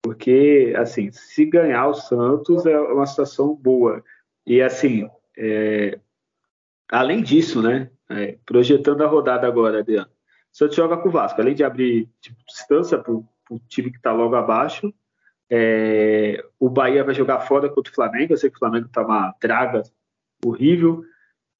[0.00, 4.04] porque assim, se ganhar o Santos é uma situação boa.
[4.46, 5.98] E assim, é,
[6.88, 10.10] além disso, né, é, projetando a rodada agora, Adriano,
[10.52, 13.24] o Santos joga com o Vasco, além de abrir tipo, distância para o
[13.68, 14.92] time que está logo abaixo.
[15.50, 18.32] É, o Bahia vai jogar fora contra o Flamengo.
[18.32, 19.82] Eu sei que o Flamengo está uma draga
[20.44, 21.04] horrível,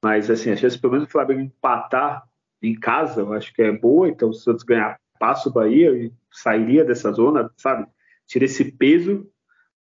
[0.03, 2.23] mas assim, a chance pelo menos do Flamengo empatar
[2.63, 4.09] em casa, eu acho que é boa.
[4.09, 7.87] Então, o Santos ganhar, passa o Bahia e sairia dessa zona, sabe?
[8.27, 9.29] Tira esse peso,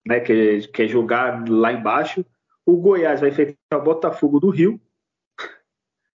[0.06, 2.24] né, que é, que é jogar lá embaixo.
[2.66, 4.80] O Goiás vai enfrentar o Botafogo do Rio,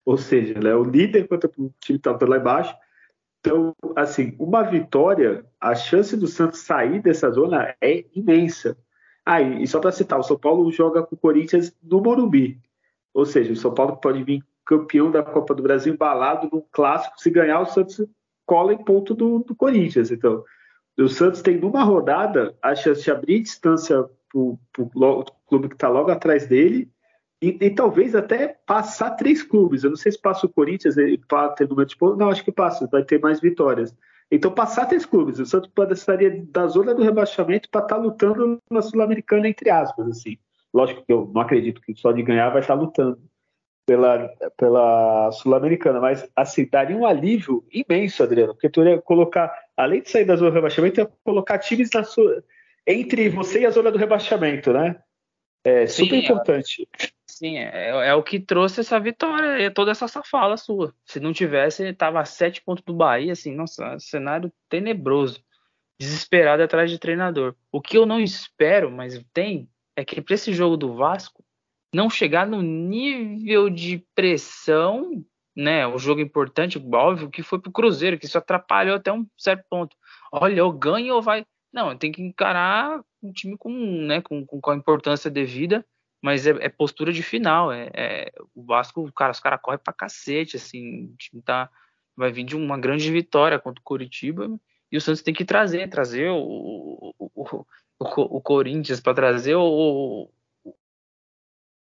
[0.07, 2.73] ou seja, é o líder contra o time que está lá embaixo.
[3.41, 8.78] Então, assim, uma vitória, a chance do Santos sair dessa zona é imensa.
[9.24, 12.61] Ah, e só para citar, o São Paulo joga com o Corinthians no Morumbi.
[13.12, 17.20] Ou seja, o São Paulo pode vir campeão da Copa do Brasil embalado num clássico.
[17.20, 18.07] Se ganhar, o Santos
[18.47, 20.12] cola em ponto do, do Corinthians.
[20.12, 20.45] Então,
[20.97, 25.89] o Santos tem numa rodada a chance de abrir distância para o clube que está
[25.89, 26.89] logo atrás dele
[27.47, 29.85] e, e, talvez até passar três clubes.
[29.85, 31.20] Eu não sei se passa o Corinthians e
[31.56, 32.18] ter número de pontos.
[32.18, 33.94] Não, acho que passa, vai ter mais vitórias.
[34.31, 35.39] Então, passar três clubes.
[35.39, 40.09] O Santos estaria da zona do rebaixamento para estar tá lutando na Sul-Americana, entre aspas.
[40.09, 40.36] Assim.
[40.74, 43.18] Lógico que eu não acredito que só de ganhar vai estar tá lutando.
[43.86, 50.02] pela, pela Sul-Americana, mas assim, daria um alívio imenso, Adriano, porque tu ia colocar, além
[50.02, 52.43] de sair da zona do rebaixamento, ia colocar times na sua,
[52.85, 54.97] entre você e a zona do rebaixamento, né?
[55.64, 56.89] É super sim, importante.
[57.36, 60.94] Sim, é, é, o que trouxe essa vitória, é toda essa fala sua.
[61.04, 65.44] Se não tivesse, tava a sete pontos do Bahia, assim, nossa, cenário tenebroso.
[66.00, 67.54] Desesperado atrás de treinador.
[67.70, 71.44] O que eu não espero, mas tem, é que para esse jogo do Vasco,
[71.94, 75.22] não chegar no nível de pressão,
[75.54, 75.86] né?
[75.86, 79.94] O jogo importante, óbvio, que foi pro Cruzeiro, que isso atrapalhou até um certo ponto.
[80.32, 81.44] Olha, ou ganha ou vai.
[81.70, 85.84] Não, tem que encarar um time com, né, com, com a importância devida,
[86.22, 87.72] mas é, é postura de final.
[87.72, 91.70] É, é, o Vasco, cara, os caras correm pra cacete, assim, o time tá,
[92.16, 94.48] vai vir de uma grande vitória contra o Curitiba
[94.90, 97.66] e o Santos tem que trazer, trazer o, o, o,
[97.98, 100.30] o Corinthians para trazer o,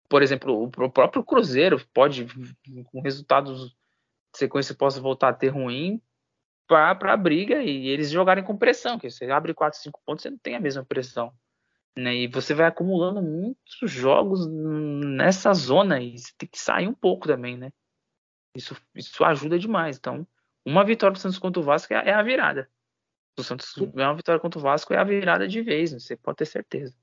[0.09, 2.27] por exemplo, o próprio Cruzeiro pode,
[2.87, 3.77] com resultados
[4.35, 6.01] sequência, possa voltar a ter ruim
[6.67, 10.31] para a briga e eles jogarem com pressão, que você abre 4, 5 pontos, você
[10.31, 11.33] não tem a mesma pressão.
[11.99, 12.15] Né?
[12.15, 17.27] E você vai acumulando muitos jogos nessa zona e você tem que sair um pouco
[17.27, 17.73] também, né?
[18.55, 19.97] Isso, isso ajuda demais.
[19.97, 20.27] Então,
[20.65, 22.69] uma vitória do Santos contra o Vasco é, é a virada.
[23.35, 25.99] Se o Santos ganhar uma vitória contra o Vasco é a virada de vez, né?
[25.99, 26.95] você pode ter certeza.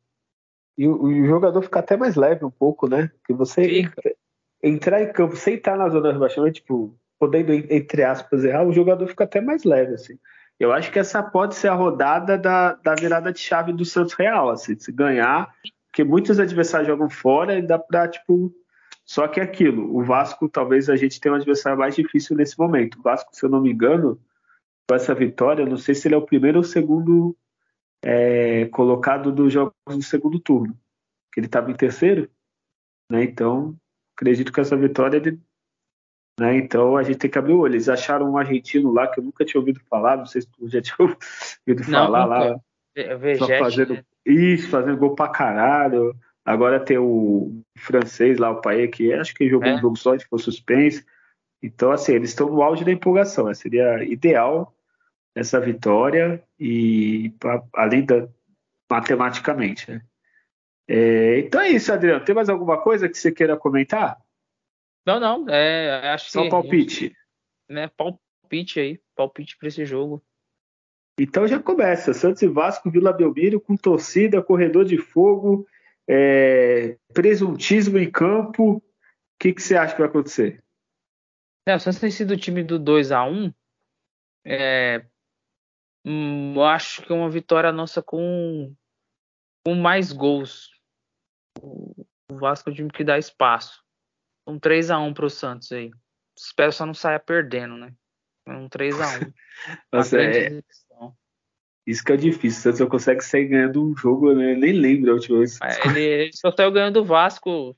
[0.78, 3.12] E o, o, jogador fica até mais leve um pouco, né?
[3.26, 4.16] Que você entra,
[4.62, 8.74] entrar em campo sem estar na zona de rebaixamento, tipo, podendo, entre aspas, errar, o
[8.74, 10.18] jogador fica até mais leve, assim.
[10.64, 14.14] Eu acho que essa pode ser a rodada da, da virada de chave do Santos
[14.14, 15.54] Real, assim, se ganhar,
[15.88, 18.56] porque muitos adversários jogam fora e dá pra, tipo.
[19.06, 22.58] Só que é aquilo, o Vasco, talvez a gente tenha um adversário mais difícil nesse
[22.58, 22.98] momento.
[22.98, 24.18] O Vasco, se eu não me engano,
[24.88, 27.36] com essa vitória, não sei se ele é o primeiro ou o segundo
[28.02, 30.74] é, colocado dos jogos do segundo turno,
[31.34, 32.30] que ele estava em terceiro,
[33.12, 33.22] né?
[33.26, 33.76] Então,
[34.16, 35.38] acredito que essa vitória ele,
[36.40, 36.58] né?
[36.58, 37.74] Então a gente tem que abrir o olho.
[37.74, 40.68] Eles acharam um argentino lá que eu nunca tinha ouvido falar, não sei se tu
[40.68, 42.60] já tinha ouvido não, falar lá.
[42.96, 44.04] Vegete, fazendo né?
[44.26, 46.16] isso, fazendo gol pra caralho.
[46.46, 49.76] Agora tem o francês lá, o Paê, que acho que jogou é.
[49.76, 51.06] um jogo só, ficou suspense.
[51.62, 53.46] Então, assim, eles estão no auge da empolgação.
[53.46, 53.54] Né?
[53.54, 54.76] Seria ideal
[55.36, 58.28] essa vitória e pra, além da
[58.92, 59.90] matematicamente.
[59.90, 60.02] Né?
[60.88, 62.24] É, então é isso, Adriano.
[62.24, 64.18] Tem mais alguma coisa que você queira comentar?
[65.06, 65.50] Não, não.
[65.50, 67.16] É, acho Só que, palpite.
[67.70, 70.24] Né, palpite aí, palpite para esse jogo.
[71.20, 72.14] Então já começa.
[72.14, 75.68] Santos e Vasco, Vila Belmiro, com torcida, corredor de fogo,
[76.08, 78.78] é, presuntismo em campo.
[78.78, 78.82] O
[79.40, 80.64] que, que você acha que vai acontecer?
[81.68, 83.54] É, o Santos tem sido o time do 2 a 1
[84.46, 85.06] é,
[86.06, 88.76] Hum, eu acho que é uma vitória nossa com,
[89.66, 90.70] com mais gols.
[91.62, 93.83] O Vasco é o time que dá espaço.
[94.48, 95.92] Um 3 a 1 pro Santos aí.
[96.38, 97.94] Espero só não saia perdendo, né?
[98.48, 99.10] Um 3 a 1
[99.92, 100.62] Nossa, é...
[101.86, 102.60] Isso que é difícil.
[102.60, 104.56] O Santos não consegue sair ganhando um jogo, né?
[104.56, 105.60] nem lembro a última vez.
[105.62, 107.76] É, ele, ele só saiu ganhando o Vasco.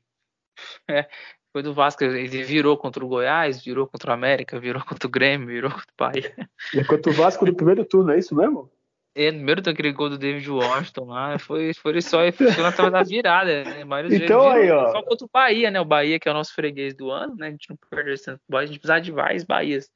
[0.90, 1.06] É,
[1.52, 5.10] foi do Vasco, ele virou contra o Goiás, virou contra o América, virou contra o
[5.10, 6.50] Grêmio, virou contra o Bahia.
[6.74, 8.70] E é contra o Vasco no primeiro turno, é isso mesmo?
[9.16, 12.18] É, no primeiro aquele gol do David Washington lá, foi, foi só
[12.62, 13.86] na tela da virada, né?
[13.86, 14.92] Mas então aí, ó.
[14.92, 15.80] Só contra o Bahia, né?
[15.80, 17.48] O Bahia, que é o nosso freguês do ano, né?
[17.48, 19.90] A gente não perde esse tanto a gente precisa de vários Bahias.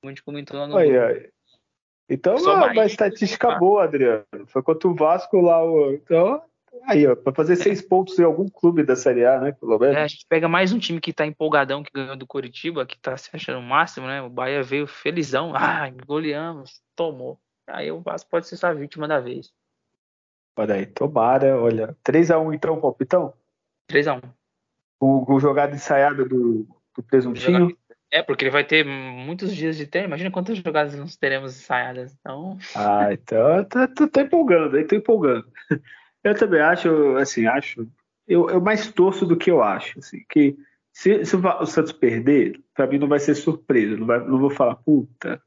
[0.00, 0.76] Como a gente comentou lá no.
[0.76, 1.30] Aí, aí.
[2.10, 4.24] Então, uma, uma estatística boa, Adriano.
[4.46, 5.64] Foi contra o Vasco lá.
[5.64, 5.92] O...
[5.92, 6.42] Então,
[6.82, 9.52] Aí, ó, pra fazer seis pontos em algum clube da Série A, né?
[9.52, 9.96] Pelo menos.
[9.96, 12.98] É, a gente pega mais um time que tá empolgadão, que ganhou do Curitiba, que
[12.98, 14.20] tá se achando o máximo, né?
[14.20, 15.52] O Bahia veio felizão.
[15.54, 17.38] Ah, goleamos, tomou.
[17.66, 19.52] Aí o Vasco pode ser essa vítima da vez.
[20.56, 21.96] Olha aí, tomara, olha.
[22.04, 23.34] 3x1 então, palpitão?
[23.90, 24.22] 3x1.
[25.00, 27.76] O, o jogado ensaiado do, do presuntinho.
[28.10, 30.08] É, porque ele vai ter muitos dias de treino.
[30.08, 32.16] Imagina quantas jogadas nós teremos ensaiadas.
[32.20, 32.56] Então.
[32.74, 35.46] Ah, então tá, tá, tá empolgando, aí tô empolgando.
[36.22, 37.86] Eu também acho, assim, acho.
[38.26, 39.98] Eu, eu mais torço do que eu acho.
[39.98, 40.56] Assim, que
[40.90, 43.94] se, se o Santos perder, para mim não vai ser surpresa.
[43.94, 45.42] Não, vai, não vou falar, puta,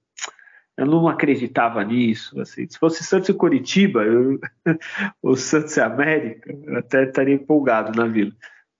[0.78, 2.40] eu não acreditava nisso.
[2.40, 2.68] Assim.
[2.70, 4.40] Se fosse Santos e Curitiba, eu,
[5.22, 8.32] o Santos e América, eu até estaria empolgado na vila.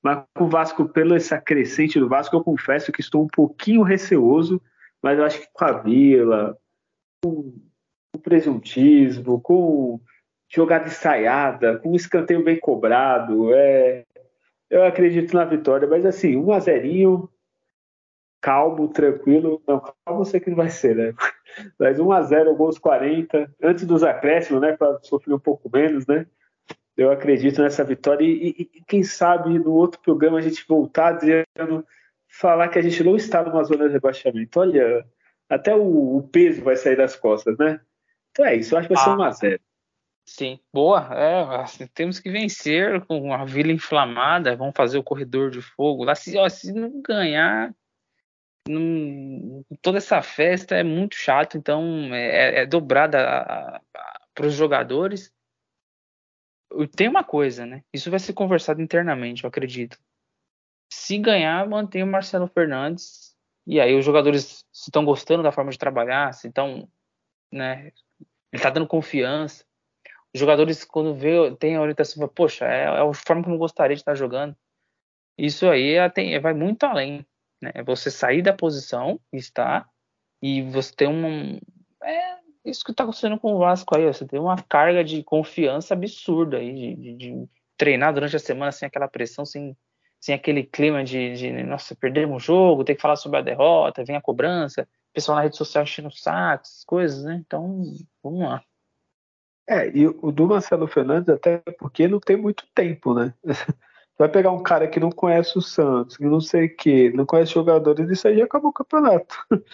[0.04, 3.82] Mas com o Vasco, pelo esse acrescente do Vasco, eu confesso que estou um pouquinho
[3.82, 4.62] receoso,
[5.02, 6.58] mas eu acho que com a vila,
[7.24, 7.54] com
[8.16, 10.00] o presuntismo, com
[10.50, 13.54] jogada ensaiada, com um escanteio bem cobrado.
[13.54, 14.06] É,
[14.70, 17.28] eu acredito na vitória, mas assim, um a zerinho,
[18.48, 19.62] calmo, tranquilo.
[19.68, 21.14] Não, calmo eu sei que não vai ser, né?
[21.78, 24.72] Mas 1 a 0 gols 40, antes dos acréscimos, né?
[24.78, 26.26] Para sofrer um pouco menos, né?
[26.96, 31.12] Eu acredito nessa vitória e, e, e, quem sabe no outro programa a gente voltar
[31.12, 31.86] dizendo
[32.30, 34.62] falar que a gente não está numa zona de rebaixamento.
[34.62, 35.06] Olha,
[35.50, 37.82] até o, o peso vai sair das costas, né?
[38.32, 39.60] Então é isso, eu acho que vai ser 1 a 0
[40.26, 41.10] Sim, boa.
[41.14, 44.56] É, assim, temos que vencer com a vila inflamada.
[44.58, 46.16] Vamos fazer o corredor de fogo lá.
[46.16, 47.74] Se, ó, se não ganhar,
[48.68, 51.58] não, toda essa festa é muito chato.
[51.58, 53.82] Então é, é dobrada
[54.34, 55.34] para os jogadores.
[56.96, 57.84] Tem uma coisa, né?
[57.94, 59.98] Isso vai ser conversado internamente, eu acredito.
[60.92, 63.36] Se ganhar, mantém o Marcelo Fernandes.
[63.66, 66.90] E aí os jogadores estão gostando da forma de trabalhar, se estão,
[67.52, 67.92] né?
[68.52, 69.66] Ele tá dando confiança.
[70.34, 73.96] Os jogadores, quando vê, tem a orientação, poxa, é, é a forma que eu gostaria
[73.96, 74.56] de estar jogando.
[75.38, 77.26] Isso aí é, tem, vai muito além.
[77.62, 77.72] Né?
[77.74, 79.90] É você sair da posição, estar,
[80.42, 81.60] e você ter um.
[82.04, 84.06] É isso que está acontecendo com o Vasco aí.
[84.06, 88.72] Você tem uma carga de confiança absurda aí, de, de, de treinar durante a semana
[88.72, 89.76] sem aquela pressão, sem,
[90.20, 94.04] sem aquele clima de, de, nossa, perdemos o jogo, tem que falar sobre a derrota,
[94.04, 97.42] vem a cobrança, pessoal na rede social enchendo o saco, essas coisas, né?
[97.46, 97.84] Então,
[98.24, 98.64] vamos lá.
[99.70, 103.34] É, e o do Marcelo Fernandes, até porque não tem muito tempo, né?
[104.18, 107.26] Vai pegar um cara que não conhece o Santos, que não sei o que, não
[107.26, 109.36] conhece jogadores, isso aí acabou o campeonato.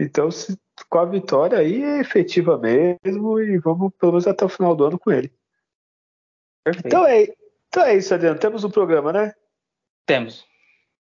[0.00, 0.56] Então, se,
[0.88, 4.84] com a vitória aí é efetiva mesmo e vamos pelo menos até o final do
[4.84, 5.32] ano com ele.
[6.64, 6.86] Perfeito.
[6.86, 7.26] Então é,
[7.68, 8.38] então é isso, Adriano.
[8.38, 9.34] Temos um programa, né?
[10.06, 10.46] Temos.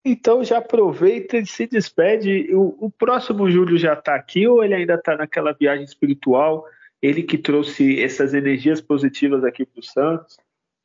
[0.04, 2.54] Então já aproveita e se despede.
[2.56, 6.66] O, o próximo Júlio já está aqui ou ele ainda está naquela viagem espiritual?
[7.02, 10.38] Ele que trouxe essas energias positivas aqui para o Santos.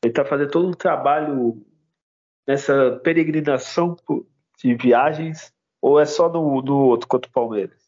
[0.03, 1.65] Ele está fazendo todo um trabalho
[2.47, 3.97] nessa peregrinação
[4.63, 7.87] de viagens ou é só no, no outro contra o Palmeiras?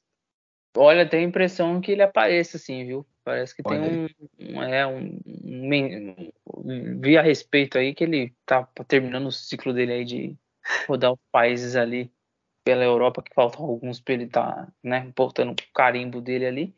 [0.76, 3.06] Olha, tem a impressão que ele apareça, assim, viu?
[3.24, 4.08] Parece que tem um,
[4.38, 9.72] um, é, um, um, um, Vi a respeito aí que ele tá terminando o ciclo
[9.72, 10.36] dele aí de
[10.86, 12.10] rodar os países ali
[12.64, 16.74] pela Europa, que faltam alguns para ele tá, né, portando o carimbo dele ali.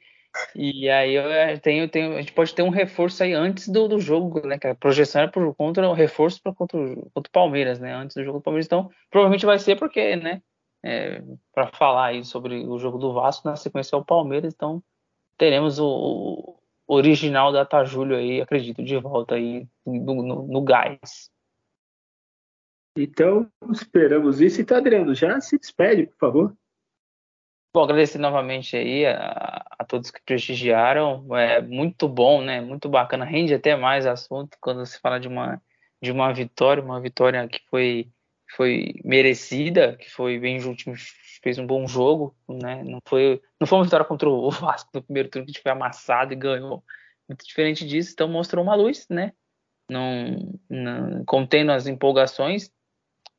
[0.55, 3.89] E aí eu é, tenho, tenho, a gente pode ter um reforço aí antes do,
[3.89, 4.59] do jogo, né?
[4.59, 7.95] Que a projeção era por contra o reforço para contra, contra o Palmeiras, né?
[7.95, 8.67] Antes do jogo do Palmeiras.
[8.67, 10.43] Então, provavelmente vai ser porque, né?
[10.83, 14.83] É, para falar aí sobre o jogo do Vasco, na sequência é o Palmeiras, então
[15.37, 21.31] teremos o, o original da Tajúlio aí, acredito, de volta aí no, no, no gás.
[22.97, 24.61] Então, esperamos isso.
[24.61, 26.57] Então, Adriano, já se despede, por favor.
[27.73, 31.25] Bom, agradecer novamente aí a, a, todos que prestigiaram.
[31.37, 32.61] É muito bom, né?
[32.61, 33.25] Muito bacana.
[33.25, 35.63] Rende até mais assunto quando se fala de uma,
[36.03, 38.11] de uma vitória, uma vitória que foi,
[38.57, 40.83] foi merecida, que foi bem junto,
[41.43, 42.83] fez um bom jogo, né?
[42.83, 45.63] Não foi, não foi uma vitória contra o Vasco no primeiro turno que a gente
[45.63, 46.83] foi amassado e ganhou.
[47.29, 49.33] Muito diferente disso, então mostrou uma luz, né?
[49.89, 52.73] Não, não contendo as empolgações,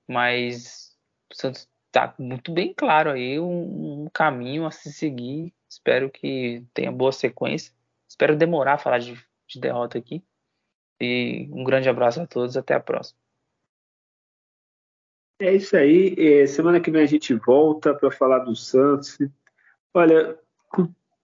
[0.08, 0.95] mas
[1.32, 5.54] o Santos tá muito bem claro aí um, um, caminho a se seguir.
[5.70, 7.74] Espero que tenha boa sequência.
[8.08, 9.14] Espero demorar a falar de,
[9.48, 10.24] de derrota aqui.
[11.00, 12.56] E um grande abraço a todos.
[12.56, 13.20] Até a próxima.
[15.40, 16.16] É isso aí.
[16.18, 19.18] É, semana que vem a gente volta para falar do Santos.
[19.94, 20.38] Olha,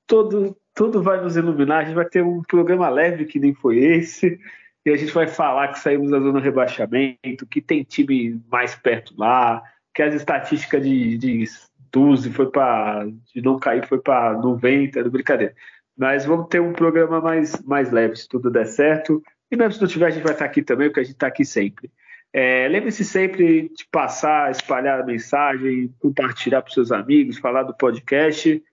[0.05, 1.83] todo, tudo vai nos iluminar.
[1.83, 4.39] A gente vai ter um programa leve que nem foi esse.
[4.85, 8.73] E a gente vai falar que saímos da zona de rebaixamento, que tem time mais
[8.73, 9.61] perto lá,
[9.97, 11.43] que as estatísticas de, de
[11.91, 13.03] 12 foi para
[13.33, 15.55] de não cair foi para 90, era brincadeira.
[15.97, 19.23] Mas vamos ter um programa mais, mais leve, se tudo der certo.
[19.49, 21.25] E mesmo se não tiver, a gente vai estar aqui também, porque a gente está
[21.25, 21.89] aqui sempre.
[22.31, 28.63] É, Lembre-se sempre de passar, espalhar a mensagem, compartilhar para seus amigos, falar do podcast.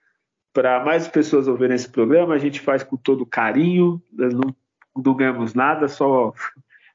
[0.53, 4.55] Para mais pessoas ouvirem esse programa, a gente faz com todo carinho, não,
[4.95, 6.31] não ganhamos nada, só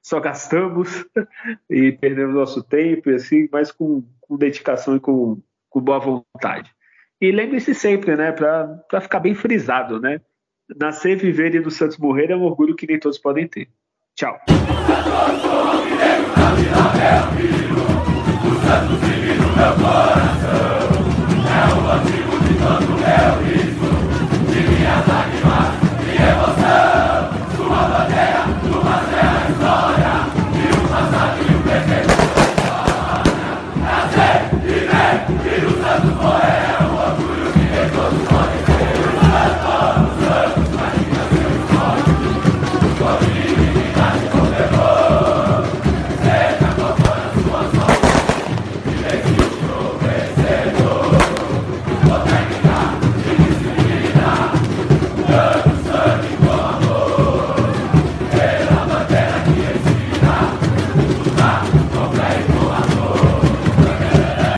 [0.03, 1.05] só gastamos
[1.69, 6.71] e perdemos nosso tempo e assim, mas com, com dedicação e com, com boa vontade.
[7.21, 10.21] E lembre-se sempre, né, para ficar bem frisado, né?
[10.79, 13.69] Nascer, viver e no Santos morrer é um orgulho que nem todos podem ter.
[14.15, 14.41] Tchau.
[21.53, 23.70] É o antigo de